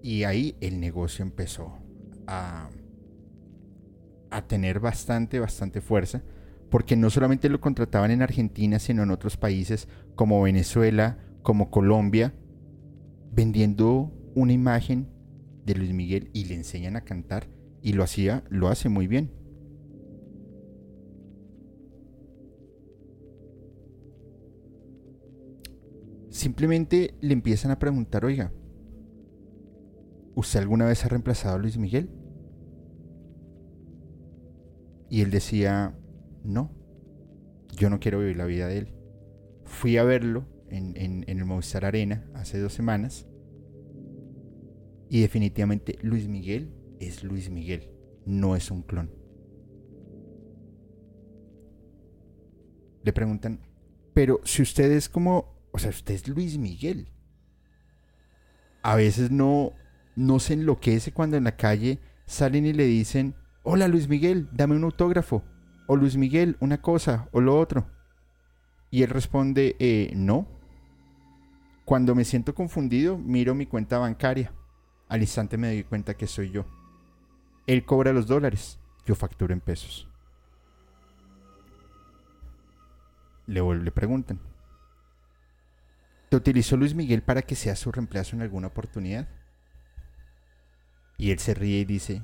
Y 0.00 0.22
ahí 0.22 0.56
el 0.60 0.78
negocio 0.78 1.24
empezó 1.24 1.76
a, 2.28 2.70
a 4.30 4.46
tener 4.46 4.80
bastante, 4.80 5.40
bastante 5.40 5.80
fuerza, 5.80 6.22
porque 6.70 6.96
no 6.96 7.10
solamente 7.10 7.48
lo 7.48 7.60
contrataban 7.60 8.10
en 8.10 8.22
Argentina, 8.22 8.78
sino 8.78 9.02
en 9.02 9.10
otros 9.10 9.36
países 9.36 9.88
como 10.14 10.42
Venezuela, 10.42 11.18
como 11.42 11.70
Colombia, 11.70 12.34
vendiendo 13.32 14.12
una 14.34 14.52
imagen 14.52 15.08
de 15.64 15.74
Luis 15.74 15.92
Miguel 15.92 16.30
y 16.32 16.44
le 16.44 16.54
enseñan 16.54 16.96
a 16.96 17.02
cantar 17.02 17.48
y 17.82 17.92
lo 17.92 18.02
hacía, 18.02 18.44
lo 18.48 18.68
hace 18.68 18.88
muy 18.88 19.06
bien. 19.06 19.30
Simplemente 26.30 27.14
le 27.20 27.32
empiezan 27.32 27.70
a 27.70 27.78
preguntar, 27.78 28.24
oiga, 28.24 28.52
¿usted 30.34 30.60
alguna 30.60 30.86
vez 30.86 31.04
ha 31.04 31.08
reemplazado 31.08 31.56
a 31.56 31.58
Luis 31.58 31.78
Miguel? 31.78 32.10
Y 35.08 35.22
él 35.22 35.30
decía, 35.30 35.98
no, 36.44 36.70
yo 37.74 37.90
no 37.90 38.00
quiero 38.00 38.20
vivir 38.20 38.36
la 38.36 38.46
vida 38.46 38.68
de 38.68 38.78
él. 38.78 38.94
Fui 39.64 39.96
a 39.96 40.04
verlo 40.04 40.46
en, 40.68 40.96
en, 40.96 41.24
el 41.28 41.44
Movistar 41.44 41.84
Arena 41.84 42.28
hace 42.34 42.58
dos 42.58 42.72
semanas 42.72 43.26
y 45.08 45.20
definitivamente 45.20 45.98
Luis 46.02 46.28
Miguel 46.28 46.74
es 47.00 47.22
Luis 47.22 47.50
Miguel, 47.50 47.90
no 48.26 48.56
es 48.56 48.70
un 48.70 48.82
clon. 48.82 49.10
Le 53.02 53.12
preguntan, 53.12 53.60
pero 54.12 54.40
si 54.44 54.62
usted 54.62 54.90
es 54.90 55.08
como, 55.08 55.54
o 55.72 55.78
sea, 55.78 55.90
usted 55.90 56.14
es 56.14 56.28
Luis 56.28 56.58
Miguel. 56.58 57.08
A 58.82 58.96
veces 58.96 59.30
no, 59.30 59.72
no 60.16 60.40
se 60.40 60.54
enloquece 60.54 61.12
cuando 61.12 61.36
en 61.36 61.44
la 61.44 61.56
calle 61.56 62.00
salen 62.26 62.66
y 62.66 62.72
le 62.72 62.84
dicen, 62.84 63.34
hola 63.62 63.88
Luis 63.88 64.08
Miguel, 64.08 64.48
dame 64.52 64.76
un 64.76 64.84
autógrafo. 64.84 65.42
O 65.86 65.96
Luis 65.96 66.16
Miguel, 66.16 66.56
una 66.60 66.82
cosa 66.82 67.28
o 67.32 67.40
lo 67.40 67.58
otro. 67.58 67.86
Y 68.90 69.02
él 69.02 69.10
responde, 69.10 69.76
eh, 69.78 70.12
no. 70.14 70.46
Cuando 71.84 72.14
me 72.14 72.24
siento 72.24 72.54
confundido, 72.54 73.16
miro 73.16 73.54
mi 73.54 73.66
cuenta 73.66 73.98
bancaria. 73.98 74.52
Al 75.08 75.22
instante 75.22 75.56
me 75.56 75.68
doy 75.68 75.84
cuenta 75.84 76.14
que 76.14 76.26
soy 76.26 76.50
yo. 76.50 76.66
Él 77.66 77.84
cobra 77.84 78.12
los 78.12 78.26
dólares, 78.26 78.78
yo 79.06 79.14
facturo 79.14 79.54
en 79.54 79.60
pesos. 79.60 80.08
Le, 83.46 83.62
le 83.82 83.90
preguntan, 83.90 84.38
¿te 86.28 86.36
utilizó 86.36 86.76
Luis 86.76 86.94
Miguel 86.94 87.22
para 87.22 87.40
que 87.40 87.54
sea 87.54 87.76
su 87.76 87.90
reemplazo 87.90 88.36
en 88.36 88.42
alguna 88.42 88.66
oportunidad? 88.66 89.26
Y 91.16 91.30
él 91.30 91.38
se 91.38 91.54
ríe 91.54 91.80
y 91.80 91.84
dice, 91.86 92.22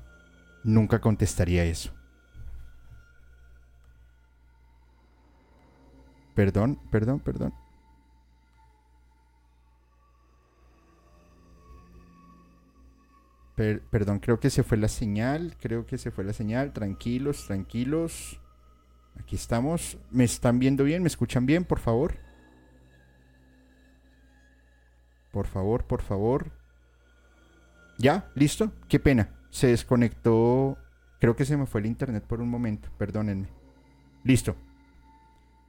nunca 0.64 1.00
contestaría 1.00 1.64
eso. 1.64 1.92
Perdón, 6.34 6.80
perdón, 6.90 7.20
perdón. 7.20 7.54
perdón, 13.56 14.18
creo 14.18 14.40
que 14.40 14.50
se 14.50 14.64
fue 14.64 14.76
la 14.76 14.88
señal. 14.88 15.56
Creo 15.60 15.86
que 15.86 15.96
se 15.96 16.10
fue 16.10 16.24
la 16.24 16.32
señal. 16.32 16.72
Tranquilos, 16.72 17.46
tranquilos. 17.46 18.40
Aquí 19.18 19.36
estamos. 19.36 19.96
¿Me 20.10 20.24
están 20.24 20.58
viendo 20.58 20.84
bien? 20.84 21.02
¿Me 21.02 21.08
escuchan 21.08 21.46
bien, 21.46 21.64
por 21.64 21.78
favor? 21.78 22.16
Por 25.30 25.46
favor, 25.46 25.84
por 25.86 26.02
favor. 26.02 26.50
¿Ya? 27.98 28.30
¿Listo? 28.34 28.72
Qué 28.88 28.98
pena. 28.98 29.28
Se 29.54 29.68
desconectó. 29.68 30.76
Creo 31.20 31.36
que 31.36 31.44
se 31.44 31.56
me 31.56 31.66
fue 31.66 31.80
el 31.80 31.86
internet 31.86 32.24
por 32.24 32.40
un 32.40 32.48
momento. 32.48 32.88
Perdónenme. 32.98 33.46
Listo. 34.24 34.56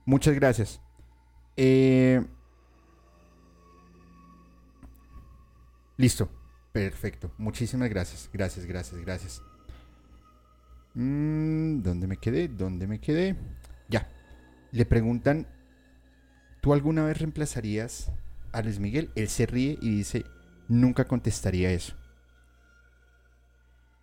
Muchas 0.05 0.33
gracias. 0.33 0.81
Eh, 1.55 2.25
listo. 5.97 6.27
Perfecto. 6.71 7.31
Muchísimas 7.37 7.87
gracias. 7.87 8.27
Gracias, 8.33 8.65
gracias, 8.65 8.99
gracias. 9.01 9.41
Mm, 10.95 11.83
¿Dónde 11.83 12.07
me 12.07 12.17
quedé? 12.17 12.47
¿Dónde 12.47 12.87
me 12.87 12.99
quedé? 12.99 13.35
Ya. 13.87 14.09
Le 14.71 14.85
preguntan, 14.87 15.45
¿tú 16.59 16.73
alguna 16.73 17.05
vez 17.05 17.19
reemplazarías 17.19 18.11
a 18.51 18.63
Luis 18.63 18.79
Miguel? 18.79 19.11
Él 19.13 19.29
se 19.29 19.45
ríe 19.45 19.77
y 19.79 19.91
dice, 19.97 20.25
nunca 20.69 21.05
contestaría 21.05 21.71
eso. 21.71 21.95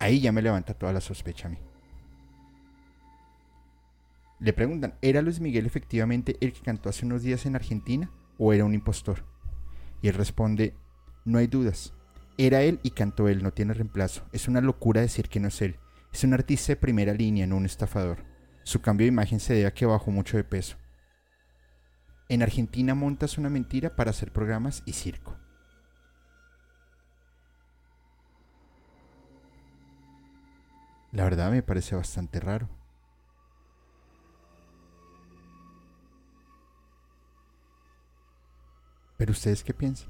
Ahí 0.03 0.19
ya 0.19 0.33
me 0.33 0.41
levanta 0.41 0.73
toda 0.73 0.91
la 0.91 0.99
sospecha 0.99 1.47
a 1.47 1.51
mí. 1.51 1.57
Le 4.41 4.51
preguntan, 4.51 4.95
¿era 5.01 5.21
Luis 5.21 5.39
Miguel 5.39 5.65
efectivamente 5.65 6.35
el 6.41 6.51
que 6.51 6.59
cantó 6.59 6.89
hace 6.89 7.05
unos 7.05 7.21
días 7.23 7.45
en 7.45 7.55
Argentina 7.55 8.11
o 8.37 8.51
era 8.51 8.65
un 8.65 8.73
impostor? 8.73 9.23
Y 10.01 10.09
él 10.09 10.15
responde, 10.15 10.75
no 11.23 11.37
hay 11.37 11.47
dudas. 11.47 11.93
Era 12.37 12.63
él 12.63 12.81
y 12.83 12.89
cantó 12.89 13.29
él, 13.29 13.43
no 13.43 13.53
tiene 13.53 13.73
reemplazo. 13.73 14.25
Es 14.33 14.49
una 14.49 14.59
locura 14.59 14.99
decir 14.99 15.29
que 15.29 15.39
no 15.39 15.47
es 15.47 15.61
él. 15.61 15.77
Es 16.11 16.25
un 16.25 16.33
artista 16.33 16.73
de 16.73 16.77
primera 16.81 17.13
línea, 17.13 17.47
no 17.47 17.55
un 17.55 17.65
estafador. 17.65 18.25
Su 18.63 18.81
cambio 18.81 19.05
de 19.05 19.13
imagen 19.13 19.39
se 19.39 19.53
debe 19.53 19.67
a 19.67 19.73
que 19.73 19.85
bajó 19.85 20.11
mucho 20.11 20.35
de 20.35 20.43
peso. 20.43 20.75
En 22.27 22.43
Argentina 22.43 22.93
montas 22.93 23.37
una 23.37 23.49
mentira 23.49 23.95
para 23.95 24.09
hacer 24.09 24.33
programas 24.33 24.83
y 24.85 24.91
circo. 24.91 25.37
La 31.13 31.25
verdad 31.25 31.51
me 31.51 31.61
parece 31.61 31.95
bastante 31.95 32.39
raro. 32.39 32.67
Pero 39.17 39.31
ustedes 39.31 39.63
qué 39.63 39.75
piensan? 39.75 40.09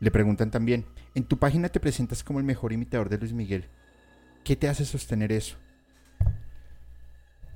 Le 0.00 0.10
preguntan 0.10 0.50
también, 0.50 0.86
en 1.14 1.24
tu 1.24 1.38
página 1.38 1.68
te 1.68 1.78
presentas 1.78 2.24
como 2.24 2.38
el 2.38 2.44
mejor 2.46 2.72
imitador 2.72 3.10
de 3.10 3.18
Luis 3.18 3.34
Miguel. 3.34 3.68
¿Qué 4.44 4.56
te 4.56 4.66
hace 4.66 4.86
sostener 4.86 5.30
eso? 5.30 5.58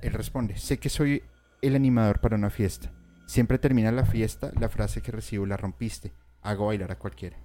Él 0.03 0.13
responde, 0.13 0.59
sé 0.59 0.79
que 0.79 0.91
soy 0.91 1.23
el 1.63 1.75
animador 1.75 2.21
para 2.21 2.37
una 2.37 2.51
fiesta. 2.51 2.93
Siempre 3.27 3.59
termina 3.59 3.91
la 3.91 4.05
fiesta 4.05 4.53
la 4.61 4.69
frase 4.69 5.01
que 5.01 5.11
recibo 5.11 5.47
la 5.47 5.57
rompiste. 5.57 6.13
Hago 6.43 6.67
bailar 6.67 6.93
a 6.93 6.99
cualquiera. 6.99 7.44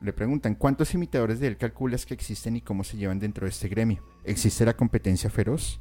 Le 0.00 0.14
preguntan, 0.14 0.54
¿cuántos 0.54 0.94
imitadores 0.94 1.40
de 1.40 1.46
él 1.46 1.58
calculas 1.58 2.06
que 2.06 2.14
existen 2.14 2.56
y 2.56 2.62
cómo 2.62 2.84
se 2.84 2.96
llevan 2.96 3.18
dentro 3.18 3.44
de 3.44 3.50
este 3.50 3.68
gremio? 3.68 4.02
¿Existe 4.24 4.64
la 4.64 4.74
competencia 4.74 5.28
feroz? 5.28 5.78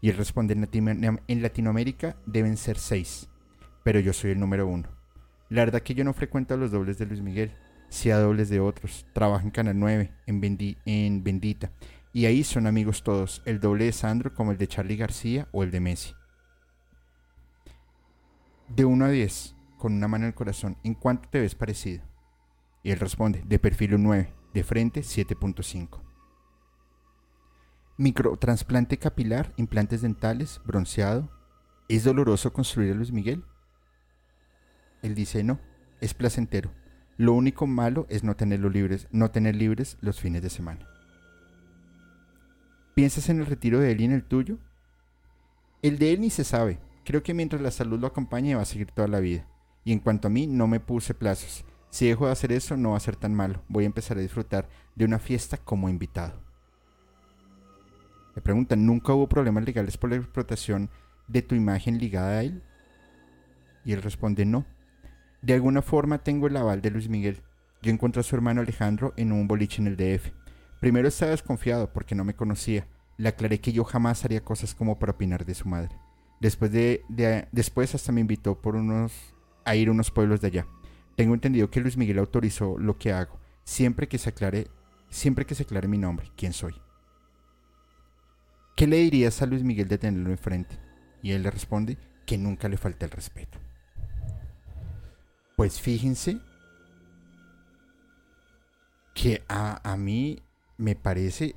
Y 0.00 0.08
él 0.08 0.16
responde, 0.16 0.54
en 0.54 1.42
Latinoamérica 1.42 2.16
deben 2.24 2.56
ser 2.56 2.78
seis, 2.78 3.28
pero 3.82 4.00
yo 4.00 4.14
soy 4.14 4.30
el 4.30 4.40
número 4.40 4.66
uno. 4.66 4.88
La 5.50 5.64
verdad 5.64 5.82
que 5.82 5.94
yo 5.94 6.02
no 6.02 6.14
frecuento 6.14 6.56
los 6.56 6.70
dobles 6.70 6.96
de 6.96 7.04
Luis 7.04 7.20
Miguel, 7.20 7.52
sí 7.90 8.10
a 8.10 8.18
dobles 8.18 8.48
de 8.48 8.60
otros. 8.60 9.06
Trabajo 9.12 9.44
en 9.44 9.50
Canal 9.50 9.78
9, 9.78 10.10
en, 10.26 10.76
en 10.86 11.24
Bendita, 11.24 11.72
y 12.12 12.24
ahí 12.24 12.42
son 12.42 12.66
amigos 12.66 13.02
todos, 13.02 13.42
el 13.44 13.60
doble 13.60 13.84
de 13.84 13.92
Sandro 13.92 14.32
como 14.32 14.52
el 14.52 14.58
de 14.58 14.68
Charlie 14.68 14.96
García 14.96 15.48
o 15.52 15.62
el 15.62 15.70
de 15.70 15.80
Messi. 15.80 16.14
De 18.68 18.86
1 18.86 19.04
a 19.04 19.08
10, 19.10 19.56
con 19.76 19.92
una 19.92 20.08
mano 20.08 20.24
en 20.24 20.28
el 20.28 20.34
corazón, 20.34 20.78
¿en 20.84 20.94
cuánto 20.94 21.28
te 21.28 21.40
ves 21.40 21.54
parecido? 21.54 22.13
Y 22.84 22.92
él 22.92 23.00
responde, 23.00 23.42
de 23.46 23.58
perfil 23.58 23.94
un 23.94 24.04
9, 24.04 24.32
de 24.52 24.62
frente 24.62 25.00
7.5. 25.00 26.00
Microtransplante 27.96 28.98
capilar, 28.98 29.54
implantes 29.56 30.02
dentales, 30.02 30.60
bronceado. 30.66 31.30
¿Es 31.88 32.04
doloroso 32.04 32.52
construir 32.52 32.92
a 32.92 32.94
Luis 32.94 33.10
Miguel? 33.10 33.42
Él 35.02 35.14
dice, 35.14 35.42
no, 35.42 35.60
es 36.02 36.12
placentero. 36.12 36.70
Lo 37.16 37.32
único 37.32 37.66
malo 37.66 38.06
es 38.10 38.22
no 38.22 38.36
tenerlo 38.36 38.68
libres, 38.68 39.08
no 39.10 39.30
tener 39.30 39.56
libres 39.56 39.96
los 40.02 40.20
fines 40.20 40.42
de 40.42 40.50
semana. 40.50 40.86
¿Piensas 42.94 43.30
en 43.30 43.40
el 43.40 43.46
retiro 43.46 43.80
de 43.80 43.92
él 43.92 44.02
y 44.02 44.04
en 44.04 44.12
el 44.12 44.24
tuyo? 44.24 44.58
El 45.80 45.98
de 45.98 46.12
él 46.12 46.20
ni 46.20 46.28
se 46.30 46.44
sabe. 46.44 46.80
Creo 47.04 47.22
que 47.22 47.34
mientras 47.34 47.62
la 47.62 47.70
salud 47.70 47.98
lo 47.98 48.08
acompañe 48.08 48.54
va 48.54 48.62
a 48.62 48.66
seguir 48.66 48.90
toda 48.90 49.08
la 49.08 49.20
vida. 49.20 49.46
Y 49.84 49.92
en 49.92 50.00
cuanto 50.00 50.28
a 50.28 50.30
mí, 50.30 50.46
no 50.46 50.66
me 50.66 50.80
puse 50.80 51.14
plazos. 51.14 51.64
Si 51.94 52.08
dejo 52.08 52.26
de 52.26 52.32
hacer 52.32 52.50
eso, 52.50 52.76
no 52.76 52.90
va 52.90 52.96
a 52.96 53.00
ser 53.00 53.14
tan 53.14 53.32
malo. 53.32 53.62
Voy 53.68 53.84
a 53.84 53.86
empezar 53.86 54.18
a 54.18 54.20
disfrutar 54.20 54.68
de 54.96 55.04
una 55.04 55.20
fiesta 55.20 55.58
como 55.58 55.88
invitado. 55.88 56.42
Me 58.34 58.42
preguntan, 58.42 58.84
¿nunca 58.84 59.14
hubo 59.14 59.28
problemas 59.28 59.64
legales 59.64 59.96
por 59.96 60.10
la 60.10 60.16
explotación 60.16 60.90
de 61.28 61.42
tu 61.42 61.54
imagen 61.54 61.98
ligada 61.98 62.38
a 62.38 62.42
él? 62.42 62.64
Y 63.84 63.92
él 63.92 64.02
responde, 64.02 64.44
no. 64.44 64.66
De 65.40 65.54
alguna 65.54 65.82
forma 65.82 66.18
tengo 66.18 66.48
el 66.48 66.56
aval 66.56 66.82
de 66.82 66.90
Luis 66.90 67.08
Miguel. 67.08 67.42
Yo 67.80 67.92
encontré 67.92 68.18
a 68.18 68.24
su 68.24 68.34
hermano 68.34 68.60
Alejandro 68.60 69.14
en 69.16 69.30
un 69.30 69.46
boliche 69.46 69.80
en 69.80 69.86
el 69.86 69.96
DF. 69.96 70.32
Primero 70.80 71.06
estaba 71.06 71.30
desconfiado 71.30 71.92
porque 71.92 72.16
no 72.16 72.24
me 72.24 72.34
conocía. 72.34 72.88
Le 73.18 73.28
aclaré 73.28 73.60
que 73.60 73.72
yo 73.72 73.84
jamás 73.84 74.24
haría 74.24 74.42
cosas 74.42 74.74
como 74.74 74.98
para 74.98 75.12
opinar 75.12 75.44
de 75.44 75.54
su 75.54 75.68
madre. 75.68 75.96
Después, 76.40 76.72
de, 76.72 77.04
después 77.52 77.94
hasta 77.94 78.10
me 78.10 78.20
invitó 78.20 78.60
por 78.60 78.74
unos, 78.74 79.12
a 79.64 79.76
ir 79.76 79.86
a 79.86 79.92
unos 79.92 80.10
pueblos 80.10 80.40
de 80.40 80.48
allá. 80.48 80.66
Tengo 81.16 81.34
entendido 81.34 81.70
que 81.70 81.80
Luis 81.80 81.96
Miguel 81.96 82.18
autorizó 82.18 82.76
lo 82.78 82.98
que 82.98 83.12
hago, 83.12 83.38
siempre 83.62 84.08
que 84.08 84.18
se 84.18 84.30
aclare, 84.30 84.68
siempre 85.10 85.46
que 85.46 85.54
se 85.54 85.62
aclare 85.62 85.86
mi 85.86 85.98
nombre, 85.98 86.30
quién 86.36 86.52
soy. 86.52 86.74
¿Qué 88.74 88.88
le 88.88 88.96
dirías 88.96 89.40
a 89.40 89.46
Luis 89.46 89.62
Miguel 89.62 89.86
de 89.86 89.98
tenerlo 89.98 90.30
enfrente? 90.30 90.76
Y 91.22 91.30
él 91.30 91.44
le 91.44 91.50
responde 91.50 91.96
que 92.26 92.36
nunca 92.36 92.68
le 92.68 92.76
falta 92.76 93.04
el 93.04 93.12
respeto. 93.12 93.58
Pues 95.56 95.80
fíjense 95.80 96.40
que 99.14 99.44
a, 99.48 99.88
a 99.88 99.96
mí 99.96 100.42
me 100.76 100.96
parece 100.96 101.54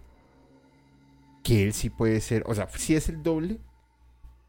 que 1.43 1.63
él 1.63 1.73
sí 1.73 1.89
puede 1.89 2.21
ser, 2.21 2.43
o 2.45 2.53
sea, 2.53 2.69
sí 2.69 2.95
es 2.95 3.09
el 3.09 3.23
doble, 3.23 3.59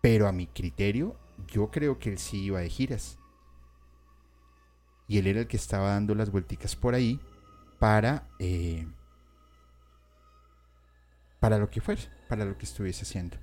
pero 0.03 0.29
a 0.29 0.33
mi 0.33 0.47
criterio, 0.47 1.19
yo 1.47 1.71
creo 1.71 1.99
que 1.99 2.11
él 2.11 2.19
sí 2.19 2.45
iba 2.45 2.61
de 2.61 2.69
giras 2.69 3.18
y 5.09 5.19
él 5.19 5.27
era 5.27 5.41
el 5.41 5.49
que 5.49 5.57
estaba 5.57 5.91
dando 5.91 6.15
las 6.15 6.31
vuelticas 6.31 6.77
por 6.77 6.95
ahí 6.95 7.19
para 7.81 8.29
eh, 8.39 8.87
para 11.41 11.59
lo 11.59 11.71
que 11.71 11.81
fuese, 11.81 12.09
para 12.29 12.45
lo 12.45 12.57
que 12.59 12.67
estuviese 12.67 13.03
haciendo. 13.03 13.39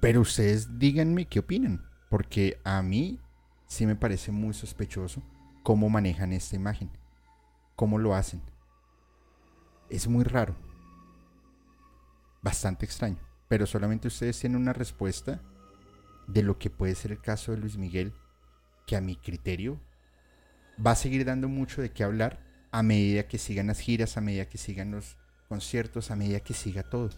Pero 0.00 0.22
ustedes 0.22 0.78
díganme 0.78 1.26
qué 1.26 1.40
opinan, 1.40 1.84
porque 2.08 2.58
a 2.64 2.80
mí 2.80 3.20
sí 3.66 3.84
me 3.86 3.96
parece 3.96 4.32
muy 4.32 4.54
sospechoso 4.54 5.22
cómo 5.62 5.90
manejan 5.90 6.32
esta 6.32 6.56
imagen, 6.56 6.90
cómo 7.76 7.98
lo 7.98 8.14
hacen. 8.14 8.40
Es 9.90 10.08
muy 10.08 10.24
raro, 10.24 10.56
bastante 12.40 12.86
extraño, 12.86 13.18
pero 13.48 13.66
solamente 13.66 14.08
ustedes 14.08 14.38
tienen 14.38 14.62
una 14.62 14.72
respuesta 14.72 15.42
de 16.32 16.42
lo 16.42 16.58
que 16.58 16.70
puede 16.70 16.94
ser 16.94 17.12
el 17.12 17.20
caso 17.20 17.52
de 17.52 17.58
Luis 17.58 17.76
Miguel, 17.76 18.12
que 18.86 18.96
a 18.96 19.00
mi 19.00 19.16
criterio 19.16 19.80
va 20.84 20.92
a 20.92 20.96
seguir 20.96 21.24
dando 21.24 21.48
mucho 21.48 21.82
de 21.82 21.90
qué 21.92 22.04
hablar 22.04 22.40
a 22.70 22.82
medida 22.82 23.26
que 23.26 23.38
sigan 23.38 23.66
las 23.66 23.80
giras, 23.80 24.16
a 24.16 24.20
medida 24.20 24.48
que 24.48 24.58
sigan 24.58 24.92
los 24.92 25.16
conciertos, 25.48 26.10
a 26.10 26.16
medida 26.16 26.40
que 26.40 26.54
siga 26.54 26.84
todo. 26.84 27.10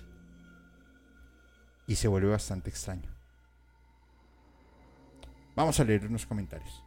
Y 1.86 1.96
se 1.96 2.08
vuelve 2.08 2.30
bastante 2.30 2.70
extraño. 2.70 3.10
Vamos 5.54 5.78
a 5.78 5.84
leer 5.84 6.06
unos 6.06 6.24
comentarios. 6.24 6.82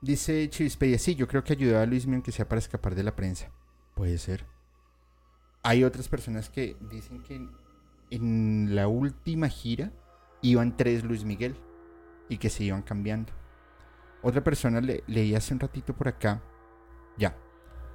Dice 0.00 0.48
Chivispedia, 0.50 0.98
sí, 0.98 1.14
yo 1.14 1.28
creo 1.28 1.44
que 1.44 1.52
ayudó 1.52 1.80
a 1.80 1.86
Luis 1.86 2.06
Miguel 2.06 2.22
que 2.22 2.32
sea 2.32 2.48
para 2.48 2.58
escapar 2.58 2.94
de 2.94 3.04
la 3.04 3.14
prensa. 3.14 3.50
Puede 3.94 4.18
ser. 4.18 4.44
Hay 5.62 5.84
otras 5.84 6.08
personas 6.08 6.50
que 6.50 6.76
dicen 6.90 7.22
que 7.22 7.48
en 8.10 8.74
la 8.74 8.88
última 8.88 9.48
gira 9.48 9.92
iban 10.42 10.76
tres 10.76 11.04
Luis 11.04 11.24
Miguel 11.24 11.56
y 12.28 12.38
que 12.38 12.50
se 12.50 12.64
iban 12.64 12.82
cambiando. 12.82 13.32
Otra 14.22 14.42
persona 14.42 14.80
le, 14.80 15.04
leí 15.06 15.34
hace 15.34 15.54
un 15.54 15.60
ratito 15.60 15.94
por 15.94 16.08
acá. 16.08 16.42
Ya. 17.16 17.36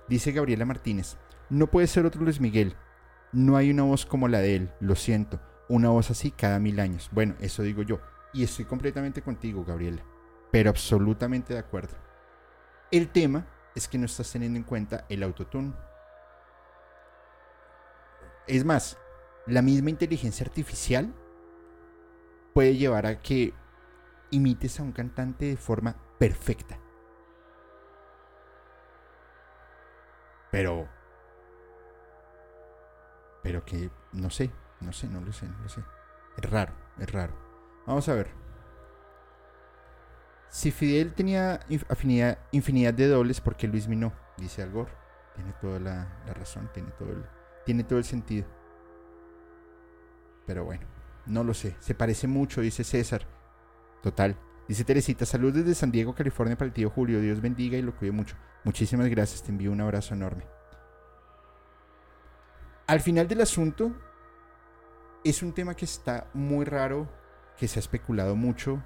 Dice 0.07 0.32
Gabriela 0.32 0.66
Martínez. 0.66 1.18
No 1.49 1.68
puede 1.68 1.88
ser 1.88 2.05
otro 2.05 2.24
Luis 2.24 2.39
Miguel. 2.39 2.76
No 3.32 3.57
hay 3.57 3.72
una 3.72 3.84
voz 3.84 4.05
como 4.05 4.28
la 4.28 4.39
de 4.39 4.55
él. 4.55 4.72
Lo 4.80 4.95
siento. 4.95 5.41
Una 5.68 5.89
voz 5.89 6.09
así 6.12 6.32
cada 6.32 6.59
mil 6.59 6.80
años. 6.80 7.09
Bueno, 7.12 7.36
eso 7.39 7.64
digo 7.64 7.82
yo. 7.82 7.99
Y 8.34 8.43
estoy 8.43 8.66
completamente 8.66 9.22
contigo, 9.22 9.66
Gabriela. 9.66 10.03
Pero 10.51 10.70
absolutamente 10.70 11.53
de 11.53 11.59
acuerdo. 11.59 11.95
El 12.91 13.09
tema 13.09 13.45
es 13.76 13.88
que 13.88 13.97
no 13.97 14.05
estás 14.05 14.32
teniendo 14.32 14.57
en 14.57 14.64
cuenta 14.64 15.05
el 15.09 15.24
autotune. 15.24 15.74
Es 18.47 18.66
más, 18.66 18.97
la 19.47 19.61
misma 19.61 19.89
inteligencia 19.89 20.45
artificial 20.45 21.13
puede 22.53 22.75
llevar 22.75 23.05
a 23.05 23.21
que 23.21 23.53
imites 24.29 24.79
a 24.79 24.83
un 24.83 24.91
cantante 24.91 25.45
de 25.45 25.57
forma 25.57 25.95
perfecta. 26.17 26.79
Pero... 30.51 30.87
Pero 33.43 33.65
que 33.65 33.89
no 34.13 34.29
sé, 34.29 34.51
no 34.81 34.93
sé, 34.93 35.07
no 35.07 35.21
lo 35.21 35.33
sé, 35.33 35.47
no 35.47 35.57
lo 35.63 35.69
sé. 35.69 35.83
Es 36.37 36.49
raro, 36.49 36.73
es 36.99 37.11
raro. 37.11 37.33
Vamos 37.87 38.07
a 38.07 38.13
ver. 38.13 38.29
Si 40.49 40.69
Fidel 40.69 41.13
tenía 41.13 41.61
infinidad 42.51 42.93
de 42.93 43.07
dobles, 43.07 43.41
¿por 43.41 43.55
qué 43.55 43.67
Luis 43.67 43.87
no? 43.87 44.13
Dice 44.37 44.61
Algor. 44.61 44.89
Tiene 45.33 45.53
toda 45.53 45.79
la, 45.79 46.23
razón, 46.33 46.69
tiene 46.73 46.91
todo, 46.91 47.09
tiene 47.65 47.83
todo 47.83 47.99
el 47.99 48.05
sentido. 48.05 48.45
Pero 50.45 50.65
bueno, 50.65 50.85
no 51.25 51.43
lo 51.43 51.53
sé. 51.53 51.75
Se 51.79 51.95
parece 51.95 52.27
mucho, 52.27 52.61
dice 52.61 52.83
César. 52.83 53.27
Total. 54.01 54.35
Dice 54.67 54.83
Teresita, 54.83 55.25
saludos 55.25 55.55
desde 55.55 55.75
San 55.75 55.91
Diego, 55.91 56.15
California 56.15 56.57
para 56.57 56.67
el 56.67 56.73
tío 56.73 56.89
Julio. 56.89 57.19
Dios 57.19 57.41
bendiga 57.41 57.77
y 57.77 57.81
lo 57.81 57.95
cuide 57.95 58.11
mucho. 58.11 58.35
Muchísimas 58.63 59.07
gracias, 59.09 59.43
te 59.43 59.51
envío 59.51 59.71
un 59.71 59.81
abrazo 59.81 60.13
enorme. 60.13 60.45
Al 62.87 62.99
final 63.01 63.27
del 63.27 63.41
asunto, 63.41 63.93
es 65.23 65.43
un 65.43 65.53
tema 65.53 65.75
que 65.75 65.85
está 65.85 66.27
muy 66.33 66.65
raro, 66.65 67.09
que 67.57 67.67
se 67.67 67.79
ha 67.79 67.81
especulado 67.81 68.35
mucho. 68.35 68.83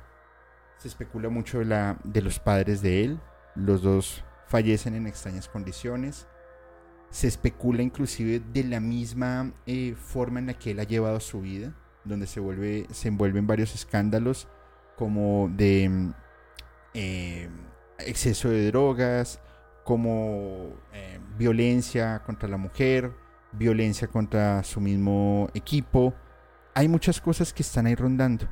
Se 0.78 0.88
especula 0.88 1.30
mucho 1.30 1.60
de, 1.60 1.66
la, 1.66 1.98
de 2.04 2.22
los 2.22 2.40
padres 2.40 2.82
de 2.82 3.04
él. 3.04 3.20
Los 3.56 3.82
dos 3.82 4.24
fallecen 4.48 4.96
en 4.96 5.08
extrañas 5.08 5.48
condiciones. 5.48 6.28
Se 7.16 7.30
especula 7.30 7.82
inclusive 7.82 8.42
de 8.52 8.66
la 8.66 8.82
misma 8.82 9.54
eh, 9.66 9.96
forma 9.98 10.40
en 10.40 10.48
la 10.48 10.54
que 10.54 10.72
él 10.72 10.82
ha 10.82 10.84
llevado 10.84 11.22
su 11.22 11.40
vida, 11.40 11.74
donde 12.04 12.28
se, 12.28 12.42
vuelve, 12.42 12.88
se 12.92 13.08
envuelve 13.08 13.40
en 13.40 13.48
varios 13.48 13.74
escándalos 13.74 14.50
como 14.98 15.50
de 15.50 15.88
mm, 15.88 16.14
eh, 16.94 17.50
exceso 18.00 18.50
de 18.50 18.68
drogas, 18.68 19.40
como 19.86 20.74
eh, 20.92 21.22
violencia 21.38 22.22
contra 22.26 22.50
la 22.50 22.58
mujer, 22.58 23.14
violencia 23.54 24.10
contra 24.10 24.62
su 24.66 24.82
mismo 24.82 25.48
equipo. 25.54 26.14
Hay 26.74 26.90
muchas 26.90 27.22
cosas 27.22 27.54
que 27.54 27.64
están 27.64 27.86
ahí 27.86 27.96
rondando, 27.96 28.50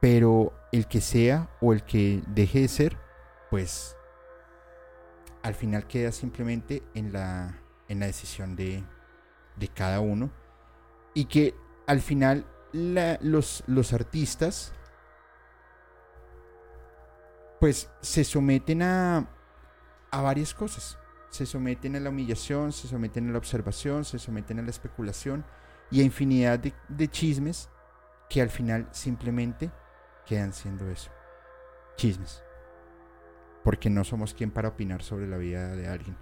pero 0.00 0.52
el 0.72 0.88
que 0.88 1.00
sea 1.00 1.48
o 1.60 1.72
el 1.72 1.84
que 1.84 2.24
deje 2.26 2.62
de 2.62 2.66
ser, 2.66 2.98
pues 3.50 3.96
al 5.44 5.54
final 5.54 5.86
queda 5.86 6.10
simplemente 6.10 6.82
en 6.94 7.12
la, 7.12 7.56
en 7.88 8.00
la 8.00 8.06
decisión 8.06 8.56
de, 8.56 8.84
de 9.56 9.68
cada 9.68 10.00
uno 10.00 10.30
y 11.14 11.24
que 11.26 11.54
al 11.86 12.00
final 12.00 12.46
los, 12.72 13.64
los 13.66 13.92
artistas 13.92 14.72
pues 17.60 17.90
se 18.00 18.24
someten 18.24 18.82
a, 18.82 19.28
a 20.10 20.20
varias 20.20 20.54
cosas. 20.54 20.98
Se 21.30 21.44
someten 21.44 21.96
a 21.96 22.00
la 22.00 22.10
humillación, 22.10 22.72
se 22.72 22.88
someten 22.88 23.28
a 23.28 23.32
la 23.32 23.38
observación, 23.38 24.04
se 24.04 24.18
someten 24.18 24.58
a 24.58 24.62
la 24.62 24.70
especulación 24.70 25.44
y 25.90 26.00
a 26.00 26.04
infinidad 26.04 26.58
de 26.58 27.08
chismes 27.08 27.68
que 28.30 28.40
al 28.40 28.50
final 28.50 28.88
simplemente 28.92 29.70
quedan 30.24 30.52
siendo 30.52 30.88
eso. 30.88 31.10
Chismes. 31.96 32.42
Porque 33.64 33.90
no 33.90 34.04
somos 34.04 34.34
quien 34.34 34.50
para 34.50 34.68
opinar 34.68 35.02
sobre 35.02 35.26
la 35.26 35.36
vida 35.36 35.74
de 35.74 35.88
alguien. 35.88 36.16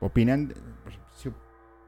Opinan, 0.00 0.54
si, 1.16 1.30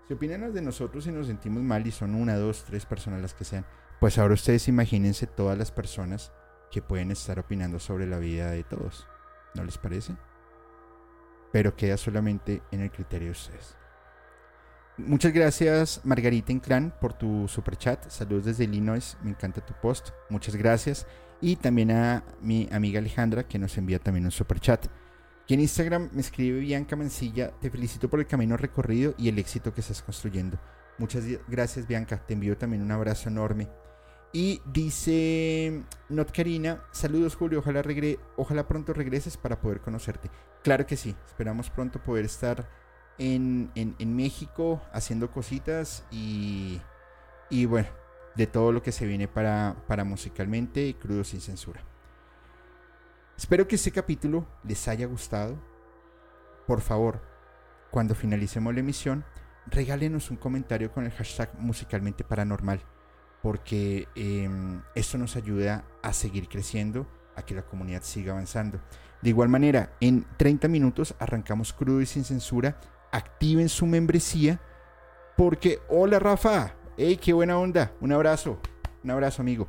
si 0.06 0.14
opinan 0.14 0.52
de 0.52 0.62
nosotros 0.62 1.06
y 1.06 1.12
nos 1.12 1.26
sentimos 1.26 1.62
mal 1.62 1.86
y 1.86 1.90
son 1.90 2.14
una, 2.14 2.36
dos, 2.36 2.64
tres 2.64 2.86
personas 2.86 3.22
las 3.22 3.34
que 3.34 3.44
sean, 3.44 3.66
pues 4.00 4.18
ahora 4.18 4.34
ustedes 4.34 4.68
imagínense 4.68 5.26
todas 5.26 5.56
las 5.56 5.70
personas 5.70 6.32
que 6.70 6.82
pueden 6.82 7.10
estar 7.10 7.38
opinando 7.38 7.78
sobre 7.78 8.06
la 8.06 8.18
vida 8.18 8.50
de 8.50 8.64
todos. 8.64 9.06
¿No 9.54 9.64
les 9.64 9.78
parece? 9.78 10.16
Pero 11.52 11.76
queda 11.76 11.96
solamente 11.96 12.62
en 12.70 12.80
el 12.80 12.90
criterio 12.90 13.26
de 13.26 13.32
ustedes. 13.32 13.76
Muchas 14.98 15.32
gracias 15.32 16.00
Margarita 16.04 16.52
Inclán 16.52 16.94
por 17.00 17.12
tu 17.12 17.46
super 17.48 17.76
chat. 17.76 18.08
Saludos 18.08 18.46
desde 18.46 18.64
Illinois. 18.64 19.16
Me 19.22 19.30
encanta 19.30 19.64
tu 19.64 19.74
post. 19.74 20.10
Muchas 20.28 20.56
gracias. 20.56 21.06
Y 21.40 21.56
también 21.56 21.90
a 21.90 22.24
mi 22.40 22.68
amiga 22.72 22.98
Alejandra 23.00 23.44
que 23.44 23.58
nos 23.58 23.76
envía 23.78 23.98
también 23.98 24.24
un 24.24 24.30
super 24.30 24.60
chat. 24.60 24.86
Que 25.46 25.54
en 25.54 25.60
Instagram 25.60 26.10
me 26.12 26.20
escribe 26.20 26.60
Bianca 26.60 26.96
Mancilla. 26.96 27.50
Te 27.60 27.70
felicito 27.70 28.08
por 28.08 28.20
el 28.20 28.26
camino 28.26 28.56
recorrido 28.56 29.14
y 29.18 29.28
el 29.28 29.38
éxito 29.38 29.74
que 29.74 29.80
estás 29.80 30.02
construyendo. 30.02 30.58
Muchas 30.98 31.24
gracias 31.48 31.86
Bianca. 31.86 32.24
Te 32.24 32.34
envío 32.34 32.56
también 32.56 32.82
un 32.82 32.92
abrazo 32.92 33.28
enorme. 33.28 33.68
Y 34.32 34.62
dice 34.64 35.82
Not 36.08 36.32
Karina, 36.32 36.82
saludos 36.90 37.36
Julio, 37.36 37.58
ojalá, 37.58 37.82
regre 37.82 38.18
ojalá 38.36 38.66
pronto 38.66 38.94
regreses 38.94 39.36
para 39.36 39.60
poder 39.60 39.80
conocerte. 39.80 40.30
Claro 40.62 40.86
que 40.86 40.96
sí, 40.96 41.14
esperamos 41.26 41.68
pronto 41.68 42.02
poder 42.02 42.24
estar 42.24 42.66
en, 43.18 43.70
en, 43.74 44.16
México 44.16 44.80
haciendo 44.92 45.30
cositas 45.30 46.04
y, 46.10 46.80
y, 47.50 47.66
bueno, 47.66 47.88
de 48.34 48.46
todo 48.46 48.72
lo 48.72 48.82
que 48.82 48.90
se 48.90 49.06
viene 49.06 49.28
para, 49.28 49.76
para 49.86 50.04
musicalmente 50.04 50.96
crudo 50.98 51.24
sin 51.24 51.42
censura. 51.42 51.84
Espero 53.42 53.66
que 53.66 53.74
este 53.74 53.90
capítulo 53.90 54.46
les 54.62 54.86
haya 54.86 55.04
gustado. 55.04 55.58
Por 56.64 56.80
favor, 56.80 57.20
cuando 57.90 58.14
finalicemos 58.14 58.72
la 58.72 58.78
emisión, 58.78 59.24
regálenos 59.66 60.30
un 60.30 60.36
comentario 60.36 60.92
con 60.92 61.06
el 61.06 61.10
hashtag 61.10 61.50
musicalmente 61.58 62.22
paranormal 62.22 62.80
porque 63.42 64.06
em, 64.14 64.80
esto 64.94 65.18
nos 65.18 65.34
ayuda 65.34 65.84
a 66.04 66.12
seguir 66.12 66.48
creciendo, 66.48 67.08
a 67.34 67.42
que 67.42 67.56
la 67.56 67.62
comunidad 67.62 68.04
siga 68.04 68.30
avanzando. 68.32 68.80
De 69.22 69.30
igual 69.30 69.48
manera, 69.48 69.92
en 69.98 70.24
30 70.36 70.68
minutos 70.68 71.16
arrancamos 71.18 71.72
crudo 71.72 72.00
y 72.00 72.06
sin 72.06 72.22
censura. 72.22 72.80
Activen 73.10 73.68
su 73.68 73.86
membresía 73.86 74.60
porque, 75.36 75.80
hola 75.88 76.20
Rafa, 76.20 76.76
hey, 76.96 77.18
qué 77.20 77.32
buena 77.32 77.58
onda, 77.58 77.92
un 78.00 78.12
abrazo, 78.12 78.60
un 79.02 79.10
abrazo 79.10 79.42
amigo. 79.42 79.66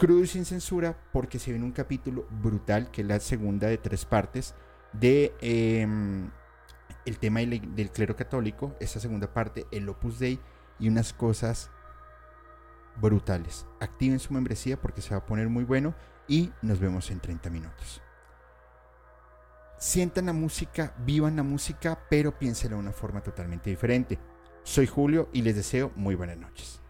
Crudo 0.00 0.20
y 0.20 0.26
sin 0.26 0.46
censura 0.46 0.96
porque 1.12 1.38
se 1.38 1.50
viene 1.50 1.66
un 1.66 1.72
capítulo 1.72 2.26
brutal, 2.30 2.90
que 2.90 3.02
es 3.02 3.06
la 3.06 3.20
segunda 3.20 3.68
de 3.68 3.76
tres 3.76 4.06
partes 4.06 4.54
de 4.94 5.34
em, 5.42 6.30
el 7.04 7.18
tema 7.18 7.40
del, 7.40 7.90
clero 7.90 8.16
católico, 8.16 8.74
esta 8.80 8.98
segunda 8.98 9.34
parte, 9.34 9.66
el 9.70 9.86
Opus 9.90 10.18
Dei 10.18 10.40
y 10.78 10.88
unas 10.88 11.12
cosas 11.12 11.70
brutales. 12.98 13.66
Activen 13.78 14.20
su 14.20 14.32
membresía 14.32 14.80
porque 14.80 15.02
se 15.02 15.10
va 15.10 15.18
a 15.18 15.26
poner 15.26 15.50
muy 15.50 15.64
bueno 15.64 15.94
y 16.26 16.50
nos 16.62 16.80
vemos 16.80 17.10
en 17.10 17.20
30 17.20 17.50
minutos. 17.50 18.00
Sientan 19.76 20.24
la 20.24 20.32
música, 20.32 20.94
vivan 21.04 21.36
la 21.36 21.42
música, 21.42 22.06
pero 22.08 22.38
piénsenlo 22.38 22.78
de 22.78 22.84
una 22.84 22.92
forma 22.92 23.22
totalmente 23.22 23.68
diferente. 23.68 24.18
Soy 24.62 24.86
Julio 24.86 25.28
y 25.34 25.42
les 25.42 25.56
deseo 25.56 25.92
muy 25.94 26.14
buenas 26.14 26.38
noches. 26.38 26.80